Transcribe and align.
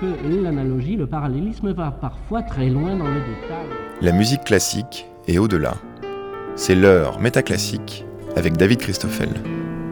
que 0.00 0.42
l'analogie, 0.42 0.96
le 0.96 1.06
parallélisme 1.06 1.72
va 1.72 1.90
parfois 1.90 2.42
très 2.42 2.68
loin 2.68 2.96
dans 2.96 3.08
le 3.08 3.20
détail. 3.20 3.66
La 4.00 4.12
musique 4.12 4.44
classique 4.44 5.06
et 5.26 5.38
au-delà. 5.38 5.74
C'est 6.56 6.74
l'heure 6.74 7.18
métaclassique 7.20 8.04
avec 8.36 8.56
David 8.56 8.78
Christoffel. 8.78 9.30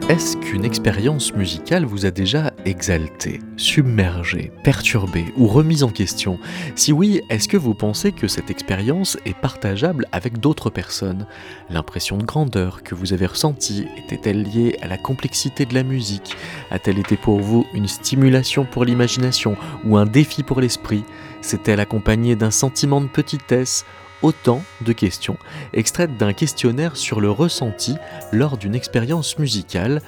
Est-ce 0.09 0.37
qu'une 0.37 0.65
expérience 0.65 1.33
musicale 1.33 1.85
vous 1.85 2.05
a 2.05 2.11
déjà 2.11 2.52
exalté, 2.65 3.39
submergé, 3.57 4.51
perturbé 4.63 5.25
ou 5.37 5.47
remis 5.47 5.83
en 5.83 5.89
question. 5.89 6.39
Si 6.75 6.91
oui, 6.91 7.21
est-ce 7.29 7.47
que 7.47 7.57
vous 7.57 7.73
pensez 7.73 8.11
que 8.11 8.27
cette 8.27 8.49
expérience 8.49 9.17
est 9.25 9.35
partageable 9.35 10.05
avec 10.11 10.39
d'autres 10.39 10.69
personnes? 10.69 11.25
L'impression 11.69 12.17
de 12.17 12.23
grandeur 12.23 12.83
que 12.83 12.95
vous 12.95 13.13
avez 13.13 13.25
ressentie 13.25 13.87
était-elle 13.97 14.43
liée 14.43 14.77
à 14.81 14.87
la 14.87 14.97
complexité 14.97 15.65
de 15.65 15.73
la 15.73 15.83
musique? 15.83 16.35
A-t-elle 16.71 16.99
été 16.99 17.17
pour 17.17 17.39
vous 17.39 17.65
une 17.73 17.87
stimulation 17.87 18.65
pour 18.65 18.85
l'imagination 18.85 19.55
ou 19.85 19.97
un 19.97 20.05
défi 20.05 20.43
pour 20.43 20.61
l'esprit? 20.61 21.03
S'est-elle 21.41 21.79
accompagnée 21.79 22.35
d'un 22.35 22.51
sentiment 22.51 23.01
de 23.01 23.07
petitesse? 23.07 23.85
Autant 24.21 24.63
de 24.79 24.93
questions 24.93 25.35
extraites 25.73 26.15
d'un 26.15 26.31
questionnaire 26.31 26.95
sur 26.95 27.19
le 27.19 27.29
ressenti 27.29 27.95
lors 28.31 28.57
d'une 28.57 28.73
expérience 28.73 29.37
musicale, 29.37 30.01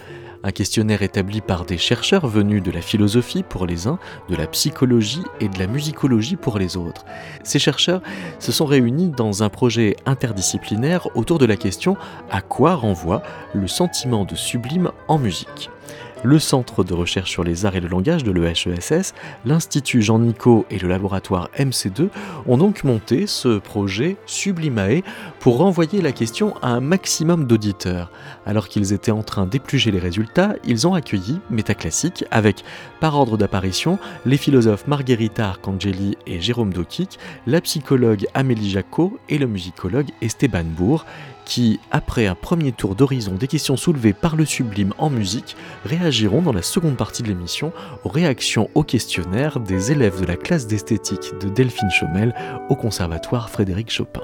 un 0.45 0.51
questionnaire 0.51 1.01
établi 1.01 1.41
par 1.41 1.65
des 1.65 1.79
chercheurs 1.79 2.27
venus 2.27 2.61
de 2.61 2.69
la 2.69 2.81
philosophie 2.81 3.41
pour 3.41 3.65
les 3.65 3.87
uns, 3.87 3.97
de 4.29 4.35
la 4.35 4.45
psychologie 4.45 5.23
et 5.39 5.49
de 5.49 5.57
la 5.57 5.65
musicologie 5.65 6.35
pour 6.35 6.59
les 6.59 6.77
autres. 6.77 7.03
Ces 7.43 7.57
chercheurs 7.57 8.01
se 8.37 8.51
sont 8.51 8.65
réunis 8.65 9.09
dans 9.09 9.41
un 9.41 9.49
projet 9.49 9.95
interdisciplinaire 10.05 11.07
autour 11.15 11.39
de 11.39 11.47
la 11.47 11.57
question 11.57 11.97
à 12.29 12.41
quoi 12.41 12.75
renvoie 12.75 13.23
le 13.55 13.67
sentiment 13.67 14.23
de 14.23 14.35
sublime 14.35 14.91
en 15.07 15.17
musique? 15.17 15.71
Le 16.25 16.39
Centre 16.39 16.83
de 16.83 16.93
recherche 16.93 17.29
sur 17.29 17.43
les 17.43 17.65
arts 17.65 17.75
et 17.75 17.79
le 17.79 17.87
langage 17.87 18.23
de 18.23 18.31
l'EHESS, 18.31 19.13
l'Institut 19.45 20.01
Jean 20.01 20.19
Nicot 20.19 20.65
et 20.71 20.79
le 20.79 20.89
laboratoire 20.89 21.49
MC2 21.57 22.09
ont 22.47 22.57
donc 22.57 22.83
monté 22.83 23.27
ce 23.27 23.59
projet 23.59 24.17
Sublimae 24.25 25.03
pour 25.39 25.57
renvoyer 25.57 26.01
la 26.01 26.11
question 26.11 26.55
à 26.61 26.69
un 26.69 26.79
maximum 26.79 27.45
d'auditeurs. 27.45 28.11
Alors 28.45 28.67
qu'ils 28.67 28.91
étaient 28.91 29.11
en 29.11 29.23
train 29.23 29.45
d'épluger 29.45 29.91
les 29.91 29.99
résultats, 29.99 30.55
ils 30.65 30.87
ont 30.87 30.95
accueilli 30.95 31.39
Métaclassique 31.49 32.25
avec, 32.31 32.63
par 32.99 33.15
ordre 33.15 33.37
d'apparition, 33.37 33.99
les 34.25 34.37
philosophes 34.37 34.87
Margherita 34.87 35.49
Arcangeli 35.49 36.17
et 36.25 36.41
Jérôme 36.41 36.73
Dokik, 36.73 37.19
la 37.45 37.61
psychologue 37.61 38.25
Amélie 38.33 38.71
Jacot 38.71 39.19
et 39.29 39.37
le 39.37 39.47
musicologue 39.47 40.09
Esteban 40.21 40.63
Bourg 40.65 41.05
qui, 41.45 41.79
après 41.91 42.27
un 42.27 42.35
premier 42.35 42.71
tour 42.71 42.95
d'horizon 42.95 43.33
des 43.33 43.47
questions 43.47 43.77
soulevées 43.77 44.13
par 44.13 44.35
le 44.35 44.45
sublime 44.45 44.93
en 44.97 45.09
musique, 45.09 45.55
réagiront 45.85 46.41
dans 46.41 46.53
la 46.53 46.61
seconde 46.61 46.97
partie 46.97 47.23
de 47.23 47.27
l'émission 47.27 47.71
aux 48.03 48.09
réactions 48.09 48.69
au 48.75 48.83
questionnaire 48.83 49.59
des 49.59 49.91
élèves 49.91 50.19
de 50.19 50.25
la 50.25 50.35
classe 50.35 50.67
d'esthétique 50.67 51.31
de 51.39 51.49
Delphine 51.49 51.91
Chomel 51.91 52.33
au 52.69 52.75
Conservatoire 52.75 53.49
Frédéric 53.49 53.91
Chopin. 53.91 54.21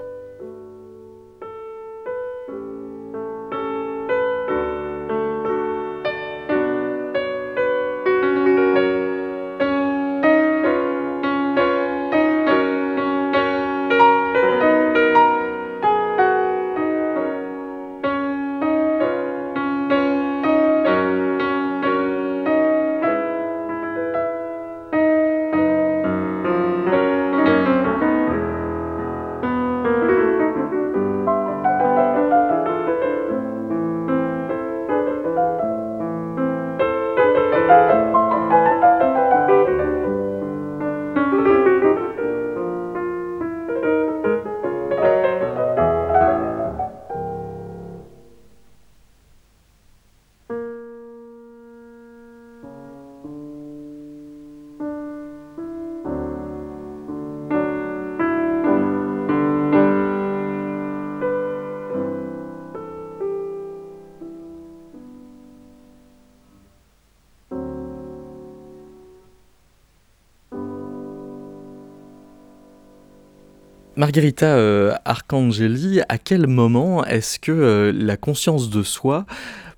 Margherita 74.01 74.47
euh, 74.47 74.95
Arcangeli, 75.05 76.01
à 76.09 76.17
quel 76.17 76.47
moment 76.47 77.05
est-ce 77.05 77.37
que 77.37 77.51
euh, 77.51 77.91
la 77.93 78.17
conscience 78.17 78.71
de 78.71 78.81
soi 78.81 79.27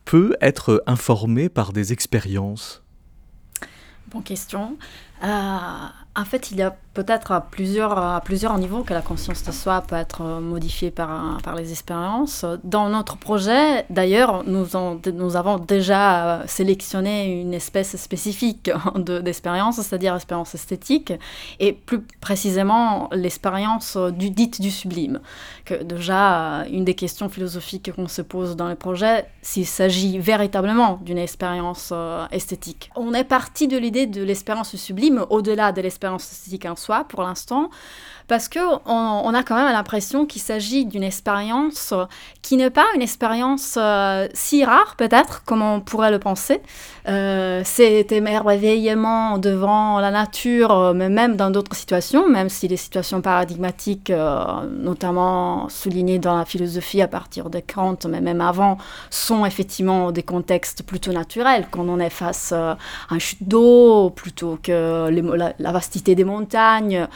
peut 0.06 0.38
être 0.40 0.82
informée 0.88 1.50
par 1.50 1.74
des 1.74 1.92
expériences? 1.92 2.84
Bonne 4.08 4.24
question. 4.24 4.78
Euh, 5.26 5.28
en 5.28 6.24
fait, 6.24 6.52
il 6.52 6.58
y 6.58 6.62
a 6.62 6.74
peut-être 6.94 7.32
à 7.32 7.42
plusieurs, 7.42 7.98
à 7.98 8.22
plusieurs 8.22 8.58
niveaux 8.58 8.84
que 8.84 8.94
la 8.94 9.02
conscience 9.02 9.44
de 9.44 9.52
soi 9.52 9.82
peut 9.82 9.96
être 9.96 10.24
modifiée 10.40 10.92
par, 10.92 11.38
par 11.44 11.56
les 11.56 11.72
expériences. 11.72 12.46
Dans 12.64 12.90
notre 12.90 13.18
projet, 13.18 13.86
d'ailleurs, 13.90 14.44
nous, 14.46 14.76
avons 14.76 15.58
déjà 15.58 16.44
sélectionné 16.46 17.42
une 17.42 17.54
espèce 17.54 17.96
spécifique 17.98 18.72
d'expérience, 18.96 19.82
c'est-à-dire 19.82 20.14
l'expérience 20.14 20.54
esthétique, 20.54 21.14
et 21.60 21.74
plus 21.74 22.02
précisément 22.22 23.10
l'expérience 23.12 23.98
du, 23.98 24.30
dite 24.30 24.62
du 24.62 24.70
sublime. 24.70 25.20
Que 25.66 25.82
déjà, 25.84 26.66
une 26.72 26.86
des 26.86 26.96
questions 26.96 27.30
philosophiques 27.30 27.92
qu'on 27.96 28.08
se 28.08 28.22
pose 28.22 28.56
dans 28.56 28.68
le 28.68 28.76
projet, 28.76 29.26
s'il 29.42 29.66
s'agit 29.66 30.20
véritablement 30.20 31.00
d'une 31.04 31.18
expérience 31.18 31.90
euh, 31.92 32.26
esthétique. 32.32 32.90
On 32.96 33.14
est 33.14 33.24
parti 33.24 33.68
de 33.68 33.78
l'idée 33.78 34.06
de 34.06 34.24
l'expérience 34.24 34.76
sublime 34.76 35.26
au-delà 35.30 35.72
de 35.72 35.82
l'expérience 35.82 36.32
esthétique 36.32 36.66
en 36.66 36.76
soi 36.84 37.06
pour 37.06 37.24
l'instant, 37.24 37.70
parce 38.28 38.48
que 38.48 38.60
on, 38.86 39.34
a 39.34 39.44
quand 39.44 39.56
même 39.56 39.72
l'impression 39.72 40.26
qu'il 40.26 40.42
s'agit 40.42 40.86
d'une 40.86 41.04
expérience 41.04 41.94
qui 42.42 42.58
n'est 42.58 42.70
pas 42.70 42.86
une 42.96 43.02
expérience 43.02 43.78
euh, 43.78 44.28
si 44.34 44.64
rare 44.64 44.96
peut-être 44.98 45.44
comme 45.46 45.62
on 45.62 45.82
pourrait 45.82 46.12
le 46.12 46.20
penser. 46.20 46.62
Euh, 47.08 47.62
c'est 47.66 48.12
émerveillement 48.12 49.38
devant 49.38 50.00
la 50.00 50.12
nature, 50.12 50.72
euh, 50.72 50.94
mais 50.94 51.10
même 51.10 51.36
dans 51.36 51.50
d'autres 51.50 51.76
situations, 51.76 52.30
même 52.30 52.50
si 52.50 52.68
les 52.68 52.78
situations 52.78 53.22
paradigmatiques, 53.22 54.12
notamment 54.12 55.68
soulignées 55.70 56.20
dans 56.20 56.38
la 56.38 56.46
philosophie 56.46 57.02
à 57.02 57.08
partir 57.08 57.50
de 57.50 57.60
Kant, 57.60 57.98
mais 58.08 58.22
même 58.22 58.42
avant, 58.42 58.78
sont 59.10 59.46
effectivement 59.46 60.12
des 60.12 60.24
contextes 60.24 60.84
plutôt 60.84 61.12
naturels, 61.12 61.68
quand 61.72 61.88
on 61.88 62.00
est 62.00 62.10
face 62.10 62.52
à 62.52 62.78
un 63.10 63.20
chute 63.20 63.48
d'eau 63.48 64.10
plutôt 64.10 64.58
que 64.62 65.10
la, 65.10 65.54
la, 65.58 65.72
vastité 65.72 66.16
des 66.16 66.24
montagnes. 66.24 67.08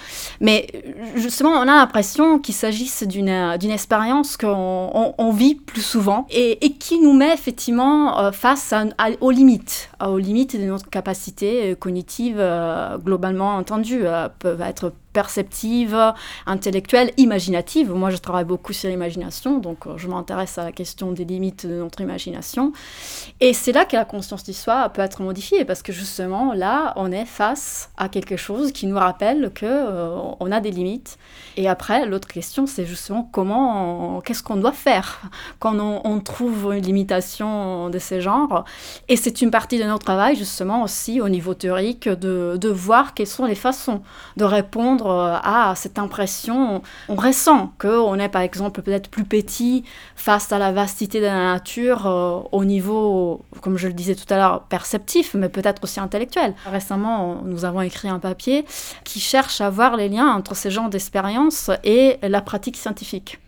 Mais 0.42 0.68
justement, 1.16 1.52
on 1.52 1.62
a 1.62 1.66
l'impression 1.66 2.40
qu'il 2.40 2.56
s'agisse 2.56 3.04
d'une 3.04 3.30
expérience 3.72 4.38
qu'on 4.38 5.32
vit 5.34 5.56
plus 5.56 5.82
souvent 5.82 6.28
et, 6.30 6.58
qui 6.80 7.00
nous 7.00 7.14
met 7.14 7.34
effectivement 7.34 8.20
euh, 8.20 8.32
face 8.32 8.74
aux 9.22 9.32
limites, 9.32 9.90
aux 10.06 10.18
limites 10.18 10.60
de 10.60 10.66
notre 10.66 10.90
capacité 10.90 11.76
cognitive 11.80 12.38
euh, 12.40 12.98
globalement 12.98 13.56
entendue, 13.56 14.06
euh, 14.06 14.30
peuvent 14.40 14.62
être 14.62 14.94
perceptive, 15.18 15.98
intellectuelle, 16.46 17.12
imaginative. 17.18 17.92
Moi, 17.92 18.12
je 18.12 18.18
travaille 18.18 18.46
beaucoup 18.46 18.72
sur 18.72 18.88
l'imagination, 18.88 19.58
donc 19.58 19.88
euh, 19.88 19.98
je 19.98 20.08
m'intéresse 20.08 20.60
à 20.60 20.66
la 20.66 20.72
question 20.72 21.12
des 21.12 21.26
limites 21.26 21.66
de 21.66 21.74
notre 21.74 22.02
imagination. 22.02 22.72
Et 23.40 23.54
c'est 23.54 23.72
là 23.72 23.86
que 23.86 23.96
la 23.96 24.06
conscience 24.06 24.44
du 24.44 24.54
soi 24.54 24.90
peut 24.90 25.02
être 25.02 25.24
modifiée, 25.24 25.66
parce 25.66 25.82
que 25.82 25.92
justement, 25.92 26.54
là, 26.54 26.94
on 26.98 27.12
est 27.12 27.26
face 27.26 27.90
à 27.98 28.10
quelque 28.10 28.38
chose 28.38 28.72
qui 28.72 28.86
nous 28.86 29.00
rappelle 29.00 29.50
que 29.56 29.66
euh, 29.66 30.20
on 30.40 30.52
a 30.52 30.60
des 30.60 30.70
limites. 30.70 31.18
Et 31.56 31.68
après, 31.68 32.06
l'autre 32.06 32.28
question, 32.28 32.68
c'est 32.68 32.86
justement 32.86 33.28
comment, 33.32 34.22
qu'est-ce 34.22 34.44
qu'on 34.44 34.58
doit 34.58 34.72
faire 34.72 35.22
quand 35.58 35.80
on, 35.80 36.20
trouve 36.20 36.74
une 36.76 36.84
limitation 36.84 37.90
de 37.90 38.00
ce 38.00 38.20
genre. 38.20 38.66
Et 39.08 39.16
c'est 39.16 39.42
une 39.42 39.50
partie 39.50 39.80
de 39.80 39.84
notre 39.88 40.06
travail, 40.06 40.36
justement, 40.36 40.84
aussi 40.84 41.22
au 41.22 41.30
niveau 41.30 41.54
théorique, 41.54 42.08
de, 42.08 42.58
de 42.60 42.70
voir 42.70 43.14
quelles 43.14 43.28
sont 43.28 43.46
les 43.46 43.56
façons 43.56 44.02
de 44.36 44.44
répondre 44.44 45.10
à 45.44 45.74
cette 45.76 46.00
impression. 46.00 46.82
On 47.10 47.16
ressent 47.16 47.72
qu'on 47.80 48.20
est, 48.20 48.30
par 48.30 48.42
exemple, 48.42 48.82
peut-être 48.82 49.10
plus 49.10 49.26
petit 49.26 49.84
face 50.16 50.52
à 50.52 50.60
la 50.60 50.72
vastité 50.72 51.20
de 51.20 51.26
la 51.26 51.54
nature 51.54 52.48
au 52.52 52.66
niveau, 52.66 53.42
comme 53.62 53.78
je 53.78 53.88
le 53.88 53.94
disais 53.94 54.16
tout 54.16 54.32
à 54.34 54.38
l'heure, 54.38 54.64
perceptif, 54.64 55.34
mais 55.34 55.50
peut-être 55.50 55.84
aussi 55.84 56.00
intellectuel. 56.00 56.54
Récemment, 56.66 57.42
nous 57.44 57.66
avons 57.66 57.82
écrit 57.82 58.10
un 58.10 58.20
papier 58.20 58.66
qui 59.04 59.20
cherche 59.20 59.62
à 59.62 59.70
voir 59.70 59.96
les 59.96 60.10
liens 60.10 60.28
entre 60.28 60.56
ces 60.56 60.72
genres 60.72 60.90
d'expériences 60.90 61.72
et 61.84 62.18
la 62.22 62.42
pratique 62.42 62.78
scientifique. 62.78 63.40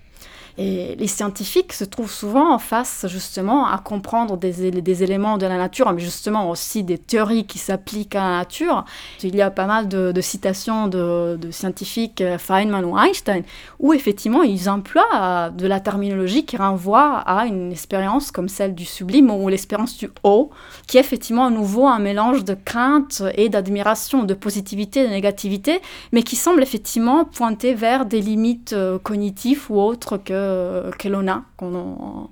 Et 0.62 0.98
les 1.00 1.08
scientifiques 1.08 1.72
se 1.72 1.86
trouvent 1.86 2.12
souvent 2.12 2.54
en 2.54 2.60
face 2.60 3.06
justement 3.08 3.66
à 3.66 3.78
comprendre 3.78 4.36
des, 4.36 5.04
éléments 5.04 5.38
de 5.38 5.46
la 5.46 5.58
nature, 5.58 5.90
mais 5.94 6.02
justement 6.02 6.50
aussi 6.50 6.84
des 6.84 6.98
théories 6.98 7.46
qui 7.46 7.58
s'appliquent 7.58 8.16
à 8.16 8.24
la 8.24 8.38
nature. 8.40 8.84
Il 9.24 9.38
y 9.38 9.42
a 9.42 9.52
pas 9.52 9.68
mal 9.68 9.88
de, 9.88 10.20
citations 10.20 10.90
de, 10.90 11.38
de, 11.38 11.50
scientifiques, 11.52 12.20
euh, 12.20 12.38
Feynman 12.38 12.84
ou 12.84 12.98
Einstein, 13.00 13.44
où 13.80 13.94
effectivement 13.94 14.44
ils 14.44 14.70
emploient 14.70 15.06
euh, 15.16 15.50
de 15.50 15.66
la 15.66 15.80
terminologie 15.80 16.44
qui 16.44 16.58
renvoie 16.58 17.20
à 17.20 17.46
une 17.46 17.72
expérience 17.72 18.30
comme 18.30 18.50
celle 18.50 18.76
du 18.76 18.84
sublime 18.84 19.32
ou 19.32 19.48
l'expérience 19.48 19.98
du 19.98 20.10
haut, 20.24 20.50
qui 20.88 20.98
est 20.98 21.00
effectivement 21.00 21.46
à 21.46 21.52
nouveau 21.52 21.88
un 21.88 22.00
mélange 22.00 22.44
de 22.44 22.54
crainte 22.54 23.24
et 23.36 23.48
d'admiration, 23.48 24.24
de 24.24 24.34
positivité 24.34 25.04
et 25.04 25.08
de 25.08 25.12
négativité, 25.12 25.80
mais 26.12 26.22
qui 26.22 26.36
semble 26.36 26.62
effectivement 26.62 27.24
pointer 27.24 27.76
vers 27.76 28.06
des 28.06 28.20
limites 28.20 28.74
euh, 28.74 29.00
cognitives 29.00 29.68
ou 29.70 29.80
autres 29.80 30.18
que 30.18 30.49
euh, 30.50 30.92
que 30.92 31.08
l'on 31.08 31.28
a. 31.28 31.44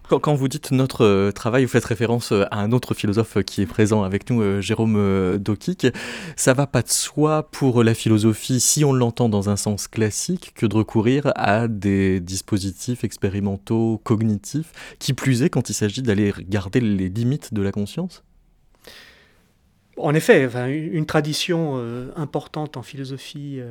Quand, 0.09 0.35
vous 0.35 0.47
dites 0.47 0.71
notre 0.71 1.05
euh, 1.05 1.31
travail, 1.31 1.63
vous 1.63 1.69
faites 1.69 1.85
référence 1.85 2.31
euh, 2.31 2.45
à 2.51 2.59
un 2.59 2.71
autre 2.71 2.93
philosophe 2.93 3.43
qui 3.43 3.61
est 3.61 3.65
présent 3.65 4.03
avec 4.03 4.29
nous, 4.29 4.61
Jérôme 4.61 5.37
Dokik. 5.37 5.87
Ça 6.35 6.53
va 6.53 6.67
pas 6.67 6.81
de 6.81 6.89
soi 6.89 7.43
pour 7.51 7.83
la 7.83 7.93
philosophie, 7.93 8.59
si 8.59 8.83
on 8.83 8.93
l'entend 8.93 9.29
dans 9.29 9.49
un 9.49 9.55
sens 9.55 9.87
classique, 9.87 10.53
que 10.55 10.65
de 10.65 10.75
recourir 10.75 11.31
à 11.35 11.67
des 11.67 12.19
dispositifs 12.19 13.03
expérimentaux 13.03 14.01
cognitifs, 14.03 14.71
qui 14.99 15.13
plus 15.13 15.43
est 15.43 15.49
quand 15.49 15.69
il 15.69 15.73
s'agit 15.73 16.01
d'aller 16.01 16.33
garder 16.49 16.79
les 16.79 17.09
limites 17.09 17.53
de 17.53 17.61
la 17.61 17.71
conscience? 17.71 18.23
En 19.97 20.13
effet, 20.13 20.49
une 20.69 21.05
tradition 21.05 21.81
importante 22.15 22.77
en 22.77 22.83
philosophie 22.83 23.61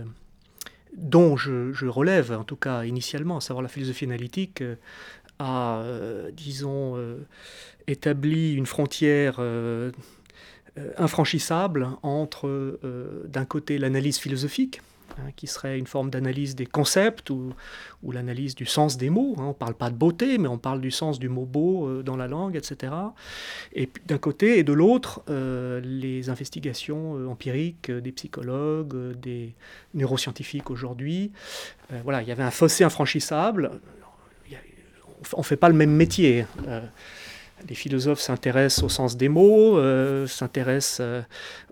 dont 0.96 1.36
je, 1.36 1.86
relève, 1.86 2.32
en 2.32 2.44
tout 2.44 2.56
cas 2.56 2.84
initialement, 2.84 3.36
à 3.36 3.40
savoir 3.40 3.62
la 3.62 3.68
philosophie 3.68 4.06
analytique, 4.06 4.62
euh, 4.62 4.76
a, 5.38 5.80
euh, 5.80 6.30
disons, 6.32 6.96
euh, 6.96 7.18
établi 7.86 8.54
une 8.54 8.66
frontière 8.66 9.38
infranchissable 10.96 11.88
entre, 12.02 12.80
d'un 13.28 13.44
côté, 13.44 13.78
l'analyse 13.78 14.18
philosophique, 14.18 14.80
Hein, 15.18 15.30
qui 15.34 15.46
serait 15.46 15.78
une 15.78 15.86
forme 15.86 16.10
d'analyse 16.10 16.54
des 16.54 16.66
concepts 16.66 17.30
ou, 17.30 17.54
l'analyse 18.12 18.54
du 18.54 18.66
sens 18.66 18.98
des 18.98 19.08
mots. 19.08 19.34
Hein. 19.38 19.44
On 19.44 19.48
ne 19.48 19.52
parle 19.54 19.74
pas 19.74 19.88
de 19.88 19.94
beauté, 19.94 20.36
mais 20.36 20.46
on 20.46 20.58
parle 20.58 20.80
du 20.80 20.90
sens 20.90 21.18
du 21.18 21.30
mot 21.30 21.46
beau 21.46 21.88
euh, 21.88 22.02
dans 22.02 22.16
la 22.16 22.26
langue, 22.26 22.54
etc. 22.54 22.92
Et 23.72 23.88
d'un 24.06 24.18
côté 24.18 24.58
et 24.58 24.62
de 24.62 24.74
l'autre, 24.74 25.22
euh, 25.30 25.80
les 25.82 26.28
investigations 26.28 27.16
euh, 27.16 27.28
empiriques 27.28 27.90
des 27.90 28.12
psychologues, 28.12 29.18
des 29.18 29.54
neuroscientifiques 29.94 30.70
aujourd'hui. 30.70 31.32
voilà, 32.04 32.20
il 32.20 32.28
y 32.28 32.32
avait 32.32 32.42
un 32.42 32.50
fossé 32.50 32.84
infranchissable. 32.84 33.70
On 35.32 35.38
ne 35.38 35.44
fait 35.44 35.56
pas 35.56 35.68
le 35.68 35.74
même 35.74 35.90
métier. 35.90 36.44
Les 37.68 37.74
philosophes 37.74 38.20
s'intéressent 38.20 38.84
au 38.84 38.88
sens 38.88 39.16
des 39.16 39.28
mots, 39.28 39.78
euh, 39.78 40.26
s'intéressent 40.26 40.98
euh, 41.00 41.22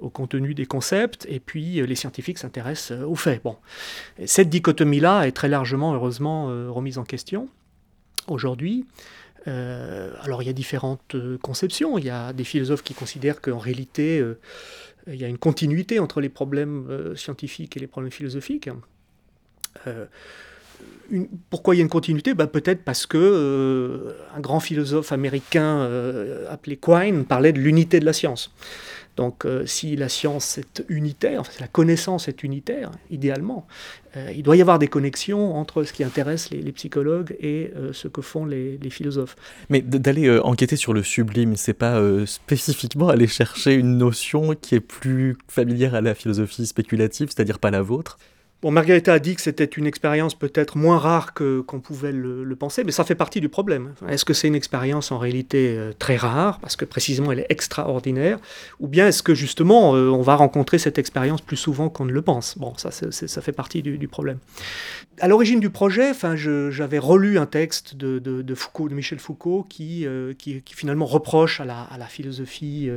au 0.00 0.10
contenu 0.10 0.54
des 0.54 0.66
concepts, 0.66 1.26
et 1.28 1.40
puis 1.40 1.80
euh, 1.80 1.86
les 1.86 1.94
scientifiques 1.94 2.38
s'intéressent 2.38 2.98
aux 3.02 3.14
faits. 3.14 3.42
Bon. 3.42 3.56
cette 4.26 4.48
dichotomie-là 4.48 5.26
est 5.26 5.32
très 5.32 5.48
largement, 5.48 5.94
heureusement, 5.94 6.46
remise 6.72 6.98
en 6.98 7.04
question 7.04 7.48
aujourd'hui. 8.26 8.86
alors 9.46 10.42
il 10.42 10.46
y 10.46 10.48
a 10.48 10.54
différentes 10.54 11.16
conceptions. 11.42 11.98
Il 11.98 12.04
y 12.04 12.10
a 12.10 12.32
des 12.32 12.44
philosophes 12.44 12.82
qui 12.82 12.94
considèrent 12.94 13.40
qu'en 13.40 13.58
réalité, 13.58 14.24
il 15.06 15.16
y 15.16 15.24
a 15.24 15.28
une 15.28 15.38
continuité 15.38 15.98
entre 15.98 16.20
les 16.20 16.30
problèmes 16.30 17.14
scientifiques 17.16 17.76
et 17.76 17.80
les 17.80 17.86
problèmes 17.86 18.12
philosophiques 18.12 18.70
pourquoi 21.50 21.74
il 21.74 21.78
y 21.78 21.80
a 21.80 21.82
une 21.82 21.90
continuité? 21.90 22.34
Bah, 22.34 22.46
Peut-être 22.46 22.82
parce 22.82 23.06
que 23.06 23.18
euh, 23.18 24.12
un 24.34 24.40
grand 24.40 24.60
philosophe 24.60 25.12
américain 25.12 25.80
euh, 25.80 26.50
appelé 26.50 26.76
Quine 26.76 27.24
parlait 27.24 27.52
de 27.52 27.60
l'unité 27.60 28.00
de 28.00 28.04
la 28.04 28.12
science. 28.12 28.54
Donc 29.16 29.44
euh, 29.44 29.64
si 29.64 29.94
la 29.94 30.08
science 30.08 30.58
est 30.58 30.82
unitaire, 30.88 31.40
enfin, 31.42 31.52
la 31.60 31.68
connaissance 31.68 32.26
est 32.26 32.42
unitaire, 32.42 32.90
idéalement, 33.10 33.66
il 34.32 34.44
doit 34.44 34.56
y 34.56 34.60
avoir 34.60 34.78
des 34.78 34.86
connexions 34.86 35.56
entre 35.56 35.82
ce 35.82 35.92
qui 35.92 36.04
intéresse 36.04 36.50
les, 36.50 36.70
psychologues 36.70 37.34
et 37.40 37.72
ce 37.90 38.06
que 38.06 38.22
font 38.22 38.46
les, 38.46 38.78
les 38.78 38.90
philosophes. 38.90 39.34
Mais 39.70 39.80
d'aller 39.80 40.30
enquêter 40.38 40.76
sur 40.76 40.92
le 40.92 41.02
sublime, 41.02 41.56
c'est 41.56 41.74
pas 41.74 42.00
spécifiquement 42.24 43.08
aller 43.08 43.26
chercher 43.40 43.74
une 43.74 43.98
notion 43.98 44.54
qui 44.54 44.76
est 44.76 44.80
plus 44.80 45.36
familière 45.48 45.96
à 45.96 46.00
la 46.00 46.14
philosophie 46.14 46.64
spéculative, 46.64 47.30
c'est-à-dire 47.34 47.58
pas 47.58 47.72
la 47.72 47.82
vôtre? 47.82 48.18
Bon, 48.64 48.74
a 48.74 49.18
dit 49.18 49.36
que 49.36 49.42
c'était 49.42 49.66
une 49.66 49.86
expérience 49.86 50.34
peut-être 50.34 50.78
moins 50.78 50.96
rare 50.96 51.34
que 51.34 51.60
qu'on 51.60 51.80
pouvait 51.80 52.12
le, 52.12 52.56
penser, 52.56 52.82
mais 52.82 52.92
ça 52.92 53.04
fait 53.04 53.14
partie 53.14 53.42
du 53.42 53.50
problème. 53.50 53.92
Est-ce 54.08 54.24
que 54.24 54.32
c'est 54.32 54.48
une 54.48 54.54
expérience 54.54 55.12
en 55.12 55.18
réalité 55.18 55.76
euh, 55.76 55.92
très 55.92 56.16
rare, 56.16 56.60
parce 56.60 56.74
que 56.74 56.86
précisément 56.86 57.30
elle 57.30 57.40
est 57.40 57.46
extraordinaire, 57.50 58.38
ou 58.80 58.88
bien 58.88 59.06
est-ce 59.06 59.22
que 59.22 59.34
justement 59.34 59.94
euh, 59.96 60.08
on 60.08 60.22
va 60.22 60.34
rencontrer 60.34 60.78
cette 60.78 60.96
expérience 60.96 61.42
plus 61.42 61.58
souvent 61.58 61.90
qu'on 61.90 62.06
ne 62.06 62.12
le 62.12 62.22
pense? 62.22 62.56
Bon, 62.56 62.72
ça, 62.78 62.90
ça 62.90 63.42
fait 63.42 63.52
partie 63.52 63.82
du, 63.82 64.08
problème. 64.08 64.38
À 65.20 65.28
l'origine 65.28 65.60
du 65.60 65.68
projet, 65.68 66.08
enfin, 66.08 66.34
j'avais 66.34 66.98
relu 66.98 67.36
un 67.36 67.44
texte 67.44 67.96
de, 67.96 68.18
de, 68.18 68.54
Foucault, 68.54 68.88
de 68.88 68.94
Michel 68.94 69.18
Foucault, 69.18 69.66
qui, 69.68 70.06
euh, 70.06 70.32
qui, 70.32 70.62
finalement 70.64 71.04
reproche 71.04 71.60
à 71.60 71.66
la, 71.66 71.82
à 71.82 71.98
la 71.98 72.06
philosophie 72.06 72.88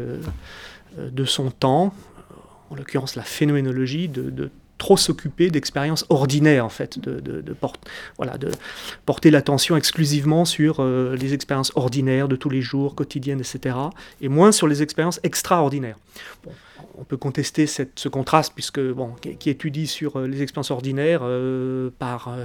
de 0.97 1.25
son 1.25 1.51
temps, 1.51 1.93
en 2.69 2.75
l'occurrence 2.75 3.17
la 3.17 3.23
phénoménologie, 3.23 4.07
de 4.07 4.49
trop 4.77 4.97
s'occuper 4.97 5.49
d'expériences 5.49 6.05
ordinaires, 6.09 6.65
en 6.65 6.69
fait, 6.69 6.99
de, 6.99 7.43
voilà, 8.17 8.37
de 8.37 8.51
porter 9.05 9.31
l'attention 9.31 9.75
exclusivement 9.75 10.45
sur 10.45 10.77
euh, 10.79 11.15
les 11.15 11.33
expériences 11.33 11.71
ordinaires 11.75 12.27
de 12.27 12.35
tous 12.35 12.49
les 12.49 12.61
jours, 12.61 12.95
quotidiennes, 12.95 13.39
etc., 13.39 13.75
et 14.21 14.29
moins 14.29 14.51
sur 14.51 14.67
les 14.67 14.83
expériences 14.83 15.19
extraordinaires. 15.23 15.97
on 16.97 17.03
peut 17.03 17.17
contester 17.17 17.65
ce 17.67 18.09
contraste, 18.09 18.53
puisque, 18.53 18.79
bon, 18.79 19.13
qui, 19.39 19.49
étudie 19.49 19.87
sur 19.87 20.17
euh, 20.17 20.27
les 20.27 20.41
expériences 20.41 20.71
ordinaires, 20.71 21.21
euh, 21.23 21.89
par, 21.97 22.35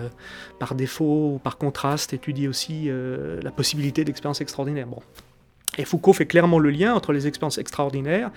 par 0.58 0.74
défaut 0.74 1.34
ou 1.34 1.38
par 1.38 1.58
contraste, 1.58 2.12
étudie 2.12 2.48
aussi 2.48 2.88
la 3.42 3.50
possibilité 3.50 4.04
d'expériences 4.04 4.40
extraordinaires. 4.40 4.86
Et 5.78 5.86
Foucault 5.86 6.12
fait 6.12 6.26
clairement 6.26 6.58
le 6.58 6.68
lien 6.68 6.92
entre 6.94 7.12
les 7.12 7.26
expériences 7.26 7.56
extraordinaires 7.56 8.30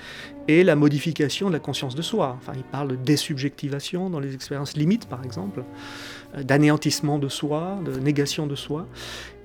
et 0.48 0.64
la 0.64 0.78
modification 0.78 1.50
de 1.50 1.54
la 1.54 1.60
conscience 1.60 1.94
de 1.94 2.02
soi. 2.02 2.38
Enfin, 2.38 2.54
il 2.56 2.64
parle 2.64 2.88
de 2.88 2.96
désubjectivation 2.96 4.10
dans 4.10 4.22
les 4.22 4.34
expériences 4.34 4.78
limites, 4.78 5.08
par 5.08 5.24
exemple, 5.26 5.64
euh, 6.38 6.44
d'anéantissement 6.44 7.20
de 7.20 7.28
soi, 7.28 7.78
de 7.84 8.00
négation 8.00 8.48
de 8.48 8.56
soi. 8.56 8.88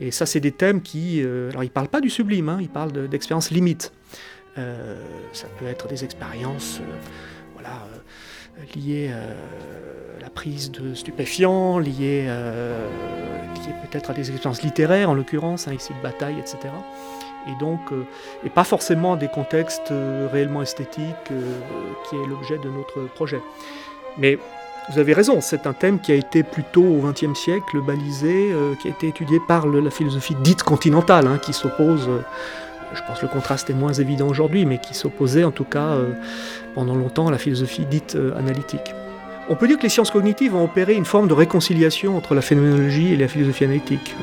Et 0.01 0.13
ça, 0.13 0.25
c'est 0.25 0.39
des 0.39 0.53
thèmes 0.53 0.83
qui... 0.83 1.21
Euh, 1.21 1.51
alors, 1.51 1.65
il 1.65 1.69
ne 1.69 1.73
parle 1.73 1.89
pas 1.89 2.01
du 2.01 2.11
sublime, 2.11 2.49
hein, 2.49 2.59
il 2.61 2.69
parle 2.69 3.09
d'expériences 3.09 3.51
limites. 3.51 3.93
Euh, 4.57 5.03
ça 5.33 5.49
peut 5.59 5.67
être 5.67 5.89
des 5.89 6.05
expériences 6.05 6.81
voilà, 7.55 7.89
liées 8.77 9.11
à 9.11 10.23
la 10.23 10.31
prise 10.31 10.71
de 10.71 10.95
stupéfiants, 10.95 11.81
liées, 11.81 12.29
peut-être 13.91 14.11
à 14.11 14.15
des 14.15 14.31
expériences 14.31 14.63
littéraires, 14.63 15.11
en 15.11 15.15
l'occurrence, 15.15 15.67
hein, 15.67 15.75
ici 15.75 15.93
de 15.93 16.03
bataille, 16.03 16.39
etc 16.39 16.69
et 17.49 17.59
donc 17.59 17.81
euh, 17.93 18.07
et 18.45 18.51
pas 18.51 18.65
forcément 18.65 19.17
des 19.17 19.29
contextes 19.29 19.91
euh, 19.91 20.29
réellement 20.31 20.63
esthétiques 20.63 21.31
euh, 21.31 21.41
qui 22.09 22.17
est 22.17 22.27
l'objet 22.27 22.59
de 22.59 22.69
notre 22.69 23.13
projet. 23.15 23.41
Mais 24.19 24.39
vous 24.91 24.99
avez 24.99 25.13
raison, 25.13 25.41
c'est 25.41 25.67
un 25.67 25.73
thème 25.73 26.01
qui 26.01 26.11
a 26.13 26.17
été 26.17 26.43
plutôt 26.43 26.83
au 26.83 27.01
XXe 27.01 27.39
siècle 27.39 27.81
balisé, 27.81 28.53
qui 28.81 28.89
a 28.89 28.91
été 28.91 29.07
étudié 29.07 29.39
par 29.47 29.69
la 29.69 29.91
philosophie 29.91 30.35
dite 30.43 30.65
continentale, 30.65 31.29
hein, 31.29 31.39
qui 31.39 31.53
s'oppose, 31.53 32.09
je 32.93 33.01
pense 33.07 33.21
que 33.21 33.27
le 33.27 33.31
contraste 33.31 33.71
est 33.71 33.75
moins 33.75 33.93
évident 33.93 34.27
aujourd'hui, 34.27 34.65
mais 34.65 34.79
qui 34.79 34.95
s'opposait 34.95 35.45
en 35.45 35.53
tout 35.53 35.65
cas 35.65 35.97
pendant 36.75 36.97
longtemps 36.97 37.29
à 37.29 37.31
la 37.31 37.39
philosophie 37.39 37.85
dite 37.85 38.19
analytique. 38.37 38.93
On 39.49 39.55
peut 39.55 39.69
dire 39.69 39.79
que 39.79 39.85
les 39.85 39.91
sciences 39.91 40.11
cognitives 40.11 40.57
ont 40.57 40.65
opéré 40.65 40.95
une 40.95 41.05
forme 41.05 41.29
de 41.29 41.35
réconciliation 41.35 42.17
entre 42.17 42.35
la 42.35 42.41
phénoménologie 42.41 43.13
et 43.13 43.17
la 43.17 43.29
philosophie 43.29 43.65
analytique. 43.65 44.17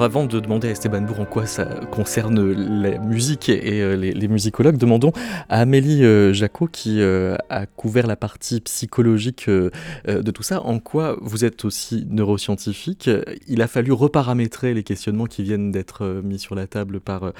Avant 0.00 0.24
de 0.24 0.40
demander 0.40 0.68
à 0.68 0.70
Esteban 0.70 1.02
Bourg 1.02 1.20
en 1.20 1.26
quoi 1.26 1.44
ça 1.44 1.66
concerne 1.90 2.52
la 2.52 2.96
musique 2.98 3.50
et 3.50 3.82
euh, 3.82 3.96
les, 3.96 4.28
musicologues, 4.28 4.78
demandons 4.78 5.12
à 5.50 5.60
Amélie 5.60 6.04
euh, 6.04 6.32
Jacot 6.32 6.68
qui 6.68 7.02
euh, 7.02 7.36
a 7.50 7.66
couvert 7.66 8.06
la 8.06 8.16
partie 8.16 8.62
psychologique 8.62 9.50
de 9.50 10.30
tout 10.30 10.42
ça, 10.42 10.62
en 10.62 10.78
quoi 10.78 11.18
vous 11.20 11.44
êtes 11.44 11.66
aussi 11.66 12.06
neuroscientifique. 12.08 13.10
Il 13.46 13.60
a 13.60 13.66
fallu 13.66 13.92
reparamétrer 13.92 14.72
les 14.72 14.84
questionnements 14.84 15.26
qui 15.26 15.42
viennent 15.42 15.70
d'être 15.70 16.22
mis 16.24 16.38
sur 16.38 16.54
la 16.54 16.66
table 16.66 17.00
par 17.00 17.32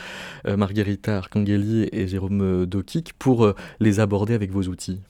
Margherita 0.46 1.16
Arcangeli 1.16 1.88
et 1.92 2.08
Jérôme 2.08 2.66
Dokik 2.66 3.14
pour 3.18 3.54
les 3.80 4.00
aborder 4.00 4.34
avec 4.34 4.50
vos 4.50 4.64
outils. 4.64 5.00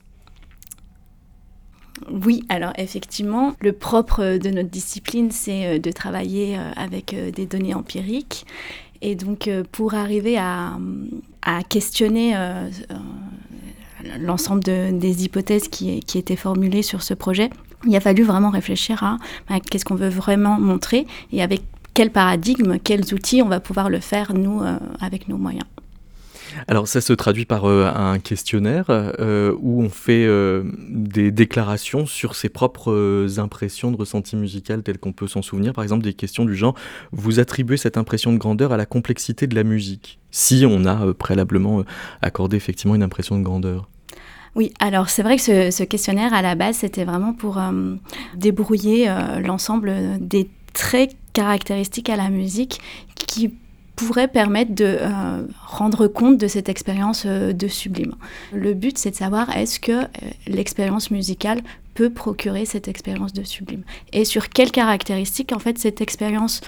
Oui, 2.09 2.45
alors 2.49 2.73
effectivement, 2.77 3.55
le 3.61 3.73
propre 3.73 4.39
de 4.39 4.51
notre 4.51 4.71
discipline, 4.71 5.31
c'est 5.31 5.67
euh, 5.67 5.79
de 5.79 5.91
travailler 5.91 6.57
euh, 6.57 6.71
avec 6.77 7.15
euh, 7.15 7.31
des 7.31 7.47
données 7.47 7.75
empiriques. 7.75 8.47
Et 9.03 9.15
donc, 9.15 9.49
pour 9.73 9.95
arriver 9.95 10.37
à, 10.37 10.77
questionner 11.71 12.35
l'ensemble 14.19 14.63
des 14.63 15.25
hypothèses 15.25 15.69
qui, 15.69 16.03
étaient 16.15 16.37
formulées 16.37 16.83
sur 16.83 17.03
ce 17.03 17.15
projet, 17.15 17.49
il 17.87 17.97
a 17.97 18.01
fallu 18.01 18.25
vraiment 18.25 18.51
réfléchir 18.51 19.03
à, 19.03 19.17
à 19.49 19.59
qu'est-ce 19.59 19.87
qu'on 19.87 19.95
veut 19.95 20.11
vraiment 20.11 20.61
montrer 20.61 21.07
et 21.33 21.43
avec 21.43 21.63
quel 21.95 22.11
paradigme, 22.11 22.79
quels 22.79 23.15
outils 23.15 23.41
on 23.41 23.49
va 23.49 23.59
pouvoir 23.59 23.89
le 23.89 24.01
faire, 24.01 24.35
nous, 24.35 24.61
avec 25.01 25.29
nos 25.29 25.39
moyens. 25.39 25.65
Alors 26.69 26.89
ça 26.89 27.01
se 27.01 27.13
traduit 27.13 27.45
par 27.45 27.65
euh, 27.65 27.91
un 27.95 28.19
questionnaire 28.19 28.87
euh, 28.89 29.55
où 29.61 29.83
on 29.83 29.89
fait 29.89 30.25
euh, 30.27 30.65
des 30.89 31.31
déclarations 31.31 32.07
sur 32.07 32.35
ses 32.35 32.49
propres 32.49 33.27
impressions 33.39 33.91
de 33.91 33.97
ressenti 33.97 34.37
musical 34.37 34.83
telles 34.83 34.99
qu'on 34.99 35.13
peut 35.13 35.29
s'en 35.29 35.43
souvenir. 35.43 35.73
Par 35.73 35.85
exemple 35.85 36.05
des 36.05 36.15
questions 36.15 36.45
du 36.45 36.55
genre 36.55 36.75
vous 37.13 37.41
attribuez 37.41 37.77
cette 37.77 37.97
impression 37.97 38.33
de 38.33 38.39
grandeur 38.39 38.73
à 38.73 38.77
la 38.77 38.87
complexité 38.87 39.47
de 39.47 39.55
la 39.55 39.65
musique? 39.65 40.19
Si 40.31 40.65
on 40.67 40.85
a 40.85 41.13
préalablement 41.15 41.83
accordé 42.23 42.57
effectivement 42.57 42.95
une 42.95 43.03
impression 43.03 43.39
de 43.39 43.43
grandeur. 43.43 43.89
Oui, 44.55 44.73
alors 44.81 45.09
c'est 45.11 45.23
vrai 45.23 45.37
que 45.37 45.43
ce, 45.43 45.83
questionnaire 45.85 46.35
à 46.35 46.43
la 46.43 46.55
base 46.55 46.77
c'était 46.77 47.05
vraiment 47.05 47.33
pour 47.33 47.61
débrouiller 48.37 49.13
l'ensemble 49.45 49.93
des 50.21 50.51
traits 50.73 51.17
caractéristiques 51.33 52.11
à 52.11 52.17
la 52.17 52.31
musique 52.31 52.81
qui 53.15 53.55
pourrait 54.07 54.29
permettre 54.29 54.75
de 54.75 54.97
euh, 55.01 55.47
rendre 55.67 56.07
compte 56.07 56.39
de 56.39 56.49
cette 56.49 56.69
expérience 56.69 57.25
euh, 57.27 57.53
de 57.53 57.69
sublime. 57.69 58.15
Le 58.53 58.73
but, 58.73 58.97
c'est 58.97 59.11
de 59.11 59.17
savoir 59.17 59.55
est-ce 59.57 59.79
que 59.79 59.93
euh, 59.93 60.07
l'expérience 60.47 61.11
musicale 61.11 61.61
peut 61.95 62.11
procurer 62.11 62.65
cette 62.65 62.89
expérience 62.89 63.33
de 63.33 63.45
sublime? 63.45 63.83
Et 64.13 64.25
sur 64.25 64.49
quelles 64.49 64.71
caractéristiques 64.71 65.53
en 65.53 65.59
fait 65.59 65.79
cette 65.79 66.01
expérience 66.01 66.61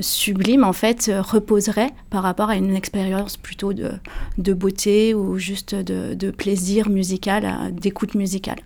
sublime 0.00 0.62
en 0.62 0.72
fait 0.72 1.10
reposerait 1.12 1.90
par 2.08 2.22
rapport 2.22 2.50
à 2.50 2.56
une 2.56 2.76
expérience 2.76 3.36
plutôt 3.36 3.72
de, 3.72 3.90
de 4.38 4.52
beauté 4.52 5.12
ou 5.12 5.38
juste 5.38 5.74
de, 5.74 6.14
de 6.14 6.30
plaisir 6.30 6.88
musical, 6.88 7.74
d'écoute 7.74 8.14
musicale? 8.14 8.60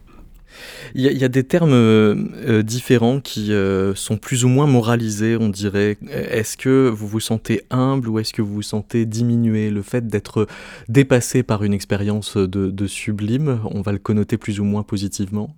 Il 0.94 1.02
y, 1.02 1.24
a 1.24 1.28
des 1.28 1.44
termes 1.44 1.72
euh, 1.72 2.14
euh, 2.46 2.62
différents 2.62 3.20
qui 3.20 3.52
euh, 3.52 3.94
sont 3.94 4.16
plus 4.16 4.44
ou 4.44 4.48
moins 4.48 4.66
moralisés, 4.66 5.36
on 5.38 5.48
dirait. 5.48 5.98
Est-ce 6.10 6.56
que 6.56 6.88
vous 6.88 7.06
vous 7.06 7.20
sentez 7.20 7.62
humble 7.70 8.08
ou 8.08 8.18
est-ce 8.18 8.32
que 8.32 8.42
vous 8.42 8.54
vous 8.54 8.62
sentez 8.62 9.04
diminué? 9.04 9.70
Le 9.70 9.82
fait 9.82 10.06
d'être 10.06 10.46
dépassé 10.88 11.42
par 11.42 11.64
une 11.64 11.74
expérience 11.74 12.36
de, 12.36 12.86
sublime, 12.86 13.60
on 13.70 13.80
va 13.80 13.92
le 13.92 13.98
connoter 13.98 14.38
plus 14.38 14.60
ou 14.60 14.64
moins 14.64 14.82
positivement? 14.82 15.54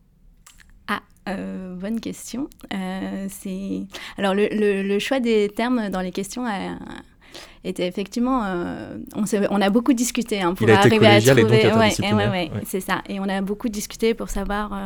Ah, 0.88 1.02
bonne 1.26 2.00
question. 2.00 2.48
alors 2.70 4.34
le, 4.34 4.98
choix 4.98 5.20
des 5.20 5.50
termes 5.54 5.90
dans 5.90 6.00
les 6.00 6.12
questions 6.12 6.44
était 7.64 7.86
effectivement, 7.86 8.44
euh, 8.44 8.96
on, 9.14 9.24
on, 9.50 9.60
a 9.60 9.70
beaucoup 9.70 9.92
discuté 9.92 10.40
hein, 10.40 10.54
pour 10.54 10.68
arriver 10.68 11.06
à 11.06 11.20
trouver. 11.20 11.72
Ouais, 11.72 12.50
c'est 12.64 12.80
ça. 12.80 13.02
Et 13.08 13.20
on 13.20 13.28
a 13.28 13.40
beaucoup 13.40 13.68
discuté 13.68 14.14
pour 14.14 14.28
savoir 14.28 14.72
euh, 14.72 14.76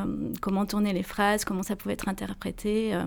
comment 0.40 0.66
tourner 0.66 0.92
les 0.92 1.02
phrases, 1.02 1.44
comment 1.44 1.62
ça 1.62 1.76
pouvait 1.76 1.94
être 1.94 2.08
interprété. 2.08 2.94
Euh. 2.94 3.02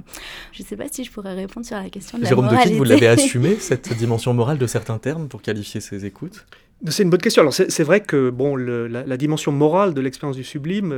je 0.52 0.64
ne 0.64 0.68
sais 0.68 0.76
pas 0.76 0.86
si 0.90 1.04
je 1.04 1.12
pourrais 1.12 1.34
répondre 1.34 1.66
sur 1.66 1.78
la 1.78 1.90
question 1.90 2.18
de 2.18 2.26
Jérôme 2.26 2.46
la 2.46 2.52
moralité. 2.52 2.78
vous 2.78 2.84
l'avez 2.84 3.08
assumé 3.08 3.56
cette 3.60 3.92
dimension 3.94 4.34
morale 4.34 4.58
de 4.58 4.68
certains 4.68 4.98
termes 4.98 5.28
pour 5.28 5.42
qualifier 5.42 5.82
ces 5.82 6.06
écoutes? 6.06 6.46
C'est 6.88 7.04
une 7.04 7.10
bonne 7.10 7.22
question. 7.22 7.42
Alors 7.42 7.54
c'est 7.54 7.84
vrai 7.84 8.02
que 8.02 8.30
bon, 8.30 8.56
la, 8.56 9.18
dimension 9.18 9.52
morale 9.52 9.94
de 9.94 10.02
l'expérience 10.02 10.36
du 10.36 10.44
sublime 10.44 10.94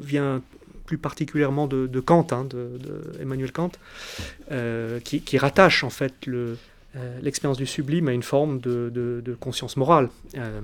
vient 0.00 0.42
plus 0.84 0.98
particulièrement 0.98 1.66
de, 1.66 2.00
Kant, 2.00 2.26
hein, 2.32 2.44
de, 2.44 2.78
Emmanuel 3.20 3.50
Kant, 3.50 3.72
qui, 5.02 5.22
qui, 5.22 5.38
rattache 5.38 5.84
en 5.84 5.90
fait 5.90 6.26
le, 6.26 6.38
euh, 6.40 6.54
l'expérience 7.22 7.58
du 7.58 7.66
sublime 7.66 8.08
a 8.08 8.12
une 8.12 8.22
forme 8.22 8.60
de, 8.60 9.36
conscience 9.40 9.76
morale. 9.76 10.08
Euh, 10.36 10.60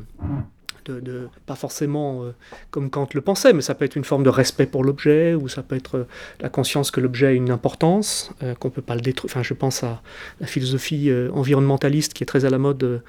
de, 0.88 1.28
pas 1.46 1.56
forcément 1.56 2.22
euh, 2.22 2.30
comme 2.70 2.90
Kant 2.90 3.08
le 3.12 3.20
pensait, 3.20 3.52
mais 3.52 3.60
ça 3.60 3.74
peut 3.74 3.84
être 3.84 3.96
une 3.96 4.04
forme 4.04 4.22
de 4.22 4.28
respect 4.28 4.66
pour 4.66 4.84
l'objet, 4.84 5.34
ou 5.34 5.48
ça 5.48 5.64
peut 5.64 5.74
être 5.74 6.06
la 6.40 6.48
conscience 6.48 6.92
que 6.92 7.00
l'objet 7.00 7.26
a 7.26 7.32
une 7.32 7.50
importance, 7.50 8.30
qu'on 8.60 8.68
ne 8.68 8.72
peut 8.72 8.82
pas 8.82 8.94
le 8.94 9.00
détruire. 9.00 9.32
Enfin, 9.32 9.42
je 9.42 9.52
pense 9.52 9.82
à 9.82 10.00
la 10.40 10.46
philosophie 10.46 11.10
environnementaliste 11.32 12.14
qui 12.14 12.22
est 12.22 12.26
très 12.26 12.44
à 12.44 12.50
la 12.50 12.58
mode 12.58 13.02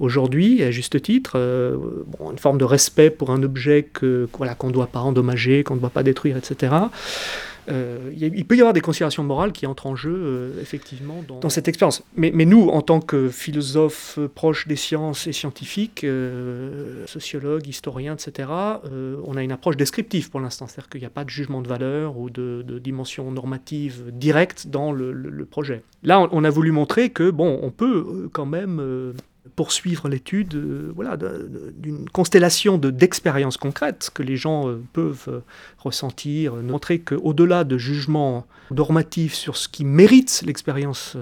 aujourd'hui, 0.00 0.64
à 0.64 0.72
juste 0.72 1.00
titre. 1.00 1.36
une 1.36 2.38
forme 2.38 2.58
de 2.58 2.64
respect 2.64 3.10
pour 3.10 3.30
un 3.30 3.44
objet 3.44 3.88
voilà, 4.36 4.56
qu'on 4.56 4.66
ne 4.66 4.72
doit 4.72 4.88
pas 4.88 4.98
endommager, 4.98 5.62
qu'on 5.62 5.76
ne 5.76 5.80
doit 5.80 5.90
pas 5.90 6.02
détruire, 6.02 6.36
etc. 6.36 6.72
Euh, 7.68 8.12
il 8.16 8.44
peut 8.46 8.56
y 8.56 8.60
avoir 8.60 8.72
des 8.72 8.80
considérations 8.80 9.22
morales 9.22 9.52
qui 9.52 9.66
entrent 9.66 9.86
en 9.86 9.96
jeu, 9.96 10.14
euh, 10.14 10.60
effectivement, 10.60 11.22
dans, 11.40 11.48
cette 11.48 11.68
expérience. 11.68 12.02
Mais, 12.16 12.30
nous, 12.32 12.68
en 12.68 12.82
tant 12.82 13.00
que 13.00 13.28
philosophes 13.28 14.18
proches 14.34 14.66
des 14.66 14.76
sciences 14.76 15.26
et 15.26 15.32
scientifiques, 15.32 16.04
euh, 16.04 17.06
sociologues, 17.06 17.66
historiens, 17.66 18.14
etc., 18.14 18.48
on 19.24 19.36
a 19.36 19.42
une 19.42 19.52
approche 19.52 19.76
descriptive 19.76 20.30
pour 20.30 20.40
l'instant. 20.40 20.66
C'est-à-dire 20.66 20.88
qu'il 20.88 21.00
n'y 21.00 21.06
a 21.06 21.10
pas 21.10 21.24
de 21.24 21.30
jugement 21.30 21.62
de 21.62 21.68
valeur 21.68 22.18
ou 22.18 22.30
de, 22.30 22.64
dimension 22.80 23.30
normative 23.30 24.10
directe 24.12 24.68
dans 24.68 24.92
le, 24.92 25.12
le 25.12 25.44
projet. 25.44 25.82
Là, 26.02 26.26
on, 26.32 26.44
a 26.44 26.50
voulu 26.50 26.72
montrer 26.72 27.10
que, 27.10 27.30
bon, 27.30 27.58
on 27.62 27.70
peut 27.70 28.28
quand 28.32 28.46
même 28.46 29.12
poursuivre 29.56 30.08
l'étude 30.08 30.54
euh, 30.54 30.92
voilà, 30.94 31.16
d'une 31.16 32.08
constellation 32.10 32.78
d'expériences 32.78 33.56
concrètes 33.56 34.10
que 34.12 34.22
les 34.22 34.36
gens 34.36 34.68
euh, 34.68 34.82
peuvent 34.92 35.26
euh, 35.28 35.40
ressentir, 35.78 36.54
montrer 36.56 37.00
qu'au-delà 37.00 37.64
de 37.64 37.78
jugements 37.78 38.46
normatifs 38.70 39.34
sur 39.34 39.56
ce 39.56 39.68
qui 39.68 39.84
mérite 39.84 40.42
l'expérience 40.44 41.16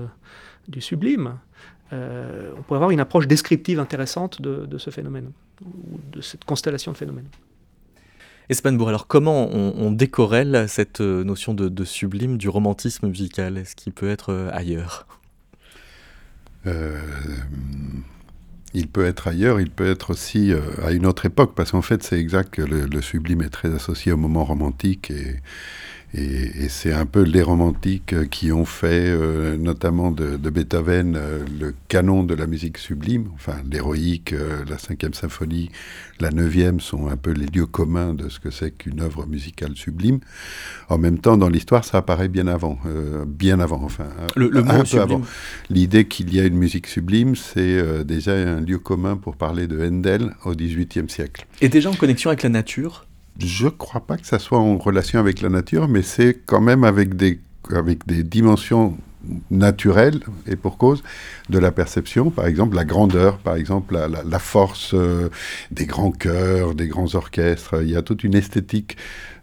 du 0.66 0.80
sublime, 0.80 1.38
on 1.90 2.62
peut 2.68 2.74
avoir 2.74 2.90
une 2.90 3.00
approche 3.00 3.26
descriptive 3.26 3.80
intéressante 3.80 4.42
de, 4.42 4.76
ce 4.76 4.90
phénomène, 4.90 5.30
de 6.12 6.20
cette 6.20 6.44
constellation 6.44 6.92
de 6.92 6.98
phénomènes. 6.98 7.28
Espanbourg, 8.50 8.90
alors 8.90 9.06
comment 9.06 9.48
on, 9.50 9.90
décorrèle 9.90 10.66
cette 10.68 11.00
notion 11.00 11.54
de, 11.54 11.70
de, 11.70 11.84
sublime 11.84 12.36
du 12.36 12.50
romantisme 12.50 13.08
musical 13.08 13.56
Est-ce 13.56 13.74
qu'il 13.74 13.94
peut 13.94 14.10
être 14.10 14.50
ailleurs? 14.52 15.06
Il 18.74 18.88
peut 18.88 19.04
être 19.04 19.28
ailleurs, 19.28 19.60
il 19.60 19.70
peut 19.70 19.86
être 19.86 20.10
aussi 20.10 20.52
euh, 20.52 20.60
à 20.82 20.92
une 20.92 21.06
autre 21.06 21.26
époque, 21.26 21.54
parce 21.54 21.70
qu'en 21.70 21.82
fait 21.82 22.02
c'est 22.02 22.18
exact 22.18 22.54
que 22.54 22.62
le, 22.62 23.00
sublime 23.00 23.42
est 23.42 23.48
très 23.48 23.74
associé 23.74 24.12
au 24.12 24.16
moment 24.16 24.44
romantique 24.44 25.10
et, 25.10 25.36
et, 26.14 26.68
c'est 26.68 26.92
un 26.92 27.04
peu 27.04 27.22
les 27.22 27.42
romantiques 27.42 28.28
qui 28.30 28.50
ont 28.50 28.64
fait, 28.64 29.08
euh, 29.08 29.58
notamment 29.58 30.10
de, 30.10 30.36
Beethoven, 30.36 31.16
euh, 31.16 31.44
le 31.60 31.74
canon 31.88 32.24
de 32.24 32.34
la 32.34 32.46
musique 32.46 32.78
sublime. 32.78 33.28
Enfin, 33.34 33.56
l'héroïque, 33.70 34.32
euh, 34.32 34.64
la 34.68 34.78
cinquième 34.78 35.12
symphonie, 35.12 35.70
la 36.18 36.30
neuvième 36.30 36.80
sont 36.80 37.08
un 37.08 37.16
peu 37.16 37.32
les 37.32 37.46
lieux 37.46 37.66
communs 37.66 38.14
de 38.14 38.30
ce 38.30 38.40
que 38.40 38.50
c'est 38.50 38.70
qu'une 38.70 39.00
œuvre 39.00 39.26
musicale 39.26 39.76
sublime. 39.76 40.20
En 40.88 40.96
même 40.96 41.18
temps, 41.18 41.36
dans 41.36 41.50
l'histoire, 41.50 41.84
ça 41.84 41.98
apparaît 41.98 42.28
bien 42.28 42.46
avant, 42.46 42.78
bien 43.26 43.60
avant, 43.60 43.82
enfin, 43.82 44.08
le, 44.34 44.48
le 44.48 44.60
un 44.60 44.84
peu 44.84 45.00
avant. 45.00 45.22
L'idée 45.68 46.06
qu'il 46.06 46.34
y 46.34 46.40
a 46.40 46.44
une 46.44 46.56
musique 46.56 46.86
sublime, 46.86 47.36
c'est 47.36 48.04
déjà 48.04 48.32
un 48.32 48.60
lieu 48.60 48.78
commun 48.78 49.16
pour 49.16 49.36
parler 49.36 49.66
de 49.66 49.78
Handel 49.86 50.34
au 50.44 50.54
XVIIIe 50.54 51.08
siècle. 51.08 51.46
Et 51.60 51.68
déjà 51.68 51.90
en 51.90 51.94
connexion 51.94 52.30
avec 52.30 52.42
la 52.42 52.48
nature 52.48 53.07
je 53.38 53.66
ne 53.66 53.70
crois 53.70 54.00
pas 54.00 54.16
que 54.16 54.26
ça 54.26 54.38
soit 54.38 54.58
en 54.58 54.78
relation 54.78 55.20
avec 55.20 55.40
la 55.40 55.48
nature, 55.48 55.88
mais 55.88 56.02
c'est 56.02 56.38
quand 56.46 56.60
même 56.60 56.84
avec 56.84 57.16
des, 57.16 57.40
avec 57.70 58.06
des 58.06 58.22
dimensions 58.22 58.96
naturelles, 59.50 60.20
et 60.46 60.56
pour 60.56 60.78
cause, 60.78 61.02
de 61.50 61.58
la 61.58 61.70
perception. 61.70 62.30
Par 62.30 62.46
exemple, 62.46 62.76
la 62.76 62.84
grandeur, 62.84 63.38
par 63.38 63.56
exemple, 63.56 63.96
la, 63.96 64.38
force 64.38 64.92
euh, 64.94 65.28
des 65.70 65.86
grands 65.86 66.12
chœurs, 66.12 66.74
des 66.74 66.88
grands 66.88 67.14
orchestres. 67.14 67.82
Il 67.82 67.90
y 67.90 67.96
a 67.96 68.02
toute 68.02 68.24
une 68.24 68.34
esthétique 68.34 68.96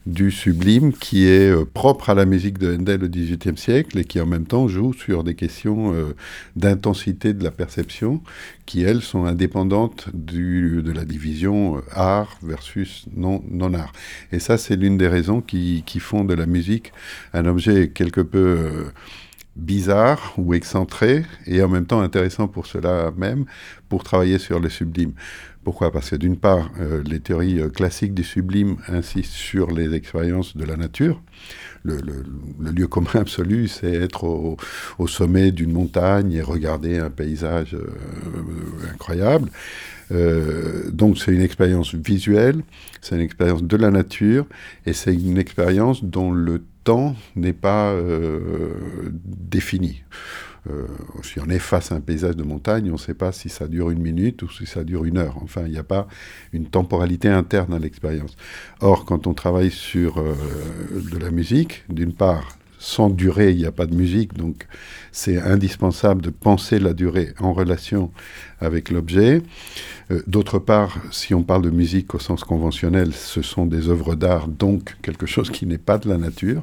du 0.06 0.30
sublime 0.30 0.94
qui 0.94 1.28
est 1.28 1.50
euh, 1.50 1.66
propre 1.66 2.12
à 2.12 2.14
la 2.14 2.26
musique 2.26 2.60
de 2.60 2.76
Handel 2.76 3.04
au 3.04 3.08
XVIIIe 3.08 3.58
siècle 3.58 3.98
et 3.98 4.06
qui 4.06 4.22
en 4.22 4.28
même 4.28 4.46
temps 4.46 4.68
joue 4.68 4.94
sur 4.94 5.24
des 5.24 5.34
questions 5.34 5.94
euh, 5.94 6.16
d'intensité 6.56 7.34
de 7.34 7.44
la 7.44 7.52
perception 7.52 8.22
qui, 8.66 8.84
elles, 8.84 9.02
sont 9.02 9.26
indépendantes 9.26 10.10
du, 10.14 10.82
de 10.84 10.92
la 10.92 11.06
division 11.06 11.78
euh, 11.78 11.82
art 11.92 12.38
versus 12.44 13.06
non-art. 13.16 13.94
et 14.32 14.40
ça, 14.40 14.58
c'est 14.58 14.76
l'une 14.76 14.98
des 14.98 15.08
raisons 15.08 15.42
qui, 15.42 15.84
qui, 15.86 16.00
font 16.00 16.24
de 16.24 16.34
la 16.34 16.46
musique 16.46 16.92
un 17.34 17.46
objet 17.46 17.90
quelque 17.90 18.22
peu 18.22 18.86
bizarre 19.56 20.34
ou 20.38 20.54
excentré 20.54 21.26
et 21.48 21.62
en 21.64 21.70
même 21.70 21.86
temps 21.86 22.02
intéressant 22.02 22.48
pour 22.48 22.66
cela 22.68 23.12
même, 23.18 23.46
pour 23.90 24.04
travailler 24.04 24.38
sur 24.38 24.60
le 24.60 24.70
sublime. 24.70 25.14
Pourquoi? 25.65 25.91
Parce 25.91 26.12
que 26.12 26.15
d'une 26.15 26.38
part, 26.38 26.69
euh, 26.79 27.01
les 27.03 27.19
théories 27.19 27.60
euh, 27.60 27.69
classiques 27.69 28.13
du 28.13 28.24
sublime 28.24 28.77
insistent 28.88 29.34
sur 29.34 29.72
les 29.72 29.95
expériences 29.95 30.55
de 30.55 30.63
la 30.63 30.77
nature. 30.77 31.19
Le, 31.84 31.98
lieu 32.72 32.86
commun 32.86 33.10
absolu, 33.15 33.67
c'est 33.67 33.91
être 33.91 34.25
au, 34.25 35.07
sommet 35.07 35.51
d'une 35.51 35.72
montagne 35.74 36.34
et 36.34 36.43
regarder 36.43 37.00
un 37.00 37.10
paysage 37.10 37.74
euh, 37.74 38.91
incroyable. 38.93 39.50
donc 40.91 41.17
c'est 41.17 41.31
une 41.31 41.41
expérience 41.41 41.95
visuelle, 41.95 42.62
c'est 43.01 43.15
une 43.15 43.22
expérience 43.22 43.63
de 43.63 43.75
la 43.75 43.89
nature, 43.89 44.45
et 44.86 44.93
c'est 44.93 45.15
une 45.15 45.39
expérience 45.39 46.03
dont 46.03 46.31
le 46.31 46.63
temps 46.84 47.15
n'est 47.36 47.53
pas 47.53 47.95
défini. 49.25 50.03
Euh, 50.69 50.88
si 51.24 51.39
on 51.39 51.50
est 51.50 51.60
face 51.60 51.91
à 51.91 51.95
un 51.95 52.01
paysage 52.01 52.36
de 52.36 52.43
montagne, 52.43 52.89
on 52.89 52.93
ne 52.93 52.98
sait 52.98 53.13
pas 53.13 53.31
si 53.31 53.50
ça 53.50 53.67
dure 53.67 53.91
une 53.91 54.01
minute 54.01 54.41
ou 54.41 54.50
si 54.50 54.65
ça 54.65 54.84
dure 54.84 55.05
une 55.05 55.17
heure. 55.17 55.38
Enfin, 55.43 55.63
il 55.65 55.72
n'y 55.72 55.77
a 55.77 55.84
pas 55.84 56.07
une 56.53 56.65
temporalité 56.65 57.29
interne 57.29 57.74
à 57.74 57.79
l'expérience. 57.79 58.36
Or, 58.81 59.05
quand 59.05 59.27
on 59.27 59.34
travaille 59.34 59.72
sur 59.72 60.17
euh, 60.17 60.34
de 61.12 61.17
la 61.17 61.31
musique, 61.31 61.84
d'une 61.89 62.13
part, 62.13 62.57
sans 62.86 63.10
durée, 63.10 63.50
il 63.50 63.58
n'y 63.58 63.65
a 63.65 63.72
pas 63.72 63.88
de 63.88 63.96
musique, 63.96 64.36
donc 64.36 64.68
c'est 65.12 65.42
indispensable 65.42 66.22
de 66.22 66.30
penser 66.30 66.77
la 66.77 66.94
durée 66.94 67.34
en 67.39 67.51
relation 67.51 68.12
avec 68.60 68.92
l'objet. 68.92 69.42
Euh, 70.12 70.22
d'autre 70.27 70.60
part, 70.60 71.00
si 71.10 71.34
on 71.34 71.42
parle 71.42 71.63
de 71.63 71.72
musique 71.72 72.13
au 72.13 72.20
sens 72.20 72.44
conventionnel, 72.44 73.12
ce 73.12 73.42
sont 73.42 73.65
des 73.65 73.89
œuvres 73.89 74.13
d'art, 74.13 74.48
donc 74.48 74.98
quelque 75.01 75.25
chose 75.25 75.50
qui 75.50 75.65
n'est 75.65 75.80
pas 75.80 75.98
de 75.98 76.08
la 76.08 76.20
nature. 76.20 76.62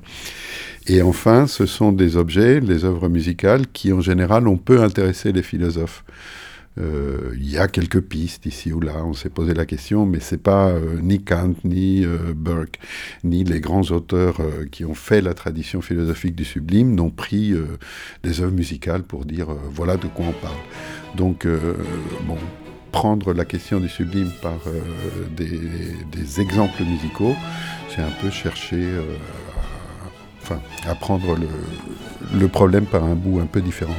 Et 0.87 1.03
enfin, 1.03 1.49
ce 1.49 1.67
sont 1.67 1.91
des 1.91 2.17
objets, 2.17 2.61
les 2.61 2.85
œuvres 2.85 3.09
musicales, 3.09 3.67
qui 3.73 3.93
en 3.93 4.01
général, 4.01 4.47
on 4.47 4.59
peut 4.59 4.81
intéresser 4.81 5.33
les 5.33 5.43
philosophes. 5.43 6.05
Euh, 6.79 7.35
il 7.37 7.51
y 7.51 7.59
a 7.59 7.69
quelques 7.69 8.01
pistes 8.01 8.47
ici 8.47 8.73
ou 8.73 8.81
là, 8.81 9.05
on 9.05 9.13
s'est 9.13 9.29
posé 9.29 9.55
la 9.55 9.67
question, 9.67 10.07
mais 10.07 10.21
c'est 10.21 10.43
pas 10.43 10.69
euh, 10.69 10.99
ni 11.01 11.23
Kant, 11.23 11.55
ni 11.65 12.05
Burke, 12.35 12.79
ni 13.25 13.45
les 13.45 13.61
grands 13.61 13.91
auteurs 13.91 14.39
qui 14.71 14.85
ont 14.85 14.95
fait 14.95 15.21
la 15.21 15.35
tradition 15.35 15.81
philosophique 15.83 16.35
du 16.35 16.45
sublime 16.45 16.95
n'ont 16.95 17.11
pris 17.11 17.55
des 18.23 18.41
œuvres 18.41 18.53
musicales 18.53 19.03
pour 19.03 19.25
dire 19.25 19.49
voilà 19.71 19.97
de 19.97 20.07
quoi 20.07 20.27
on 20.27 20.33
parle. 20.33 20.57
Donc, 21.17 21.47
bon, 22.27 22.39
prendre 22.93 23.33
la 23.33 23.45
question 23.45 23.81
du 23.81 23.89
sublime 23.89 24.31
par 24.43 24.59
euh, 24.67 24.81
des, 25.35 26.41
exemples 26.41 26.85
musicaux, 26.85 27.35
c'est 27.89 28.03
un 28.03 28.11
peu 28.21 28.31
chercher 28.31 28.77
euh, 28.77 29.17
enfin, 30.43 30.61
à 30.89 30.95
prendre 30.95 31.37
le, 32.33 32.49
problème 32.49 32.85
par 32.85 33.03
un 33.03 33.15
bout 33.15 33.41
un 33.41 33.47
peu 33.47 33.61
différent. 33.61 33.97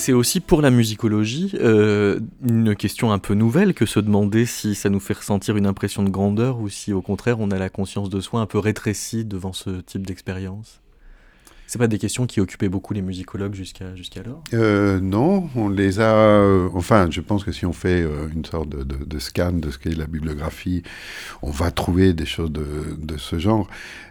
C'est 0.00 0.12
aussi 0.12 0.40
pour 0.40 0.62
la 0.62 0.70
musicologie 0.70 1.52
euh, 1.60 2.18
une 2.44 2.74
question 2.74 3.12
un 3.12 3.18
peu 3.18 3.34
nouvelle 3.34 3.74
que 3.74 3.86
se 3.86 4.00
demander 4.00 4.46
si 4.46 4.74
ça 4.74 4.88
nous 4.88 4.98
fait 4.98 5.14
ressentir 5.14 5.56
une 5.56 5.66
impression 5.66 6.02
de 6.02 6.08
grandeur 6.08 6.58
ou 6.58 6.68
si 6.68 6.92
au 6.92 7.02
contraire 7.02 7.38
on 7.38 7.50
a 7.50 7.58
la 7.58 7.68
conscience 7.68 8.10
de 8.10 8.20
soi 8.20 8.40
un 8.40 8.46
peu 8.46 8.58
rétrécie 8.58 9.24
devant 9.24 9.52
ce 9.52 9.80
type 9.82 10.06
d'expérience. 10.06 10.80
C'est 11.66 11.78
pas 11.78 11.86
des 11.86 11.98
questions 11.98 12.26
qui 12.26 12.40
occupaient 12.40 12.68
beaucoup 12.68 12.94
les 12.94 13.02
musicologues 13.02 13.54
jusqu'à 13.54 13.94
jusqu'alors? 13.94 14.42
Euh, 14.54 14.98
Non, 14.98 15.48
on 15.54 15.68
les 15.68 16.00
a. 16.00 16.16
Euh, 16.16 16.68
enfin, 16.74 17.06
je 17.10 17.20
pense 17.20 17.44
que 17.44 17.52
si 17.52 17.64
on 17.64 17.72
fait 17.72 18.04
une 18.34 18.44
sorte 18.44 18.70
de, 18.70 19.18
scan 19.20 19.52
de 19.52 19.70
ce 19.70 19.78
qu'est 19.78 19.94
la 19.94 20.08
bibliographie, 20.08 20.82
on 21.42 21.52
va 21.52 21.70
trouver 21.70 22.12
des 22.12 22.26
choses 22.26 22.50
de 22.50 23.16
ce 23.18 23.38
genre. 23.38 23.68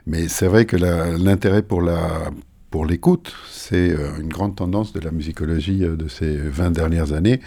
Mais 0.08 0.30
c'est 0.30 0.48
vrai 0.48 0.66
que 0.66 0.78
l'intérêt 0.78 1.62
pour 1.62 1.82
la 1.82 2.32
pour 2.70 2.86
l'écoute. 2.86 3.34
C'est 3.50 3.92
euh, 3.92 4.20
une 4.20 4.30
grande 4.30 4.56
tendance 4.56 4.94
de 4.94 5.00
la 5.00 5.12
musicologie 5.12 5.84
euh, 5.84 5.96
de 5.96 6.08
ces 6.08 6.38
20 6.38 6.72
dernières 6.72 7.14
années, 7.14 7.40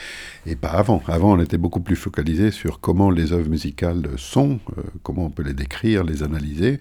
et 0.47 0.57
pas 0.57 0.71
avant. 0.71 1.03
Avant, 1.07 1.33
on 1.33 1.41
était 1.41 1.59
beaucoup 1.59 1.81
plus 1.81 1.97
focalisé 1.97 2.51
sur 2.51 2.81
comment 2.81 3.11
les 3.11 3.33
œuvres 3.33 3.49
musicales 3.49 4.03
sont, 4.17 4.59
euh, 4.77 4.83
comment 5.03 5.27
on 5.27 5.31
peut 5.31 5.43
les 5.43 5.55
décrire, 5.55 6.05
les 6.05 6.23
analyser, 6.23 6.81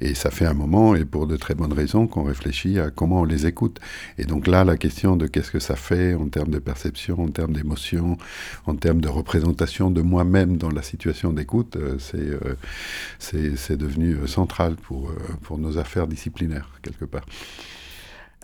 et 0.00 0.14
ça 0.14 0.30
fait 0.30 0.46
un 0.46 0.54
moment, 0.54 0.94
et 0.94 1.04
pour 1.04 1.26
de 1.26 1.36
très 1.36 1.54
bonnes 1.54 1.72
raisons, 1.72 2.06
qu'on 2.06 2.24
réfléchit 2.24 2.78
à 2.78 2.90
comment 2.90 3.20
on 3.20 3.24
les 3.24 3.46
écoute. 3.46 3.80
Et 4.18 4.24
donc 4.24 4.46
là, 4.46 4.64
la 4.64 4.76
question 4.76 5.16
de 5.16 5.26
qu'est-ce 5.26 5.50
que 5.50 5.60
ça 5.60 5.76
fait 5.76 6.14
en 6.14 6.28
termes 6.28 6.50
de 6.50 6.58
perception, 6.58 7.22
en 7.22 7.28
termes 7.28 7.52
d'émotion, 7.52 8.18
en 8.66 8.76
termes 8.76 9.00
de 9.00 9.08
représentation 9.08 9.90
de 9.90 10.02
moi-même 10.02 10.56
dans 10.56 10.70
la 10.70 10.82
situation 10.82 11.32
d'écoute, 11.32 11.76
c'est 11.98 13.76
devenu 13.76 14.16
central 14.26 14.76
pour, 14.76 15.12
pour 15.42 15.58
nos 15.58 15.78
affaires 15.78 16.06
disciplinaires, 16.06 16.70
quelque 16.82 17.04
part. 17.04 17.24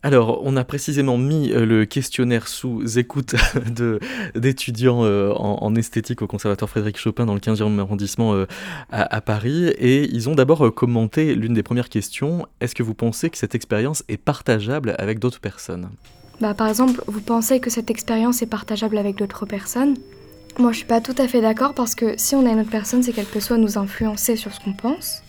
Alors, 0.04 0.42
on 0.44 0.54
a 0.58 0.64
précisément 0.64 1.16
mis 1.16 1.50
euh, 1.50 1.64
le 1.64 1.86
questionnaire 1.86 2.46
sous 2.46 2.98
écoute 2.98 3.36
d'étudiants 4.34 5.02
euh, 5.02 5.32
en, 5.32 5.74
esthétique 5.76 6.20
au 6.20 6.26
Conservatoire 6.26 6.68
Frédéric 6.68 6.98
Chopin 6.98 7.24
dans 7.24 7.32
le 7.32 7.40
15e 7.40 7.78
arrondissement 7.78 8.34
euh, 8.34 8.44
à, 8.90 9.22
Paris. 9.22 9.68
Et 9.78 10.04
ils 10.14 10.28
ont 10.28 10.34
d'abord 10.34 10.74
commenté 10.74 11.34
l'une 11.34 11.54
des 11.54 11.62
premières 11.62 11.88
questions. 11.88 12.46
Est-ce 12.60 12.74
que 12.74 12.82
vous 12.82 12.92
pensez 12.92 13.30
que 13.30 13.38
cette 13.38 13.54
expérience 13.54 14.04
est 14.08 14.18
partageable 14.18 14.94
avec 14.98 15.20
d'autres 15.20 15.40
personnes? 15.40 15.88
Bah, 16.38 16.52
Par 16.52 16.68
exemple, 16.68 17.02
vous 17.06 17.22
pensez 17.22 17.58
que 17.58 17.70
cette 17.70 17.90
expérience 17.90 18.42
est 18.42 18.46
partageable 18.46 18.98
avec 18.98 19.16
d'autres 19.16 19.46
personnes? 19.46 19.94
Moi, 20.58 20.72
je 20.72 20.76
suis 20.76 20.86
pas 20.86 21.00
tout 21.00 21.14
à 21.16 21.26
fait 21.26 21.40
d'accord 21.40 21.72
parce 21.72 21.94
que 21.94 22.12
si 22.18 22.34
on 22.34 22.44
a 22.44 22.50
une 22.50 22.60
autre 22.60 22.70
personne, 22.70 23.02
c'est 23.02 23.12
qu'elle 23.12 23.24
peut 23.24 23.40
soit 23.40 23.56
nous 23.56 23.78
influencer 23.78 24.36
sur 24.36 24.52
ce 24.52 24.60
qu'on 24.60 24.74
pense, 24.74 25.23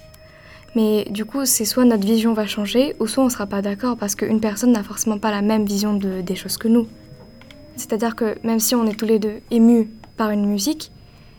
mais 0.76 1.06
du 1.10 1.24
coup, 1.24 1.46
c'est 1.46 1.66
soit 1.66 1.86
notre 1.86 2.06
vision 2.06 2.34
va 2.34 2.46
changer, 2.46 2.96
ou 3.00 3.08
soit 3.08 3.24
on 3.24 3.28
ne 3.28 3.32
sera 3.32 3.46
pas 3.46 3.62
d'accord 3.62 3.96
parce 3.96 4.16
qu'une 4.16 4.42
personne 4.42 4.74
n'a 4.74 4.84
forcément 4.84 5.18
pas 5.18 5.32
la 5.32 5.42
même 5.42 5.66
vision 5.66 5.94
de, 5.94 6.22
des 6.22 6.36
choses 6.36 6.58
que 6.58 6.68
nous. 6.68 6.88
C'est-à-dire 7.78 8.16
que 8.16 8.36
même 8.44 8.60
si 8.60 8.76
on 8.76 8.86
est 8.86 8.98
tous 8.98 9.06
les 9.06 9.20
deux 9.20 9.40
émus 9.52 9.90
par 10.18 10.32
une 10.32 10.46
musique, 10.46 10.92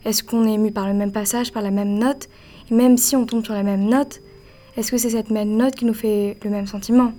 est-ce 0.05 0.23
qu'on 0.23 0.47
est 0.47 0.55
ému 0.55 0.73
par 0.73 0.87
le 0.87 0.95
même 0.95 1.13
passage, 1.13 1.53
par 1.53 1.63
la 1.63 1.71
même 1.71 1.99
note? 1.99 2.29
Et 2.71 2.75
même 2.75 2.97
si 2.97 3.15
on 3.15 3.27
tombe 3.27 3.45
sur 3.45 3.55
la 3.55 3.63
même 3.63 3.85
note, 3.85 4.23
est-ce 4.77 4.91
que 4.91 4.99
c'est 4.99 5.11
cette 5.11 5.31
même 5.31 5.57
note 5.57 5.75
qui 5.75 5.85
nous 5.85 5.95
fait 5.95 6.39
le 6.43 6.51
même 6.51 6.67
sentiment? 6.67 7.13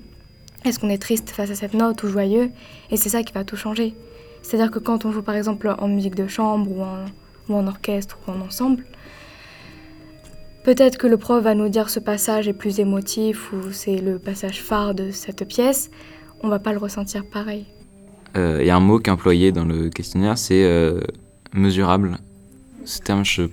Est-ce 0.66 0.80
qu'on 0.80 0.90
est 0.90 1.02
triste 1.02 1.30
face 1.30 1.52
à 1.52 1.56
cette 1.56 1.74
note 1.74 2.02
ou 2.04 2.08
joyeux? 2.08 2.52
Et 2.90 2.98
c'est 2.98 3.10
ça 3.10 3.24
qui 3.24 3.34
va 3.34 3.44
tout 3.44 3.56
changer. 3.56 3.96
C'est-à-dire 4.42 4.72
que 4.72 4.80
quand 4.80 5.06
on 5.06 5.12
joue 5.12 5.22
par 5.22 5.36
exemple 5.36 5.74
en 5.78 5.88
musique 5.88 6.16
de 6.16 6.28
chambre 6.28 6.72
ou 6.72 6.82
en, 6.82 7.06
ou 7.50 7.58
en 7.58 7.68
orchestre 7.68 8.18
ou 8.28 8.32
en 8.32 8.42
ensemble, 8.42 8.86
Peut-être 10.68 10.98
que 10.98 11.08
le 11.08 11.16
prof 11.16 11.42
va 11.42 11.56
nous 11.56 11.70
dire 11.70 11.90
ce 11.90 12.02
passage 12.02 12.50
est 12.50 12.54
plus 12.54 12.82
émotif 12.82 13.54
ou 13.54 13.72
c'est 13.72 14.02
le 14.02 14.20
passage 14.20 14.62
phare 14.62 14.94
de 14.94 15.12
cette 15.12 15.48
pièce. 15.48 15.90
On 16.42 16.50
va 16.50 16.60
pas 16.60 16.74
le 16.74 16.78
ressentir 16.78 17.26
pareil. 17.26 17.66
Il 18.36 18.42
euh, 18.42 18.64
y 18.66 18.70
a 18.70 18.76
un 18.76 18.82
mot 18.82 19.00
qui 19.00 19.10
est 19.10 19.14
employé 19.14 19.54
dans 19.54 19.64
le 19.64 19.90
questionnaire, 19.90 20.38
c'est 20.38 20.66
euh, 20.66 21.00
mesurable. 21.54 22.18
Ce 22.84 23.00
terme, 23.00 23.24
je 23.24 23.44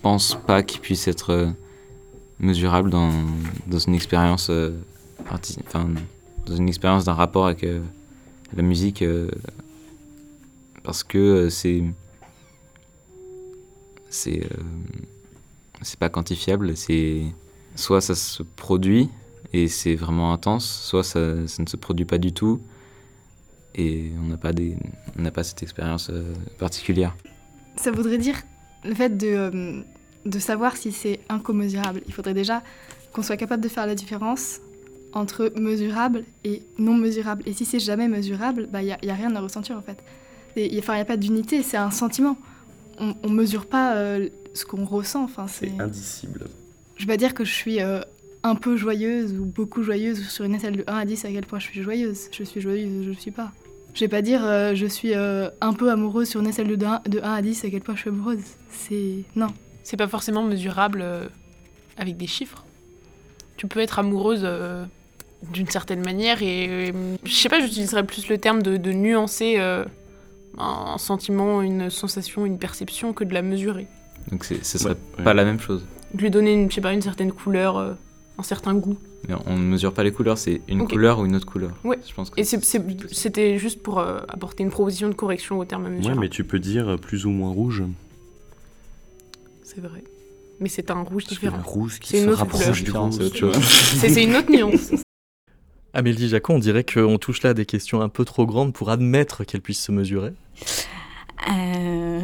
pense 0.00 0.38
pas 0.46 0.62
qu'il 0.62 0.80
puisse 0.80 1.08
être 1.08 1.30
euh, 1.30 1.46
mesurable 2.38 2.88
dans, 2.88 3.10
une 3.88 3.94
expérience, 3.96 4.48
dans 4.48 6.54
une 6.54 6.68
expérience 6.68 7.04
d'un 7.04 7.14
rapport 7.14 7.46
avec 7.46 7.66
la 8.54 8.62
musique, 8.62 9.04
parce 10.84 11.02
que 11.02 11.48
c'est 11.48 11.82
c'est 14.08 14.48
c'est 15.82 15.98
pas 15.98 16.08
quantifiable, 16.08 16.76
c'est 16.76 17.22
soit 17.74 18.00
ça 18.00 18.14
se 18.14 18.42
produit 18.42 19.08
et 19.52 19.68
c'est 19.68 19.94
vraiment 19.94 20.32
intense, 20.32 20.66
soit 20.66 21.04
ça, 21.04 21.46
ça, 21.46 21.62
ne 21.62 21.68
se 21.68 21.76
produit 21.76 22.04
pas 22.04 22.18
du 22.18 22.32
tout 22.32 22.60
et 23.74 24.12
on 24.22 24.28
n'a 24.28 24.36
pas, 24.36 24.52
des, 24.52 24.76
on 25.18 25.24
pas 25.30 25.44
cette 25.44 25.62
expérience 25.62 26.10
euh, 26.10 26.34
particulière. 26.58 27.16
Ça 27.76 27.90
voudrait 27.90 28.18
dire 28.18 28.36
le 28.84 28.94
fait 28.94 29.16
de, 29.16 29.26
euh, 29.28 29.82
de 30.26 30.38
savoir 30.38 30.76
si 30.76 30.92
c'est 30.92 31.20
incommesurable. 31.28 32.02
Il 32.06 32.12
faudrait 32.12 32.34
déjà 32.34 32.62
qu'on 33.12 33.22
soit 33.22 33.36
capable 33.36 33.62
de 33.62 33.68
faire 33.68 33.86
la 33.86 33.94
différence 33.94 34.60
entre 35.12 35.52
mesurable 35.56 36.24
et 36.44 36.62
non 36.78 36.94
mesurable. 36.94 37.42
Et 37.46 37.52
si 37.52 37.64
c'est 37.64 37.80
jamais 37.80 38.08
mesurable, 38.08 38.62
il 38.66 38.70
bah, 38.70 38.82
n'y 38.82 38.92
a, 38.92 38.98
a, 39.02 39.14
rien 39.14 39.34
à 39.34 39.40
ressentir 39.40 39.76
en 39.76 39.82
fait. 39.82 40.02
Il 40.56 40.70
n'y 40.72 40.78
a, 40.78 41.04
pas 41.04 41.16
d'unité, 41.16 41.62
c'est 41.62 41.76
un 41.76 41.90
sentiment. 41.90 42.36
On 42.98 43.14
ne 43.28 43.34
mesure 43.34 43.66
pas 43.66 43.94
euh, 43.94 44.28
ce 44.54 44.64
qu'on 44.64 44.84
ressent. 44.84 45.24
Enfin, 45.24 45.46
c'est 45.46 45.72
indicible. 45.78 46.46
Je 46.96 47.06
vais 47.06 47.12
pas 47.12 47.16
dire 47.16 47.34
que 47.34 47.44
je 47.44 47.52
suis 47.52 47.80
euh, 47.80 48.00
un 48.42 48.54
peu 48.54 48.76
joyeuse 48.76 49.32
ou 49.32 49.44
beaucoup 49.44 49.82
joyeuse 49.82 50.28
sur 50.28 50.44
une 50.44 50.54
échelle 50.54 50.76
de 50.76 50.84
1 50.86 50.94
à 50.94 51.04
10 51.04 51.24
à 51.24 51.30
quel 51.30 51.46
point 51.46 51.58
je 51.58 51.66
suis 51.66 51.82
joyeuse. 51.82 52.28
Je 52.32 52.44
suis 52.44 52.60
joyeuse, 52.60 53.04
je 53.04 53.10
ne 53.10 53.14
suis 53.14 53.30
pas. 53.30 53.52
Je 53.94 54.00
vais 54.00 54.08
pas 54.08 54.22
dire 54.22 54.44
euh, 54.44 54.74
je 54.74 54.86
suis 54.86 55.14
euh, 55.14 55.48
un 55.60 55.72
peu 55.72 55.90
amoureuse 55.90 56.28
sur 56.28 56.40
une 56.40 56.46
échelle 56.46 56.68
de 56.68 56.84
1, 56.84 57.02
de 57.08 57.20
1 57.20 57.32
à 57.32 57.42
10 57.42 57.64
à 57.64 57.70
quel 57.70 57.80
point 57.80 57.94
je 57.94 58.00
suis 58.00 58.10
amoureuse. 58.10 58.42
C'est. 58.70 59.24
Non. 59.34 59.48
C'est 59.82 59.96
pas 59.96 60.08
forcément 60.08 60.42
mesurable 60.42 61.04
avec 61.96 62.16
des 62.16 62.26
chiffres. 62.26 62.64
Tu 63.56 63.66
peux 63.66 63.80
être 63.80 63.98
amoureuse 63.98 64.46
d'une 65.52 65.68
certaine 65.68 66.04
manière 66.04 66.42
et. 66.42 66.92
je 67.24 67.32
sais 67.32 67.48
pas, 67.48 67.60
j'utiliserais 67.60 68.04
plus 68.04 68.28
le 68.28 68.38
terme 68.38 68.62
de, 68.62 68.76
de 68.76 68.92
nuancer 68.92 69.58
un 70.58 70.98
sentiment, 70.98 71.62
une 71.62 71.88
sensation, 71.88 72.44
une 72.44 72.58
perception 72.58 73.14
que 73.14 73.24
de 73.24 73.32
la 73.32 73.42
mesurer. 73.42 73.88
Donc 74.30 74.44
ce 74.44 74.78
serait 74.78 74.96
pas 75.22 75.34
la 75.34 75.44
même 75.44 75.60
chose. 75.60 75.84
De 76.14 76.22
lui 76.22 76.30
donner 76.30 76.52
une, 76.54 76.70
je 76.70 76.76
sais 76.76 76.80
pas, 76.80 76.92
une 76.92 77.02
certaine 77.02 77.32
couleur, 77.32 77.76
euh, 77.76 77.92
un 78.38 78.42
certain 78.42 78.74
goût. 78.74 78.98
Mais 79.28 79.34
on 79.46 79.56
ne 79.56 79.64
mesure 79.64 79.92
pas 79.92 80.02
les 80.02 80.12
couleurs, 80.12 80.38
c'est 80.38 80.62
une 80.68 80.86
couleur 80.86 81.20
ou 81.20 81.26
une 81.26 81.36
autre 81.36 81.46
couleur. 81.46 81.72
Oui. 81.84 81.96
Je 82.08 82.14
pense 82.14 82.30
que 82.30 82.40
Et 82.40 82.44
c'était 82.44 83.58
juste 83.58 83.82
pour 83.82 83.98
euh, 83.98 84.20
apporter 84.28 84.62
une 84.62 84.70
proposition 84.70 85.08
de 85.08 85.14
correction 85.14 85.58
au 85.58 85.64
terme 85.64 85.88
mesure. 85.88 86.12
Ouais, 86.12 86.18
mais 86.18 86.28
tu 86.28 86.44
peux 86.44 86.58
dire 86.58 86.96
plus 87.00 87.26
ou 87.26 87.30
moins 87.30 87.50
rouge. 87.50 87.82
C'est 89.62 89.80
vrai. 89.80 90.02
Mais 90.58 90.68
c'est 90.68 90.90
un 90.90 91.02
rouge 91.02 91.26
différent. 91.26 91.58
Un 91.58 91.62
rouge 91.62 92.00
qui 92.00 92.20
se 92.20 92.28
rapproche 92.28 92.82
du 92.82 92.90
rouge. 92.90 93.14
C'est 93.62 94.22
une 94.22 94.36
autre 94.36 94.50
nuance. 94.50 94.92
Amélie 95.92 96.28
Jacon, 96.28 96.54
on 96.54 96.58
dirait 96.58 96.84
qu'on 96.84 97.18
touche 97.18 97.42
là 97.42 97.50
à 97.50 97.54
des 97.54 97.66
questions 97.66 98.00
un 98.00 98.08
peu 98.08 98.24
trop 98.24 98.46
grandes 98.46 98.72
pour 98.72 98.90
admettre 98.90 99.44
qu'elles 99.44 99.60
puissent 99.60 99.82
se 99.82 99.90
mesurer. 99.90 100.32
Euh... 101.50 102.20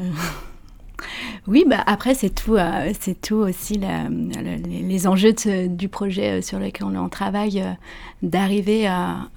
Oui, 1.48 1.64
bah 1.66 1.82
après, 1.86 2.14
c'est 2.14 2.30
tout, 2.30 2.56
euh, 2.56 2.92
tout 3.22 3.36
aussi 3.36 3.78
les 3.78 5.06
enjeux 5.06 5.34
du 5.68 5.88
projet 5.88 6.38
euh, 6.38 6.42
sur 6.42 6.58
lequel 6.58 6.88
on 6.88 7.08
travaille, 7.08 7.60
euh, 7.60 7.72
d'arriver 8.22 8.86
à, 8.86 9.28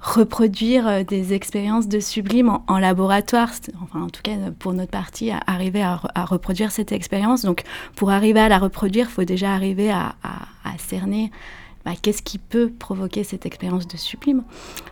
reproduire 0.00 1.04
des 1.04 1.32
expériences 1.32 1.86
de 1.86 2.00
sublime 2.00 2.58
en, 2.66 2.78
laboratoire, 2.80 3.50
enfin 3.84 4.02
en 4.02 4.08
tout 4.08 4.20
cas 4.20 4.32
pour 4.58 4.72
notre 4.72 4.90
partie, 4.90 5.30
à 5.30 5.40
arriver 5.46 5.80
à, 5.80 6.24
reproduire 6.24 6.72
cette 6.72 6.90
expérience. 6.90 7.42
Donc 7.42 7.62
pour 7.94 8.10
arriver 8.10 8.40
à 8.40 8.48
la 8.48 8.58
reproduire, 8.58 9.06
il 9.08 9.12
faut 9.12 9.22
déjà 9.22 9.54
arriver 9.54 9.92
à, 9.92 10.16
cerner 10.78 11.30
bah, 11.84 11.92
qu'est-ce 12.02 12.22
qui 12.22 12.38
peut 12.38 12.72
provoquer 12.76 13.22
cette 13.22 13.46
expérience 13.46 13.86
de 13.86 13.96
sublime. 13.96 14.42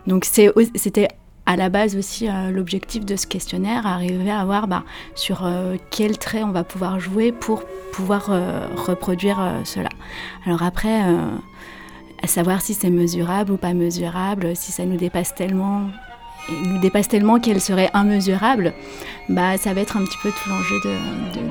Donc 0.07 0.23
c'était 0.23 1.09
à 1.45 1.55
la 1.55 1.69
base 1.69 1.95
aussi 1.95 2.27
euh, 2.27 2.51
l'objectif 2.51 3.05
de 3.05 3.15
ce 3.15 3.27
questionnaire, 3.27 3.87
arriver 3.87 4.31
à 4.31 4.45
voir 4.45 4.67
bah, 4.67 4.83
sur 5.15 5.45
euh, 5.45 5.75
quel 5.89 6.17
trait 6.17 6.43
on 6.43 6.51
va 6.51 6.63
pouvoir 6.63 6.99
jouer 6.99 7.31
pour 7.31 7.63
pouvoir 7.91 8.27
euh, 8.29 8.67
reproduire 8.75 9.39
cela. 9.65 9.89
Alors 10.45 10.63
après, 10.63 11.01
à 12.23 12.27
savoir 12.27 12.61
si 12.61 12.73
c'est 12.73 12.89
mesurable 12.89 13.51
ou 13.51 13.57
pas 13.57 13.73
mesurable, 13.73 14.55
si 14.55 14.71
ça 14.71 14.85
nous 14.85 14.95
dépasse 14.95 15.35
tellement, 15.35 15.87
nous 16.49 16.79
dépasse 16.79 17.09
tellement 17.09 17.39
qu'elle 17.39 17.59
serait 17.59 17.89
immesurable, 17.93 18.73
bah, 19.27 19.57
ça 19.57 19.73
va 19.73 19.81
être 19.81 19.97
un 19.97 20.05
petit 20.05 20.17
peu 20.23 20.29
tout 20.29 20.49
l'enjeu 20.49 20.79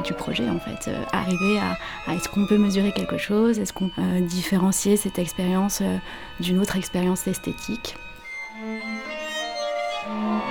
du 0.03 0.15
projet 0.15 0.49
en 0.49 0.61
fait. 0.61 0.91
arriver 1.13 1.59
à, 1.59 2.15
est-ce 2.15 2.29
qu'on 2.29 2.47
peut 2.47 2.59
mesurer 2.59 2.93
quelque 2.93 3.19
chose, 3.19 3.59
est-ce 3.59 3.73
qu'on 3.73 3.91
peut 3.91 4.21
différencier 4.23 4.97
cette 4.97 5.19
expérience 5.19 5.83
d'une 6.41 6.59
autre 6.59 6.77
expérience 6.77 7.27
esthétique. 7.27 7.97
Bye. 10.19 10.50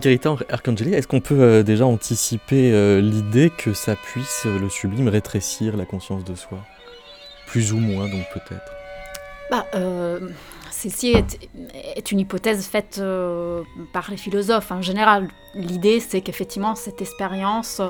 Margherita 0.00 0.34
Arcangeli, 0.48 0.94
est-ce 0.94 1.06
qu'on 1.06 1.20
peut 1.20 1.62
déjà 1.62 1.84
anticiper 1.84 3.02
l'idée 3.02 3.50
que 3.50 3.74
ça 3.74 3.96
puisse, 3.96 4.46
le 4.46 4.70
sublime, 4.70 5.08
rétrécir 5.08 5.76
la 5.76 5.84
conscience 5.84 6.24
de 6.24 6.34
soi? 6.34 6.56
Plus 7.46 7.74
ou 7.74 7.76
moins, 7.76 8.08
donc 8.08 8.24
peut-être 8.32 8.72
bah, 9.50 9.66
Celle-ci 10.70 11.12
est, 11.96 12.12
une 12.12 12.20
hypothèse 12.20 12.64
faite 12.66 13.02
par 13.92 14.10
les 14.10 14.16
philosophes 14.16 14.70
en 14.70 14.80
général. 14.80 15.28
L'idée, 15.54 16.00
c'est 16.00 16.22
qu'effectivement, 16.22 16.76
cette 16.76 17.02
expérience 17.02 17.82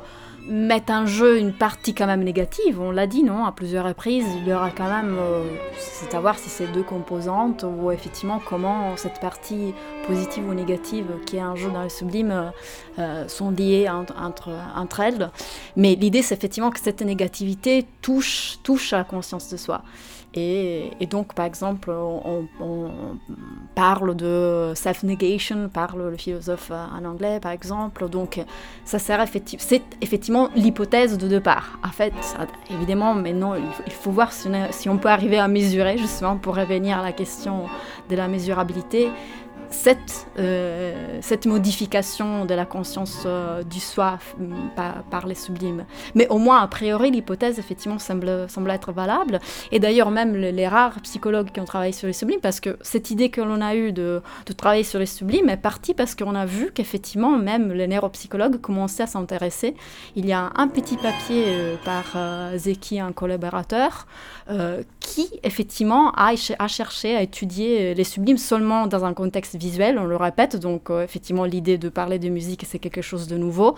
mettent 0.48 0.90
en 0.90 1.06
jeu 1.06 1.38
une 1.38 1.52
partie 1.52 1.94
quand 1.94 2.06
même 2.06 2.24
négative, 2.24 2.80
on 2.80 2.90
l'a 2.90 3.06
dit, 3.06 3.22
non, 3.22 3.44
à 3.44 3.52
plusieurs 3.52 3.84
reprises, 3.84 4.26
il 4.36 4.48
y 4.48 4.52
aura 4.52 4.70
quand 4.70 4.88
même, 4.88 5.16
euh, 5.18 5.44
c'est 5.78 6.14
à 6.14 6.20
voir 6.20 6.38
si 6.38 6.48
ces 6.48 6.66
deux 6.66 6.82
composantes 6.82 7.64
ou 7.64 7.90
effectivement 7.90 8.40
comment 8.44 8.96
cette 8.96 9.20
partie 9.20 9.74
positive 10.06 10.48
ou 10.48 10.54
négative 10.54 11.06
qui 11.26 11.36
est 11.36 11.42
en 11.42 11.56
jeu 11.56 11.70
dans 11.70 11.82
le 11.82 11.88
sublime 11.88 12.30
euh, 12.30 12.50
euh, 12.98 13.28
sont 13.28 13.50
liées 13.50 13.88
entre, 13.88 15.00
elles. 15.00 15.30
Mais 15.76 15.94
l'idée, 15.94 16.22
c'est 16.22 16.34
effectivement 16.34 16.70
que 16.70 16.80
cette 16.80 17.02
négativité 17.02 17.86
touche, 18.02 18.58
touche 18.62 18.92
à 18.92 18.98
la 18.98 19.04
conscience 19.04 19.50
de 19.50 19.56
soi. 19.56 19.82
Et, 20.34 20.90
donc, 21.10 21.34
par 21.34 21.44
exemple, 21.44 21.90
on, 21.90 22.46
parle 23.74 24.14
de 24.14 24.72
self-negation, 24.76 25.68
parle 25.68 26.10
le 26.10 26.16
philosophe 26.16 26.70
en 26.70 27.04
anglais, 27.04 27.40
par 27.40 27.50
exemple. 27.50 28.08
Donc, 28.08 28.40
ça 28.84 28.98
sert 28.98 29.24
c'est 29.58 29.82
effectivement 30.00 30.29
l'hypothèse 30.54 31.18
de 31.18 31.28
départ. 31.28 31.78
En 31.84 31.90
fait, 31.90 32.12
évidemment, 32.70 33.14
maintenant, 33.14 33.54
il 33.54 33.92
faut 33.92 34.10
voir 34.10 34.32
si 34.32 34.48
on, 34.48 34.66
si 34.70 34.88
on 34.88 34.98
peut 34.98 35.08
arriver 35.08 35.38
à 35.38 35.48
mesurer, 35.48 35.98
justement, 35.98 36.36
pour 36.36 36.56
revenir 36.56 36.98
à 36.98 37.02
la 37.02 37.12
question 37.12 37.66
de 38.08 38.16
la 38.16 38.28
mesurabilité 38.28 39.08
cette, 39.70 40.26
euh, 40.38 41.18
cette 41.22 41.46
modification 41.46 42.44
de 42.44 42.54
la 42.54 42.66
conscience 42.66 43.22
euh, 43.24 43.62
du 43.62 43.80
soi 43.80 44.18
par, 44.76 45.26
les 45.26 45.34
sublimes. 45.34 45.84
Mais 46.14 46.26
au 46.28 46.38
moins, 46.38 46.60
a 46.60 46.66
priori, 46.66 47.10
l'hypothèse, 47.10 47.58
effectivement, 47.58 47.98
semble, 47.98 48.48
semble 48.48 48.70
être 48.70 48.92
valable. 48.92 49.38
Et 49.70 49.78
d'ailleurs, 49.78 50.10
même 50.10 50.34
les, 50.34 50.68
rares 50.68 51.00
psychologues 51.02 51.50
qui 51.52 51.60
ont 51.60 51.64
travaillé 51.64 51.92
sur 51.92 52.06
les 52.06 52.12
sublimes, 52.12 52.40
parce 52.40 52.60
que 52.60 52.76
cette 52.80 53.10
idée 53.10 53.30
que 53.30 53.40
l'on 53.40 53.60
a 53.60 53.74
eue 53.74 53.92
de, 53.92 54.22
de, 54.46 54.52
travailler 54.52 54.84
sur 54.84 54.98
les 54.98 55.06
sublimes 55.06 55.48
est 55.48 55.56
partie 55.56 55.94
parce 55.94 56.14
qu'on 56.14 56.34
a 56.34 56.46
vu 56.46 56.70
qu'effectivement, 56.72 57.38
même 57.38 57.72
les 57.72 57.86
neuropsychologues 57.86 58.60
commençaient 58.60 59.04
à 59.04 59.06
s'intéresser. 59.06 59.74
Il 60.16 60.26
y 60.26 60.32
a 60.32 60.50
un 60.56 60.68
petit 60.68 60.96
papier 60.96 61.44
euh, 61.46 61.76
par 61.84 62.16
Zeki, 62.56 63.00
un 63.00 63.12
collaborateur, 63.12 64.06
qui, 65.00 65.28
effectivement, 65.42 66.12
a, 66.12 66.34
cherché 66.68 67.16
à 67.16 67.22
étudier 67.22 67.94
les 67.94 68.04
sublimes 68.04 68.38
seulement 68.38 68.86
dans 68.86 69.04
un 69.04 69.14
contexte 69.14 69.56
visuel, 69.56 69.98
on 69.98 70.04
le 70.04 70.16
répète, 70.16 70.56
donc 70.56 70.90
euh, 70.90 71.02
effectivement 71.02 71.44
l'idée 71.44 71.78
de 71.78 71.88
parler 71.88 72.18
de 72.18 72.28
musique 72.28 72.64
c'est 72.66 72.78
quelque 72.78 73.02
chose 73.02 73.26
de 73.26 73.36
nouveau. 73.36 73.76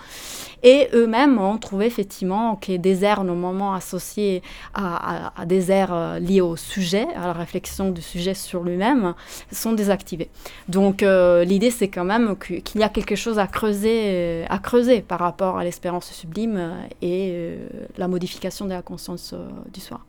Et 0.62 0.88
eux-mêmes 0.92 1.38
ont 1.38 1.58
trouvé 1.58 1.86
effectivement 1.86 2.56
que 2.56 2.76
des 2.76 3.04
airs 3.04 3.24
normalement 3.24 3.74
associés 3.74 4.42
à, 4.74 5.32
des 5.46 5.70
airs 5.70 5.92
euh, 5.92 6.18
liés 6.18 6.40
au 6.40 6.56
sujet, 6.56 7.06
à 7.16 7.26
la 7.26 7.32
réflexion 7.32 7.90
du 7.90 8.02
sujet 8.02 8.34
sur 8.34 8.62
lui-même, 8.62 9.14
sont 9.50 9.72
désactivés. 9.72 10.30
Donc 10.68 11.02
euh, 11.02 11.44
l'idée 11.44 11.70
c'est 11.70 11.88
quand 11.88 12.04
même 12.04 12.36
qu'il 12.36 12.80
y 12.80 12.84
a 12.84 12.88
quelque 12.88 13.16
chose 13.16 13.38
à 13.38 13.46
creuser, 13.46 14.44
à 14.48 14.58
creuser 14.58 15.00
par 15.00 15.18
rapport 15.18 15.58
à 15.58 15.64
l'espérance 15.64 16.10
sublime 16.12 16.72
et 17.00 17.56
la 17.96 18.08
modification 18.08 18.64
de 18.64 18.70
la 18.70 18.82
conscience 18.82 19.34
du 19.72 19.80
soir. 19.80 20.04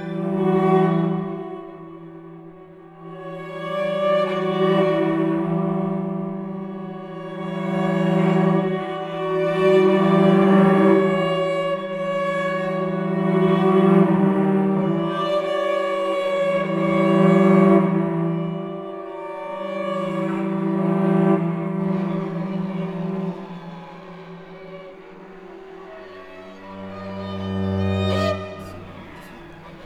Thank 0.00 0.64
you. 0.64 0.69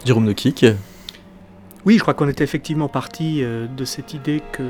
Jérôme 0.05 0.27
Nokik 0.27 0.67
Oui, 1.87 1.95
je 1.97 2.01
crois 2.01 2.13
qu'on 2.13 2.29
était 2.29 2.45
effectivement 2.45 2.89
parti 2.89 3.43
euh, 3.43 3.67
de 3.67 3.87
cette 3.87 4.13
idée 4.13 4.43
que 4.53 4.63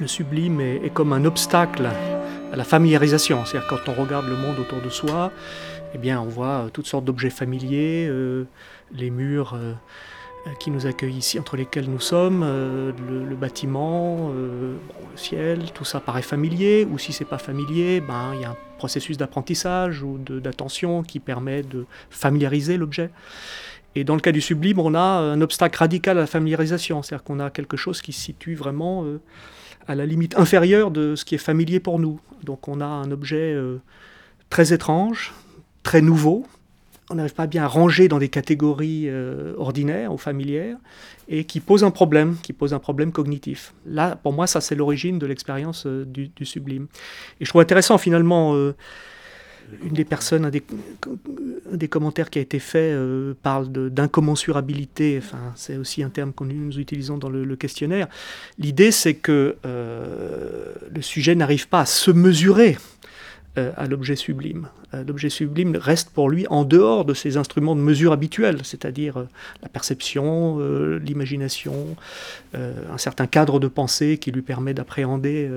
le 0.00 0.06
sublime 0.06 0.62
est, 0.62 0.90
comme 0.94 1.12
un 1.12 1.26
obstacle 1.26 1.90
à 2.50 2.56
la 2.56 2.64
familiarisation. 2.64 3.44
C'est-à-dire 3.44 3.68
quand 3.68 3.92
on 3.92 4.02
regarde 4.02 4.26
le 4.26 4.36
monde 4.36 4.58
autour 4.58 4.80
de 4.80 4.88
soi, 4.88 5.30
eh 5.94 5.98
bien, 5.98 6.22
on 6.22 6.26
voit 6.26 6.46
euh, 6.46 6.68
toutes 6.70 6.86
sortes 6.86 7.04
d'objets 7.04 7.28
familiers, 7.28 8.06
euh, 8.08 8.44
les 8.94 9.10
murs 9.10 9.58
qui 10.58 10.70
nous 10.70 10.86
accueillent 10.86 11.18
ici, 11.18 11.38
entre 11.38 11.58
lesquels 11.58 11.90
nous 11.90 12.00
sommes, 12.00 12.40
le, 12.40 13.36
bâtiment, 13.36 14.30
le 14.30 14.78
ciel, 15.16 15.72
tout 15.74 15.84
ça 15.84 16.00
paraît 16.00 16.22
familier. 16.22 16.88
Ou 16.90 16.96
si 16.96 17.12
c'est 17.12 17.26
pas 17.26 17.36
familier, 17.36 18.00
ben 18.00 18.32
il 18.34 18.40
y 18.40 18.44
a 18.46 18.50
un 18.50 18.56
processus 18.78 19.18
d'apprentissage 19.18 20.02
ou 20.02 20.16
d'attention 20.16 21.02
qui 21.02 21.20
permet 21.20 21.62
de 21.62 21.84
familiariser 22.08 22.78
l'objet. 22.78 23.10
Et 23.94 24.04
dans 24.04 24.14
le 24.14 24.20
cas 24.20 24.32
du 24.32 24.40
sublime, 24.40 24.78
on 24.78 24.94
a 24.94 25.00
un 25.00 25.40
obstacle 25.40 25.78
radical 25.78 26.18
à 26.18 26.22
la 26.22 26.26
familiarisation, 26.26 27.02
c'est-à-dire 27.02 27.24
qu'on 27.24 27.40
a 27.40 27.50
quelque 27.50 27.76
chose 27.76 28.00
qui 28.00 28.12
se 28.12 28.20
situe 28.20 28.54
vraiment 28.54 29.04
euh, 29.04 29.20
à 29.86 29.94
la 29.94 30.06
limite 30.06 30.38
inférieure 30.38 30.90
de 30.90 31.16
ce 31.16 31.24
qui 31.24 31.34
est 31.34 31.38
familier 31.38 31.80
pour 31.80 31.98
nous. 31.98 32.20
Donc 32.44 32.68
on 32.68 32.80
a 32.80 32.86
un 32.86 33.10
objet 33.10 33.54
euh, 33.54 33.80
très 34.50 34.72
étrange, 34.72 35.32
très 35.82 36.00
nouveau, 36.00 36.46
on 37.10 37.14
n'arrive 37.14 37.34
pas 37.34 37.46
bien 37.46 37.64
à 37.64 37.66
ranger 37.66 38.06
dans 38.06 38.18
des 38.18 38.28
catégories 38.28 39.04
euh, 39.08 39.54
ordinaires 39.56 40.12
ou 40.12 40.18
familières, 40.18 40.76
et 41.26 41.44
qui 41.44 41.60
pose 41.60 41.82
un 41.82 41.90
problème, 41.90 42.36
qui 42.42 42.52
pose 42.52 42.74
un 42.74 42.78
problème 42.78 43.12
cognitif. 43.12 43.72
Là, 43.86 44.16
pour 44.16 44.34
moi, 44.34 44.46
ça 44.46 44.60
c'est 44.60 44.74
l'origine 44.74 45.18
de 45.18 45.26
l'expérience 45.26 45.86
du, 45.86 46.30
sublime. 46.42 46.86
Et 47.40 47.46
je 47.46 47.50
trouve 47.50 47.62
intéressant 47.62 47.96
finalement 47.96 48.54
une 49.82 49.92
des 49.92 50.04
personnes, 50.04 50.44
un 50.44 50.50
des, 50.50 51.88
commentaires 51.88 52.30
qui 52.30 52.38
a 52.38 52.42
été 52.42 52.58
fait 52.58 52.92
euh, 52.92 53.34
parle 53.42 53.68
d'incommensurabilité, 53.90 55.20
enfin, 55.22 55.52
c'est 55.56 55.76
aussi 55.76 56.02
un 56.02 56.10
terme 56.10 56.32
que 56.32 56.44
nous 56.44 56.78
utilisons 56.78 57.18
dans 57.18 57.28
le, 57.28 57.56
questionnaire. 57.56 58.08
L'idée, 58.58 58.90
c'est 58.90 59.14
que 59.14 59.56
euh, 59.66 60.72
le 60.90 61.02
sujet 61.02 61.34
n'arrive 61.34 61.68
pas 61.68 61.80
à 61.80 61.86
se 61.86 62.10
mesurer 62.10 62.76
euh, 63.58 63.72
à 63.76 63.86
l'objet 63.86 64.16
sublime. 64.16 64.68
l'objet 65.06 65.28
sublime 65.28 65.76
reste 65.76 66.10
pour 66.10 66.30
lui 66.30 66.46
en 66.48 66.64
dehors 66.64 67.04
de 67.04 67.14
ses 67.14 67.36
instruments 67.36 67.76
de 67.76 67.80
mesure 67.80 68.12
habituels, 68.12 68.60
c'est-à-dire 68.64 69.26
la 69.62 69.68
perception, 69.68 70.58
l'imagination, 70.98 71.96
un 72.54 72.98
certain 72.98 73.26
cadre 73.26 73.60
de 73.60 73.68
pensée 73.68 74.18
qui 74.18 74.30
lui 74.30 74.42
permet 74.42 74.74
d'appréhender 74.74 75.48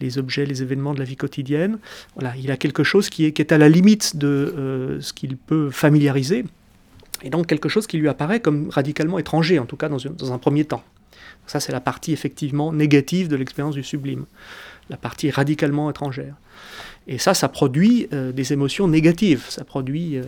les 0.00 0.18
objets, 0.18 0.46
les 0.46 0.62
événements 0.62 0.94
de 0.94 0.98
la 0.98 1.04
vie 1.04 1.16
quotidienne. 1.16 1.78
Voilà, 2.14 2.34
il 2.36 2.50
a 2.50 2.56
quelque 2.56 2.84
chose 2.84 3.08
qui 3.08 3.24
est, 3.24 3.52
à 3.52 3.58
la 3.58 3.68
limite 3.68 4.16
de 4.16 4.26
euh, 4.26 5.00
ce 5.00 5.12
qu'il 5.12 5.36
peut 5.36 5.70
familiariser, 5.70 6.44
et 7.22 7.30
donc 7.30 7.46
quelque 7.46 7.68
chose 7.68 7.86
qui 7.86 7.98
lui 7.98 8.08
apparaît 8.08 8.40
comme 8.40 8.68
radicalement 8.70 9.18
étranger, 9.18 9.58
en 9.58 9.66
tout 9.66 9.76
cas 9.76 9.88
dans, 9.88 10.32
un 10.32 10.38
premier 10.38 10.64
temps. 10.64 10.84
Ça, 11.46 11.60
c'est 11.60 11.72
la 11.72 11.80
partie 11.80 12.12
effectivement 12.12 12.72
négative 12.72 13.28
de 13.28 13.36
l'expérience 13.36 13.74
du 13.74 13.82
sublime, 13.82 14.26
la 14.90 14.96
partie 14.96 15.30
radicalement 15.30 15.90
étrangère. 15.90 16.34
Et 17.06 17.16
ça, 17.16 17.32
ça 17.32 17.48
produit 17.48 18.06
euh, 18.12 18.32
des 18.32 18.52
émotions 18.52 18.86
négatives. 18.86 19.46
Ça 19.48 19.64
produit 19.64 20.18
euh, 20.18 20.24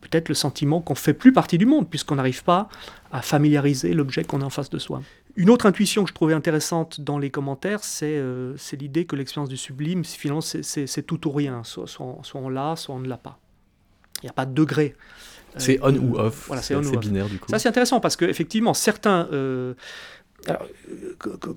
peut-être 0.00 0.28
le 0.28 0.34
sentiment 0.34 0.80
qu'on 0.80 0.96
fait 0.96 1.14
plus 1.14 1.32
partie 1.32 1.58
du 1.58 1.66
monde, 1.66 1.88
puisqu'on 1.88 2.16
n'arrive 2.16 2.42
pas 2.42 2.68
à 3.12 3.22
familiariser 3.22 3.94
l'objet 3.94 4.24
qu'on 4.24 4.40
a 4.40 4.44
en 4.44 4.50
face 4.50 4.70
de 4.70 4.78
soi. 4.78 5.00
Une 5.36 5.50
autre 5.50 5.66
intuition 5.66 6.04
que 6.04 6.10
je 6.10 6.14
trouvais 6.14 6.34
intéressante 6.34 7.00
dans 7.00 7.18
les 7.18 7.30
commentaires, 7.30 7.82
c'est 7.82 8.16
euh, 8.16 8.56
l'idée 8.72 9.04
que 9.04 9.16
l'expérience 9.16 9.48
du 9.48 9.56
sublime, 9.56 10.04
finalement, 10.04 10.40
c'est 10.40 11.06
tout 11.06 11.26
ou 11.26 11.32
rien. 11.32 11.64
Soit, 11.64 11.88
soit, 11.88 12.22
on 12.34 12.48
l'a, 12.48 12.76
soit 12.76 12.94
on 12.94 13.00
ne 13.00 13.08
l'a 13.08 13.16
pas. 13.16 13.38
Il 14.22 14.26
n'y 14.26 14.30
a 14.30 14.32
pas 14.32 14.46
de 14.46 14.54
degré. 14.54 14.94
Euh, 15.56 15.58
c'est 15.58 15.78
on 15.82 15.94
ou 15.96 16.16
off. 16.18 16.46
Voilà, 16.46 16.62
c'est 16.62 16.78
binaire 16.98 17.28
du 17.28 17.38
coup. 17.38 17.48
Ça, 17.50 17.58
c'est 17.58 17.68
intéressant 17.68 18.00
parce 18.00 18.16
qu'effectivement, 18.16 18.74
certains. 18.74 19.28
Euh, 19.32 19.74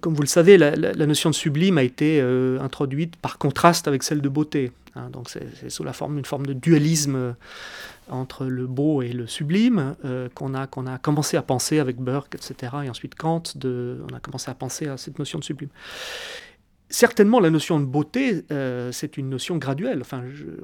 comme 0.01 0.13
vous 0.13 0.21
le 0.21 0.27
savez, 0.27 0.57
la, 0.57 1.05
notion 1.05 1.29
de 1.29 1.35
sublime 1.35 1.77
a 1.77 1.83
été 1.83 2.21
introduite 2.59 3.15
par 3.15 3.37
contraste 3.37 3.87
avec 3.87 4.03
celle 4.03 4.21
de 4.21 4.29
beauté. 4.29 4.71
Hein. 4.95 5.09
donc, 5.11 5.29
c'est 5.29 5.69
sous 5.69 5.83
la 5.83 5.93
forme 5.93 6.15
d'une 6.15 6.25
forme 6.25 6.45
de 6.45 6.53
dualisme 6.53 7.35
entre 8.09 8.45
le 8.45 8.67
beau 8.67 9.01
et 9.01 9.09
le 9.09 9.27
sublime, 9.27 9.95
euh, 10.05 10.29
qu'on 10.33 10.53
a, 10.53 10.67
qu'on 10.67 10.87
a 10.87 10.97
commencé 10.97 11.37
à 11.37 11.41
penser 11.41 11.79
avec 11.79 11.97
Burke, 11.97 12.35
etc., 12.35 12.73
et 12.85 12.89
ensuite 12.89 13.15
Kant, 13.15 13.43
on 13.63 14.15
a 14.15 14.19
commencé 14.19 14.49
à 14.49 14.53
penser 14.53 14.87
à 14.87 14.97
cette 14.97 15.19
notion 15.19 15.39
de 15.39 15.43
sublime. 15.43 15.69
Certainement, 16.89 17.41
la 17.41 17.49
notion 17.49 17.79
de 17.79 17.85
beauté, 17.85 18.45
euh, 18.51 18.91
c'est 18.93 19.17
une 19.17 19.29
notion 19.29 19.57
graduelle. 19.57 20.03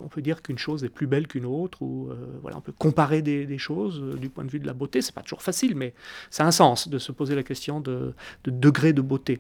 On 0.02 0.08
peut 0.08 0.22
dire 0.22 0.42
qu'une 0.42 0.58
chose 0.58 0.84
est 0.84 0.90
plus 0.90 1.08
belle 1.08 1.28
qu'une 1.28 1.46
autre, 1.46 1.82
ou 1.82 2.10
euh, 2.10 2.50
on 2.56 2.62
peut 2.62 2.72
comparer 2.72 3.22
des, 3.22 3.58
choses 3.58 4.02
du 4.18 4.30
point 4.30 4.46
de 4.46 4.50
vue 4.50 4.60
de 4.60 4.68
la 4.68 4.74
beauté. 4.74 5.02
C'est 5.02 5.14
pas 5.14 5.22
toujours 5.22 5.42
facile, 5.42 5.76
mais 5.76 5.94
ça 6.30 6.44
a 6.44 6.48
un 6.48 6.52
sens 6.52 6.88
de 6.88 6.98
se 6.98 7.12
poser 7.12 7.36
la 7.36 7.44
question 7.44 7.82
de, 7.82 8.14
de 8.46 8.52
degré 8.52 8.94
de 8.94 9.02
beauté. 9.02 9.40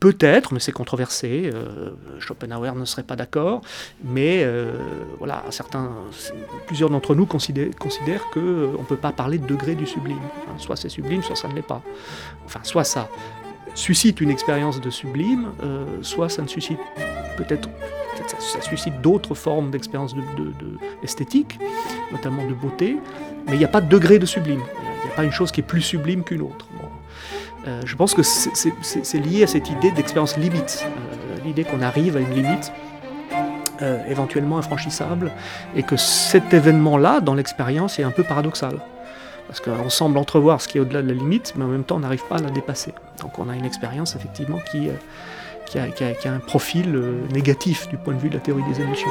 Peut-être, 0.00 0.52
mais 0.52 0.60
c'est 0.60 0.72
controversé. 0.72 1.50
Euh, 1.54 1.90
Schopenhauer 2.18 2.74
ne 2.74 2.84
serait 2.84 3.04
pas 3.04 3.14
d'accord, 3.14 3.60
mais 4.02 4.42
euh, 4.42 4.72
voilà, 5.18 5.44
certains, 5.50 5.90
plusieurs 6.66 6.90
d'entre 6.90 7.14
nous 7.14 7.24
considèrent, 7.24 7.74
considèrent 7.78 8.24
qu'on 8.32 8.40
ne 8.40 8.86
peut 8.86 8.96
pas 8.96 9.12
parler 9.12 9.38
de 9.38 9.46
degré 9.46 9.74
du 9.74 9.86
sublime. 9.86 10.20
soit 10.58 10.76
c'est 10.76 10.88
sublime, 10.88 11.22
soit 11.22 11.36
ça 11.36 11.48
ne 11.48 11.54
l'est 11.54 11.62
pas. 11.62 11.82
Enfin, 12.44 12.60
soit 12.64 12.84
ça 12.84 13.08
suscite 13.76 14.20
une 14.20 14.30
expérience 14.30 14.80
de 14.80 14.90
sublime, 14.90 15.52
euh, 15.62 15.84
soit 16.02 16.28
ça 16.28 16.42
ne 16.42 16.48
suscite 16.48 16.80
peut-être 17.36 17.68
ça, 18.26 18.60
suscite 18.62 19.00
d'autres 19.02 19.34
formes 19.34 19.70
d'expérience 19.70 20.14
de, 20.14 20.22
esthétique, 21.02 21.58
notamment 22.10 22.44
de 22.46 22.54
beauté, 22.54 22.96
mais 23.46 23.52
il 23.52 23.58
n'y 23.58 23.64
a 23.64 23.68
pas 23.68 23.82
de 23.82 23.88
degré 23.88 24.18
de 24.18 24.26
sublime. 24.26 24.62
Il 25.02 25.06
n'y 25.06 25.12
a 25.12 25.14
pas 25.14 25.24
une 25.24 25.30
chose 25.30 25.52
qui 25.52 25.60
est 25.60 25.64
plus 25.64 25.82
sublime 25.82 26.24
qu'une 26.24 26.40
autre. 26.40 26.66
Euh, 27.68 27.82
je 27.84 27.94
pense 27.94 28.14
que 28.14 28.22
c'est 28.22 29.18
lié 29.18 29.44
à 29.44 29.46
cette 29.46 29.70
idée 29.70 29.90
d'expérience 29.90 30.36
limite, 30.38 30.86
euh, 30.86 31.36
l'idée 31.44 31.64
qu'on 31.64 31.82
arrive 31.82 32.16
à 32.16 32.20
une 32.20 32.32
limite 32.32 32.72
éventuellement 34.08 34.56
infranchissable, 34.56 35.30
et 35.76 35.82
que 35.82 35.98
cet 35.98 36.54
événement-là, 36.54 37.20
dans 37.20 37.34
l'expérience, 37.34 37.98
est 37.98 38.04
un 38.04 38.10
peu 38.10 38.22
paradoxal. 38.22 38.80
Parce 39.46 39.60
qu'on 39.60 39.88
semble 39.90 40.18
entrevoir 40.18 40.60
ce 40.60 40.68
qui 40.68 40.78
est 40.78 40.80
au-delà 40.80 41.02
de 41.02 41.08
la 41.08 41.14
limite, 41.14 41.54
mais 41.56 41.64
en 41.64 41.68
même 41.68 41.84
temps, 41.84 41.96
on 41.96 42.00
n'arrive 42.00 42.24
pas 42.28 42.36
à 42.36 42.42
la 42.42 42.50
dépasser. 42.50 42.92
Donc 43.20 43.38
on 43.38 43.48
a 43.48 43.54
une 43.54 43.64
expérience, 43.64 44.16
effectivement, 44.16 44.58
qui, 44.70 44.88
qui, 45.66 45.78
a, 45.78 45.84
a 45.84 46.28
un 46.30 46.40
profil 46.40 47.00
négatif 47.32 47.88
du 47.88 47.96
point 47.96 48.14
de 48.14 48.18
vue 48.18 48.28
de 48.28 48.34
la 48.34 48.40
théorie 48.40 48.64
des 48.72 48.80
émotions. 48.80 49.10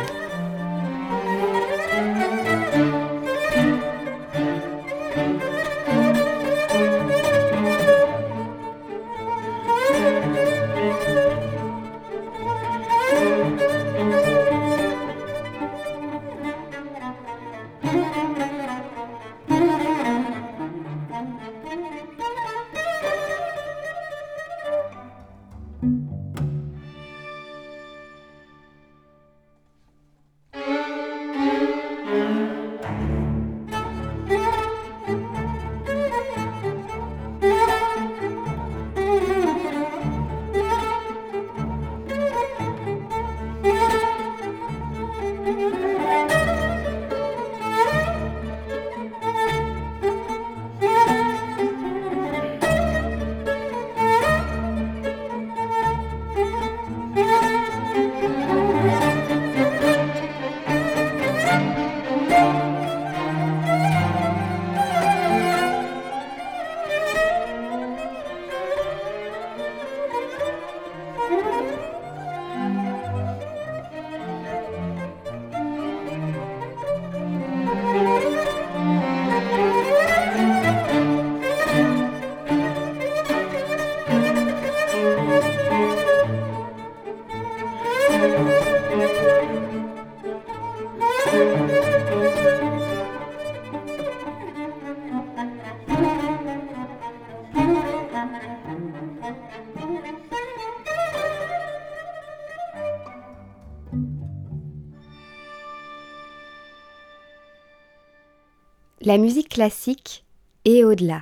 La 109.05 109.19
musique 109.19 109.49
classique 109.49 110.25
et 110.65 110.83
au-delà. 110.83 111.21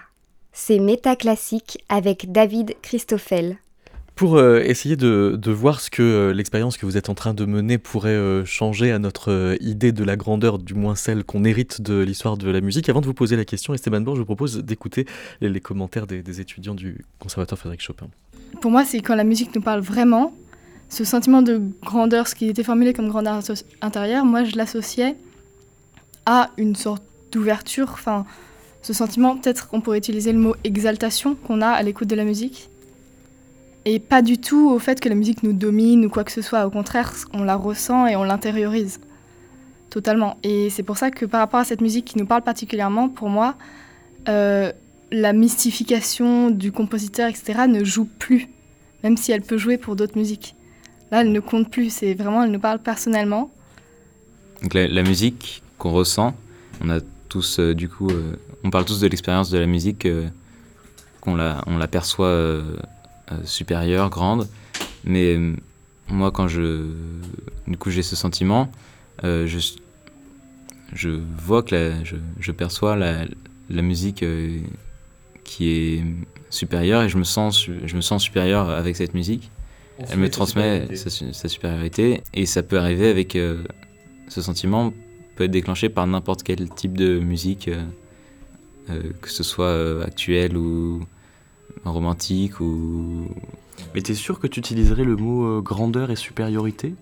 C'est 0.54 0.80
Métaclassique 0.80 1.84
avec 1.89 2.32
David 2.32 2.76
Christoffel. 2.82 3.58
Pour 4.15 4.38
euh, 4.38 4.62
essayer 4.62 4.96
de, 4.96 5.38
voir 5.52 5.82
ce 5.82 5.89
que 5.89 6.02
euh, 6.02 6.34
l'expérience 6.34 6.78
que 6.78 6.86
vous 6.86 6.96
êtes 6.96 7.10
en 7.10 7.13
train 7.13 7.34
de 7.34 7.43
mener 7.43 7.78
pourrait 7.78 8.12
euh, 8.12 8.46
changer 8.46 8.93
à 8.93 9.00
notre 9.00 9.58
idée 9.60 9.91
de 9.91 10.06
la 10.06 10.15
grandeur, 10.15 10.60
du 10.60 10.76
moins 10.76 10.96
celle 10.96 11.26
qu'on 11.26 11.43
hérite 11.43 11.82
de 11.82 12.00
l'histoire 12.00 12.38
de 12.38 12.50
la 12.50 12.62
musique, 12.62 12.88
avant 12.88 13.02
de 13.02 13.06
vous 13.06 13.13
poser 13.13 13.36
la 13.36 13.43
question, 13.43 13.74
Esteban 13.74 14.00
Bourg, 14.00 14.15
je 14.15 14.22
vous 14.22 14.26
propose 14.26 14.60
d'écouter 14.60 15.06
les, 15.41 15.60
commentaires 15.60 16.08
des, 16.08 16.24
des, 16.24 16.39
étudiants 16.39 16.76
du 16.76 17.04
Conservatoire 17.19 17.60
Frédéric 17.60 17.82
Chopin. 17.82 18.08
Pour 18.62 18.72
moi, 18.72 18.86
c'est 18.86 19.02
quand 19.02 19.15
la 19.15 19.26
musique 19.26 19.54
nous 19.54 19.62
parle 19.62 19.82
vraiment, 19.82 20.34
ce 20.88 21.04
sentiment 21.04 21.41
de 21.41 21.62
grandeur, 21.82 22.30
ce 22.30 22.36
qui 22.36 22.48
était 22.48 22.63
formulé 22.63 22.93
comme 22.93 23.10
grandeur 23.10 23.41
intérieure, 23.82 24.24
moi 24.24 24.46
je 24.46 24.56
l'associais 24.56 25.17
à 26.26 26.50
une 26.56 26.78
sorte 26.78 27.04
d'ouverture, 27.34 27.89
enfin, 27.91 28.26
ce 28.82 28.93
sentiment, 28.93 29.38
peut-être 29.38 29.67
qu'on 29.67 29.82
pourrait 29.82 29.98
utiliser 29.98 30.32
le 30.32 30.39
mot 30.39 30.56
exaltation 30.63 31.36
qu'on 31.36 31.62
a 31.62 31.69
à 31.69 31.82
l'écoute 31.84 32.08
de 32.08 32.15
la 32.15 32.26
musique. 32.26 32.69
Et 33.86 34.00
pas 34.00 34.22
du 34.22 34.38
tout 34.38 34.69
au 34.69 34.80
fait 34.80 35.00
que 35.00 35.10
la 35.10 35.15
musique 35.15 35.43
nous 35.43 35.54
domine 35.54 36.06
ou 36.06 36.10
quoi 36.10 36.24
que 36.24 36.32
ce 36.32 36.41
soit. 36.41 36.65
Au 36.65 36.69
contraire, 36.69 37.13
on 37.34 37.43
la 37.43 37.56
ressent 37.56 38.08
et 38.08 38.15
on 38.15 38.24
l'intériorise. 38.24 39.00
Totalement. 39.90 40.38
Et 40.44 40.69
c'est 40.69 40.84
pour 40.84 40.98
ça 40.98 41.12
que 41.12 41.25
par 41.25 41.40
rapport 41.40 41.60
à 41.60 41.65
cette 41.65 41.81
musique 41.81 42.06
qui 42.06 42.17
nous 42.17 42.25
parle 42.25 42.44
particulièrement, 42.44 43.10
pour 43.10 43.29
moi, 43.29 43.56
euh, 44.29 44.71
la 45.12 45.34
mystification 45.34 46.50
du 46.50 46.71
compositeur, 46.71 47.29
etc., 47.29 47.67
ne 47.67 47.84
joue 47.84 48.06
plus, 48.06 48.50
même 49.04 49.17
si 49.17 49.31
elle 49.31 49.42
peut 49.42 49.58
jouer 49.58 49.77
pour 49.77 49.96
d'autres 49.96 50.17
musiques. 50.17 50.56
Là, 51.12 51.21
elle 51.21 51.31
ne 51.31 51.40
compte 51.40 51.69
plus, 51.69 51.92
c'est 51.92 52.13
vraiment, 52.15 52.44
elle 52.44 52.52
nous 52.52 52.60
parle 52.60 52.79
personnellement. 52.79 53.52
Donc 54.62 54.73
la, 54.73 54.88
la 54.88 55.04
musique 55.04 55.62
qu'on 55.77 55.92
ressent, 55.92 56.34
on 56.84 56.90
a 56.90 57.00
tous, 57.34 57.58
euh, 57.58 57.73
du 57.73 57.90
coup, 57.90 58.12
euh, 58.12 58.36
on 58.63 58.69
parle 58.69 58.86
tous 58.86 59.00
de 59.00 59.08
l'expérience 59.08 59.50
de 59.50 59.58
la 59.58 59.65
musique, 59.65 60.06
euh, 60.06 60.29
qu'on 61.19 61.36
la, 61.36 61.63
on 61.65 61.77
l'aperçoit 61.77 62.62
supérieure, 63.44 64.12
grande. 64.12 64.48
Mais 65.04 65.40
moi, 66.10 66.31
quand 66.31 66.48
je, 66.48 66.92
du 67.65 67.77
coup, 67.77 67.90
j'ai 67.90 68.04
ce 68.04 68.15
sentiment, 68.15 68.69
je, 69.23 69.73
je 70.94 71.10
vois 71.38 71.63
que 71.63 71.73
la, 71.75 72.04
je, 72.04 72.17
je, 72.40 72.52
perçois 72.52 72.96
la, 72.96 73.25
la 73.69 73.81
musique 73.81 74.23
qui 75.44 75.69
est 75.71 76.04
supérieure 76.50 77.02
et 77.02 77.10
je 77.10 77.17
me 77.17 77.23
sens, 77.23 77.65
je 77.65 77.96
me 77.96 78.02
sens 78.02 78.21
supérieur 78.21 78.69
avec 78.69 78.96
cette 78.96 79.13
musique. 79.13 79.50
Elle 80.12 80.19
me 80.19 80.29
transmet 80.29 80.94
sa, 80.96 81.10
sa, 81.10 81.48
supériorité 81.48 82.21
et 82.34 82.46
ça 82.46 82.62
peut 82.63 82.77
arriver 82.77 83.10
avec 83.10 83.38
ce 84.27 84.42
sentiment 84.42 84.94
déclenché 85.48 85.89
par 85.89 86.08
n'importe 86.08 86.44
quel 86.44 86.69
type 86.69 86.98
de 86.98 87.19
musique, 87.19 87.67
euh, 87.67 87.83
euh, 88.89 89.12
que 89.21 89.29
ce 89.29 89.44
soit 89.44 89.65
euh, 89.65 90.04
actuel 90.04 90.58
ou 90.58 91.02
romantique 91.85 92.60
ou... 92.60 93.27
Mais 93.96 94.02
t'es 94.02 94.13
sûr 94.13 94.39
que 94.39 94.48
tu 94.48 94.60
utiliserais 94.60 95.04
le 95.04 95.15
mot 95.15 95.62
grandeur 95.62 96.12
et 96.12 96.15
supériorité? 96.15 96.94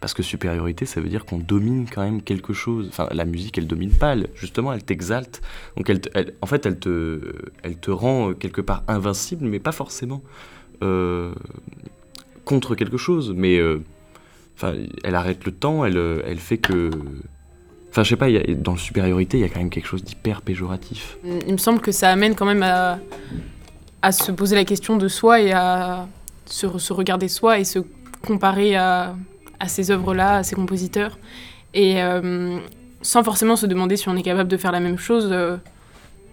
Parce 0.00 0.14
que 0.14 0.22
supériorité, 0.22 0.86
ça 0.86 1.00
veut 1.00 1.08
dire 1.08 1.26
qu'on 1.26 1.38
domine 1.38 1.86
quand 1.92 2.02
même 2.02 2.22
quelque 2.22 2.52
chose. 2.52 2.86
Enfin, 2.88 3.08
la 3.10 3.24
musique, 3.24 3.58
elle 3.58 3.66
domine 3.66 3.90
pas. 3.90 4.16
justement, 4.34 4.72
elle 4.72 4.82
t'exalte. 4.82 5.42
Donc, 5.76 5.90
elle, 5.90 6.00
en 6.40 6.46
fait, 6.46 6.64
elle 6.64 6.78
te, 6.78 7.32
elle 7.62 7.76
te 7.76 7.90
rend 7.90 8.32
quelque 8.32 8.62
part 8.62 8.82
invincible, 8.88 9.44
mais 9.44 9.58
pas 9.58 9.72
forcément 9.72 10.22
contre 12.44 12.74
quelque 12.74 12.96
chose. 12.96 13.34
Mais 13.36 13.60
enfin, 14.56 14.74
elle 15.04 15.14
arrête 15.16 15.44
le 15.44 15.52
temps. 15.52 15.84
Elle, 15.84 15.98
elle 16.24 16.38
fait 16.38 16.58
que 16.58 16.90
Enfin, 17.90 18.04
je 18.04 18.10
sais 18.10 18.16
pas, 18.16 18.28
dans 18.54 18.72
la 18.72 18.78
supériorité, 18.78 19.38
il 19.38 19.40
y 19.40 19.44
a 19.44 19.48
quand 19.48 19.58
même 19.58 19.70
quelque 19.70 19.86
chose 19.86 20.04
d'hyper 20.04 20.42
péjoratif. 20.42 21.18
Il 21.24 21.52
me 21.52 21.58
semble 21.58 21.80
que 21.80 21.90
ça 21.90 22.10
amène 22.10 22.36
quand 22.36 22.46
même 22.46 22.62
à, 22.62 24.12
se 24.12 24.30
poser 24.30 24.54
la 24.54 24.64
question 24.64 24.96
de 24.96 25.08
soi 25.08 25.40
et 25.40 25.52
à 25.52 26.06
se, 26.46 26.92
regarder 26.92 27.26
soi 27.26 27.58
et 27.58 27.64
se 27.64 27.80
comparer 28.24 28.76
à, 28.76 29.16
ces 29.66 29.90
œuvres-là, 29.90 30.36
à 30.36 30.42
ces 30.44 30.54
compositeurs. 30.54 31.18
Et 31.74 32.00
euh, 32.00 32.58
sans 33.02 33.24
forcément 33.24 33.56
se 33.56 33.66
demander 33.66 33.96
si 33.96 34.08
on 34.08 34.16
est 34.16 34.22
capable 34.22 34.48
de 34.48 34.56
faire 34.56 34.72
la 34.72 34.80
même 34.80 34.98
chose, 34.98 35.28
euh, 35.32 35.56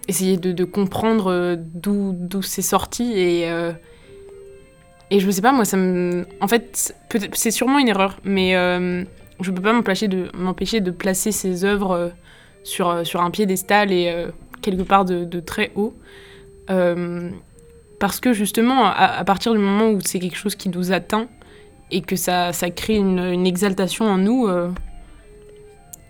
essayer 0.08 0.38
de, 0.38 0.64
comprendre 0.64 1.32
euh, 1.32 1.55
d'où 1.58 2.41
c'est 2.43 2.62
sorti 2.62 3.14
et, 3.14 3.49
Et 5.10 5.20
je 5.20 5.32
sais 5.32 5.41
pas, 5.41 5.53
moi, 5.53 5.66
ça 5.66 5.78
me. 5.78 6.28
En 6.39 6.47
fait, 6.47 6.93
c'est 7.34 7.51
sûrement 7.51 7.80
une 7.80 7.88
erreur, 7.88 8.20
mais 8.24 8.55
euh, 8.55 9.03
je 9.40 9.52
peux 9.52 9.62
pas 9.62 9.74
m'empêcher 9.74 10.08
de, 10.08 10.92
placer 10.92 11.32
ces 11.32 11.64
œuvres 11.66 11.92
euh, 11.92 12.10
sur, 12.64 12.90
euh, 12.90 13.04
sur 13.04 13.22
un 13.22 13.32
piédestal 13.32 13.92
et 13.92 14.26
quelque 14.62 14.84
part 14.84 15.06
de, 15.06 15.40
très 15.40 15.72
haut. 15.76 15.94
parce 18.00 18.20
que 18.20 18.34
justement, 18.34 18.86
à, 18.86 19.24
partir 19.24 19.54
du 19.54 19.60
moment 19.60 19.90
où 19.90 20.00
c'est 20.02 20.20
quelque 20.20 20.38
chose 20.38 20.56
qui 20.56 20.70
nous 20.70 20.92
atteint 20.92 21.28
et 21.92 22.02
que 22.02 22.16
ça, 22.16 22.52
crée 22.76 22.96
une, 22.96 23.46
exaltation 23.46 24.06
en 24.06 24.18
nous, 24.18 24.50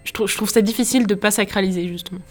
je, 0.04 0.14
trouve, 0.14 0.28
je 0.28 0.36
trouve 0.36 0.50
ça 0.50 0.62
difficile 0.62 1.08
de 1.08 1.16
pas 1.16 1.32
sacraliser, 1.32 1.88
justement. 1.88 2.22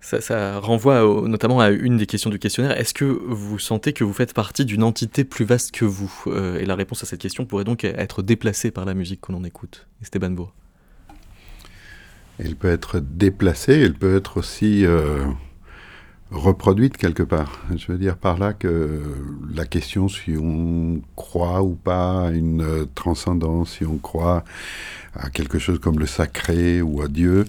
Ça, 0.00 0.58
renvoie 0.58 1.02
notamment 1.28 1.60
à 1.60 1.70
une 1.70 1.98
des 1.98 2.06
questions 2.06 2.30
du 2.30 2.38
questionnaire. 2.38 2.78
Est-ce 2.78 2.94
que 2.94 3.04
vous 3.04 3.58
sentez 3.58 3.92
que 3.92 4.02
vous 4.02 4.14
faites 4.14 4.32
partie 4.32 4.64
d'une 4.64 4.82
entité 4.82 5.24
plus 5.24 5.44
vaste 5.44 5.72
que 5.72 5.84
vous 5.84 6.10
euh, 6.26 6.58
Et 6.58 6.64
la 6.64 6.74
réponse 6.74 7.02
à 7.02 7.06
cette 7.06 7.20
question 7.20 7.44
pourrait 7.44 7.64
donc 7.64 7.84
être 7.84 8.22
déplacée 8.22 8.70
par 8.70 8.86
la 8.86 8.94
musique 8.94 9.20
que 9.20 9.32
l'on 9.32 9.44
écoute. 9.44 9.86
Esteban 10.02 10.30
Bourg. 10.30 10.54
Elle 12.38 12.56
peut 12.56 12.70
être 12.70 13.00
déplacée, 13.00 13.74
elle 13.74 13.92
peut 13.92 14.16
être 14.16 14.38
aussi 14.38 14.86
euh, 14.86 15.26
reproduite 16.30 16.96
quelque 16.96 17.22
part. 17.22 17.60
Je 17.76 17.92
veux 17.92 17.98
dire 17.98 18.16
par 18.16 18.38
là 18.38 18.54
que 18.54 19.02
la 19.54 19.66
question 19.66 20.08
si 20.08 20.36
on 20.40 21.02
croit 21.16 21.62
ou 21.62 21.74
pas 21.74 22.28
à 22.28 22.30
une 22.30 22.86
transcendance, 22.94 23.76
si 23.76 23.84
on 23.84 23.98
croit 23.98 24.44
à 25.14 25.28
quelque 25.28 25.58
chose 25.58 25.78
comme 25.78 25.98
le 25.98 26.06
sacré 26.06 26.80
ou 26.80 27.02
à 27.02 27.08
Dieu, 27.08 27.44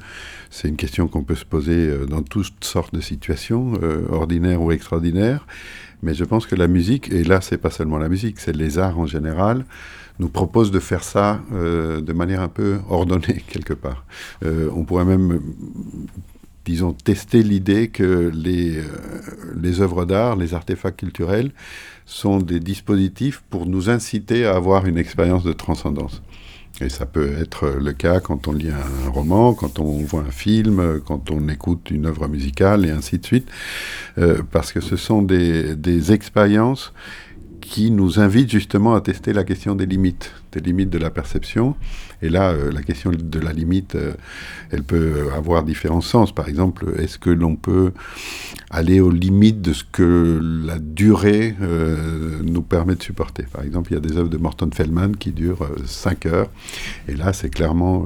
c'est 0.52 0.68
une 0.68 0.76
question 0.76 1.08
qu'on 1.08 1.24
peut 1.24 1.36
se 1.36 1.46
poser 1.46 1.88
euh, 1.88 2.06
dans 2.06 2.22
toutes 2.22 2.64
sortes 2.64 2.94
de 2.94 3.00
situations, 3.02 3.74
euh, 3.82 4.06
ordinaires 4.10 4.62
ou 4.62 4.72
extraordinaires. 4.72 5.48
Mais 6.04 6.14
je 6.14 6.26
pense 6.26 6.46
que 6.46 6.56
la 6.56 6.68
musique, 6.68 7.10
et 7.12 7.24
là 7.24 7.42
c'est 7.42 7.58
pas 7.58 7.72
seulement 7.72 7.98
la 7.98 8.10
musique, 8.10 8.40
c'est 8.40 8.56
les 8.56 8.78
arts 8.78 9.00
en 9.00 9.06
général, 9.06 9.66
nous 10.20 10.28
propose 10.28 10.70
de 10.70 10.80
faire 10.80 11.04
ça 11.04 11.42
euh, 11.54 12.02
de 12.02 12.12
manière 12.14 12.42
un 12.42 12.50
peu 12.50 12.80
ordonnée 12.90 13.44
quelque 13.48 13.74
part. 13.74 14.06
on 14.44 14.84
pourrait 14.84 15.06
même, 15.06 15.40
disons, 16.66 16.92
tester 16.92 17.44
l'idée 17.44 17.88
que 17.88 18.30
les, 18.34 18.82
les 19.56 19.80
œuvres 19.80 20.06
d'art, 20.06 20.36
les 20.36 20.54
artefacts 20.54 21.00
culturels, 21.00 21.52
sont 22.06 22.40
des 22.40 22.60
dispositifs 22.60 23.42
pour 23.50 23.68
nous 23.68 23.90
inciter 23.90 24.46
à 24.46 24.56
avoir 24.56 24.86
une 24.86 24.98
expérience 24.98 25.44
de 25.44 25.54
transcendance. 25.54 26.22
Et 26.82 26.90
ça 26.90 27.06
peut 27.06 27.34
être 27.40 27.68
le 27.68 27.94
cas 27.94 28.20
quand 28.20 28.48
on 28.48 28.54
lit 28.54 28.70
un 28.70 29.10
roman, 29.10 29.54
quand 29.54 29.80
on 29.80 30.00
voit 30.00 30.22
un 30.22 30.32
film, 30.32 31.00
quand 31.06 31.30
on 31.30 31.48
écoute 31.48 31.92
une 31.92 32.08
œuvre 32.08 32.28
musicale 32.28 32.86
et 32.86 32.90
ainsi 32.90 33.20
de 33.20 33.26
suite, 33.26 33.48
euh, 34.18 34.42
parce 34.52 34.72
que 34.72 34.82
ce 34.82 34.96
sont 34.96 35.22
des, 35.22 36.12
expériences 36.12 36.94
qui 37.62 37.92
nous 37.92 38.20
invite 38.20 38.50
justement 38.50 38.96
à 38.96 39.02
tester 39.02 39.34
la 39.34 39.44
question 39.44 39.76
des 39.76 39.86
limites, 39.86 40.34
des 40.52 40.60
limites 40.60 40.90
de 40.90 40.98
la 40.98 41.10
perception. 41.10 41.76
Et 42.22 42.30
là, 42.30 42.52
euh, 42.52 42.72
la 42.72 42.84
question 42.84 43.12
de 43.12 43.40
la 43.40 43.54
limite, 43.54 43.96
euh, 43.96 44.14
elle 44.70 44.84
peut 44.84 45.30
avoir 45.36 45.64
différents 45.64 46.02
sens. 46.02 46.34
Par 46.34 46.48
exemple, 46.48 46.94
est-ce 47.00 47.18
que 47.18 47.30
l'on 47.30 47.56
peut 47.56 47.92
aller 48.70 49.00
aux 49.00 49.12
limites 49.12 49.62
de 49.62 49.74
ce 49.74 49.84
que 49.84 50.40
la 50.66 50.78
durée 50.80 51.56
euh, 51.62 52.40
nous 52.44 52.62
permet 52.62 52.96
de 52.96 53.04
supporter? 53.04 53.44
Par 53.52 53.64
exemple, 53.64 53.92
il 53.92 53.96
y 53.96 53.98
a 53.98 54.02
des 54.02 54.18
œuvres 54.18 54.30
de 54.30 54.38
Morton 54.38 54.70
Feldman 54.74 55.16
qui 55.16 55.32
durent 55.32 55.68
5 55.86 56.26
heures. 56.28 56.50
Et 57.08 57.16
là, 57.16 57.34
c'est 57.34 57.50
clairement 57.50 58.06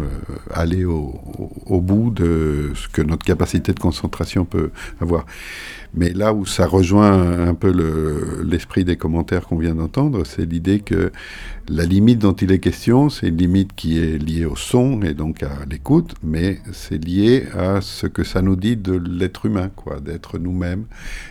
aller 0.52 0.86
au, 0.86 1.82
bout 1.82 2.10
de 2.10 2.72
ce 2.74 2.88
que 2.88 3.02
notre 3.02 3.26
capacité 3.26 3.74
de 3.74 3.80
concentration 3.80 4.46
peut 4.46 4.72
avoir. 5.02 5.26
Mais 5.94 6.10
là 6.12 6.34
où 6.34 6.46
ça 6.46 6.68
rejoint 6.68 7.48
un 7.48 7.54
peu 7.54 7.72
l'esprit 8.44 8.84
des 8.84 8.98
commentaires 8.98 9.48
qu'on 9.48 9.58
vient 9.58 9.76
d'entendre, 9.76 10.26
c'est 10.26 10.46
l'idée 10.46 10.80
que 10.80 11.12
la 11.70 11.86
limite 11.86 12.20
dont 12.20 12.35
il 12.42 12.52
est 12.52 12.60
question, 12.60 13.10
c'est 13.10 13.28
une 13.28 13.38
limite 13.38 13.76
qui 13.76 14.00
est 14.00 14.18
liée 14.18 14.46
au 14.46 14.56
son 14.56 15.02
et 15.02 15.14
donc 15.14 15.44
à 15.44 15.66
l'écoute, 15.70 16.16
mais 16.24 16.60
c'est 16.72 17.04
lié 17.04 17.46
à 17.58 17.82
ce 17.82 18.08
que 18.08 18.24
ça 18.24 18.42
nous 18.42 18.56
dit 18.56 18.78
de 18.78 18.94
l'être 18.94 19.46
humain, 19.46 19.70
quoi, 19.76 20.00
d'être 20.00 20.38
nous-mêmes 20.38 20.86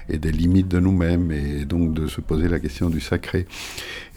et 0.08 0.18
des 0.18 0.32
limites 0.32 0.68
de 0.68 0.80
nous-mêmes 0.80 1.32
et 1.32 1.64
donc 1.64 1.94
de 1.94 2.06
se 2.06 2.20
poser 2.20 2.48
la 2.48 2.58
question 2.60 2.90
du 2.90 3.00
sacré. 3.00 3.46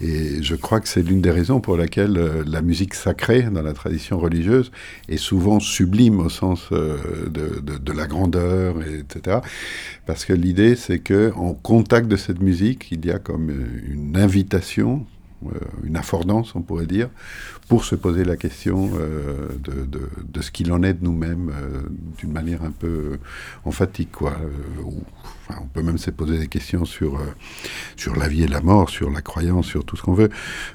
Et 0.00 0.42
je 0.42 0.54
crois 0.54 0.80
que 0.80 0.88
c'est 0.88 1.02
l'une 1.02 1.20
des 1.20 1.30
raisons 1.30 1.60
pour 1.60 1.76
laquelle 1.76 2.16
euh, 2.16 2.44
la 2.46 2.62
musique 2.62 2.94
sacrée 2.94 3.42
dans 3.42 3.62
la 3.62 3.72
tradition 3.72 4.18
religieuse 4.18 4.70
est 5.08 5.16
souvent 5.16 5.60
sublime 5.60 6.20
au 6.20 6.28
sens 6.28 6.68
euh, 6.72 6.96
de, 7.28 7.78
de, 7.78 7.92
la 7.92 8.06
grandeur, 8.06 8.76
etc. 8.82 9.38
Parce 10.06 10.24
que 10.24 10.32
l'idée, 10.32 10.76
c'est 10.76 11.00
que 11.00 11.32
en 11.34 11.54
contact 11.54 12.08
de 12.08 12.16
cette 12.16 12.40
musique, 12.40 12.88
il 12.92 13.04
y 13.04 13.10
a 13.10 13.18
comme 13.18 13.50
euh, 13.50 13.92
une 13.92 14.16
invitation 14.16 15.04
une 15.84 15.96
affordance, 15.96 16.54
on 16.54 16.62
pourrait 16.62 16.86
dire, 16.86 17.08
pour 17.68 17.84
se 17.84 17.94
poser 17.94 18.24
la 18.24 18.36
question 18.36 18.90
euh, 18.98 19.48
de, 19.62 20.40
ce 20.40 20.50
qu'il 20.50 20.72
en 20.72 20.82
est 20.82 20.94
de 20.94 21.04
nous-mêmes 21.04 21.50
euh, 21.50 21.82
d'une 22.18 22.32
manière 22.32 22.62
un 22.64 22.70
peu 22.70 23.18
emphatique. 23.64 24.12
Quoi. 24.12 24.36
on 25.50 25.66
peut 25.66 25.82
même 25.82 25.98
se 25.98 26.10
poser 26.10 26.38
des 26.38 26.48
questions 26.48 26.84
sur, 26.84 27.20
sur 27.96 28.16
la 28.16 28.28
vie 28.28 28.42
et 28.42 28.48
la 28.48 28.60
mort, 28.60 28.90
sur 28.90 29.10
la 29.10 29.20
croyance, 29.20 29.66
sur 29.66 29.84
tout 29.84 29.96
ce 29.96 30.02
qu'on 30.02 30.14
veut. 30.14 30.30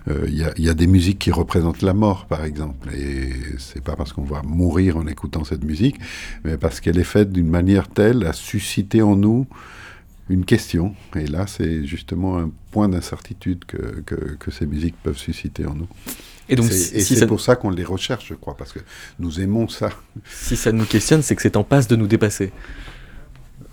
Il 0.08 0.34
y, 0.34 0.62
y, 0.62 0.70
a 0.70 0.74
des 0.74 0.88
musiques 0.88 1.20
qui 1.20 1.32
représentent 1.32 1.82
la 1.82 1.94
mort, 1.94 2.26
par 2.26 2.44
exemple. 2.44 2.90
Et 2.94 3.34
c'est 3.58 3.84
pas 3.84 3.96
parce 3.96 4.14
qu'on 4.14 4.24
va 4.24 4.42
mourir 4.44 4.98
en 4.98 5.08
écoutant 5.08 5.44
cette 5.44 5.64
musique, 5.64 6.00
mais 6.44 6.58
parce 6.58 6.80
qu'elle 6.80 7.00
est 7.00 7.04
faite 7.04 7.32
d'une 7.32 7.50
manière 7.50 7.88
telle 7.88 8.26
à 8.26 8.34
susciter 8.34 9.02
en 9.02 9.16
nous 9.16 9.48
une 10.30 10.46
question. 10.46 10.96
Et 11.16 11.28
là, 11.28 11.48
c'est 11.48 11.86
justement 11.86 12.40
un 12.40 12.52
point 12.74 12.90
d'incertitude 12.90 13.66
que, 13.66 14.04
que, 14.40 14.52
ces 14.52 14.66
musiques 14.66 14.96
peuvent 15.04 15.18
susciter 15.18 15.66
en 15.68 15.76
nous. 15.76 15.88
Et 16.50 16.56
donc, 16.56 16.72
c'est 16.72 17.28
pour 17.28 17.40
ça 17.40 17.56
qu'on 17.56 17.70
les 17.70 17.84
recherche, 17.84 18.26
je 18.30 18.34
crois, 18.34 18.58
parce 18.58 18.74
que 18.74 18.80
nous 19.20 19.40
aimons 19.40 19.68
ça. 19.70 19.90
Si 20.26 20.56
ça 20.58 20.72
nous 20.72 20.86
questionne, 20.86 21.22
c'est 21.22 21.36
que 21.36 21.44
c'est 21.44 21.56
en 21.56 21.64
passe 21.64 21.88
de 21.88 21.96
nous 21.96 22.08
dépasser. 22.08 22.52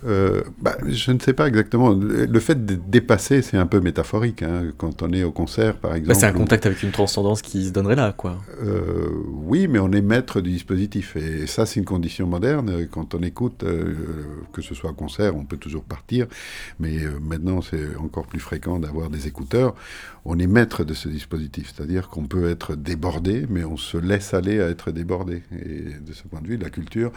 Euh, 0.05 0.41
bah, 0.59 0.75
je 0.87 1.11
ne 1.11 1.19
sais 1.19 1.33
pas 1.33 1.47
exactement. 1.47 1.91
Le 1.91 2.39
fait 2.39 2.65
de 2.65 2.75
dépasser, 2.75 3.41
c'est 3.41 3.57
un 3.57 3.67
peu 3.67 3.79
métaphorique. 3.79 4.41
Hein. 4.41 4.71
Quand 4.77 5.03
on 5.03 5.11
est 5.13 5.23
au 5.23 5.31
concert, 5.31 5.77
par 5.77 5.91
bah, 5.91 5.97
exemple. 5.97 6.19
c'est 6.19 6.25
un 6.25 6.33
contact 6.33 6.65
avec 6.65 6.81
une 6.83 6.91
transcendance 6.91 7.41
qui 7.41 7.65
se 7.65 7.71
donnerait 7.71 7.95
là, 7.95 8.13
quoi. 8.15 8.37
Euh, 8.63 9.09
oui, 9.27 9.67
mais 9.67 9.79
on 9.79 9.91
est 9.91 10.01
maître 10.01 10.41
du 10.41 10.51
dispositif. 10.51 11.15
Et 11.15 11.45
ça, 11.47 11.65
c'est 11.65 11.79
une 11.79 11.85
condition 11.85 12.27
moderne. 12.27 12.87
Quand 12.89 13.13
on 13.13 13.21
écoute, 13.21 13.63
euh, 13.63 13.93
que 14.53 14.61
ce 14.61 14.73
soit 14.73 14.91
au 14.91 14.93
concert, 14.93 15.35
on 15.35 15.45
peut 15.45 15.57
toujours 15.57 15.83
partir. 15.83 16.27
Mais 16.79 16.97
maintenant, 17.21 17.61
c'est 17.61 17.95
encore 17.97 18.25
plus 18.25 18.39
fréquent 18.39 18.79
d'avoir 18.79 19.09
des 19.09 19.27
écouteurs. 19.27 19.75
On 20.25 20.37
est 20.37 20.47
maître 20.47 20.83
de 20.83 20.93
ce 20.93 21.09
dispositif. 21.09 21.73
C'est-à-dire 21.75 22.09
qu'on 22.09 22.25
peut 22.25 22.49
être 22.49 22.75
débordé, 22.75 23.45
mais 23.49 23.63
on 23.63 23.77
se 23.77 23.97
laisse 23.97 24.33
aller 24.33 24.61
à 24.61 24.69
être 24.69 24.91
débordé. 24.91 25.43
Et 25.51 25.99
de 25.99 26.13
ce 26.13 26.23
point 26.23 26.41
de 26.41 26.47
vue, 26.47 26.57
la 26.57 26.69
culture, 26.69 27.11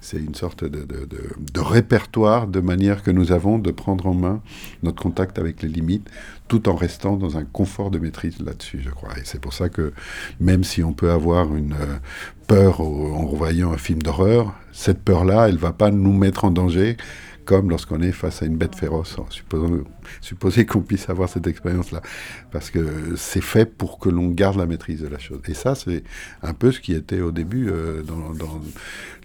c'est 0.00 0.18
une 0.18 0.34
sorte 0.34 0.64
de, 0.64 0.84
de, 0.84 1.06
de 1.06 1.60
répertoire 1.60 2.29
de 2.46 2.60
manière 2.60 3.02
que 3.02 3.10
nous 3.10 3.32
avons 3.32 3.58
de 3.58 3.70
prendre 3.70 4.06
en 4.06 4.14
main 4.14 4.40
notre 4.82 5.02
contact 5.02 5.38
avec 5.38 5.62
les 5.62 5.68
limites, 5.68 6.08
tout 6.48 6.68
en 6.68 6.74
restant 6.74 7.16
dans 7.16 7.36
un 7.36 7.44
confort 7.44 7.90
de 7.90 7.98
maîtrise 7.98 8.40
là-dessus, 8.40 8.80
je 8.82 8.90
crois. 8.90 9.10
Et 9.18 9.22
c'est 9.24 9.40
pour 9.40 9.52
ça 9.52 9.68
que 9.68 9.92
même 10.38 10.64
si 10.64 10.82
on 10.82 10.92
peut 10.92 11.10
avoir 11.10 11.54
une 11.54 11.74
euh, 11.74 11.98
peur 12.46 12.80
en 12.80 13.26
revoyant 13.26 13.72
un 13.72 13.78
film 13.78 14.02
d'horreur, 14.02 14.54
cette 14.72 15.02
peur-là, 15.02 15.48
elle 15.48 15.54
ne 15.54 15.60
va 15.60 15.72
pas 15.72 15.90
nous 15.90 16.12
mettre 16.12 16.44
en 16.44 16.50
danger 16.50 16.96
comme 17.50 17.68
lorsqu'on 17.68 18.00
est 18.00 18.12
face 18.12 18.44
à 18.44 18.46
une 18.46 18.56
bête 18.56 18.76
féroce. 18.76 19.16
Supposons, 19.30 19.82
supposer 20.20 20.66
qu'on 20.66 20.82
puisse 20.82 21.10
avoir 21.10 21.28
cette 21.28 21.48
expérience-là. 21.48 22.00
Parce 22.52 22.70
que 22.70 23.16
c'est 23.16 23.40
fait 23.40 23.66
pour 23.66 23.98
que 23.98 24.08
l'on 24.08 24.28
garde 24.28 24.56
la 24.56 24.66
maîtrise 24.66 25.00
de 25.00 25.08
la 25.08 25.18
chose. 25.18 25.40
Et 25.48 25.54
ça, 25.54 25.74
c'est 25.74 26.04
un 26.44 26.54
peu 26.54 26.70
ce 26.70 26.78
qui 26.78 26.92
était 26.92 27.20
au 27.20 27.32
début 27.32 27.68
euh, 27.68 28.04
dans, 28.04 28.60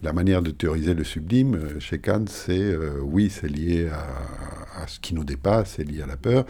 la 0.02 0.12
manière 0.12 0.42
de 0.42 0.50
théoriser 0.50 0.96
le 0.96 1.04
sublime. 1.04 1.54
Euh, 1.54 1.80
chez 1.80 2.00
Kant, 2.00 2.26
c'est, 2.28 2.60
euh, 2.60 3.00
oui, 3.04 3.30
c'est 3.30 3.48
lié 3.48 3.90
à, 3.92 4.88
ce 4.88 5.00
qui 5.00 5.14
nous 5.14 5.24
dépasse, 5.24 5.76
c'est 5.78 5.84
lié 5.84 6.02
à 6.02 6.08
la 6.08 6.18
peur, 6.18 6.46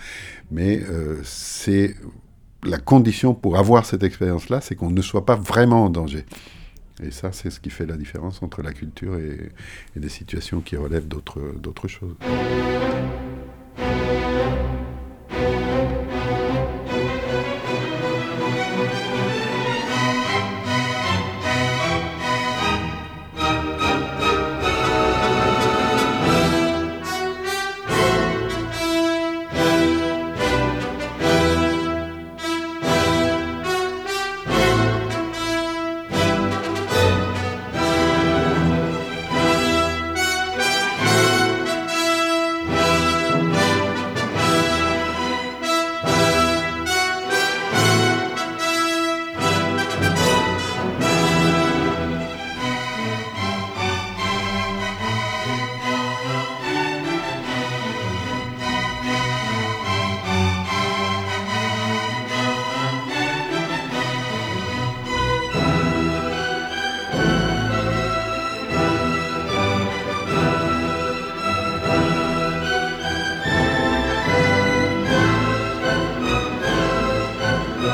mais 0.51 0.82
c'est 1.23 1.95
la 2.63 2.78
condition 2.78 3.34
pour 3.34 3.57
avoir 3.57 3.86
cette 3.86 4.03
expérience-là, 4.03 4.61
c'est 4.61 4.76
qu'on 4.76 4.89
ne 4.89 5.01
soit 5.01 5.26
pas 5.26 5.36
vraiment 5.36 5.84
en 5.84 5.89
danger. 5.89 6.26
Et 7.04 7.12
ça, 7.12 7.32
c'est 7.32 7.50
ce 7.50 7.60
qui 7.60 7.70
fait 7.70 7.86
la 7.86 7.98
différence 7.98 8.41
entre 8.41 8.62
la 8.62 8.74
culture 8.74 9.18
et, 9.18 9.52
des 9.96 10.10
situations 10.10 10.62
qui 10.62 10.78
relèvent 10.78 11.08
d'autres 11.08 11.88
choses. 11.88 12.16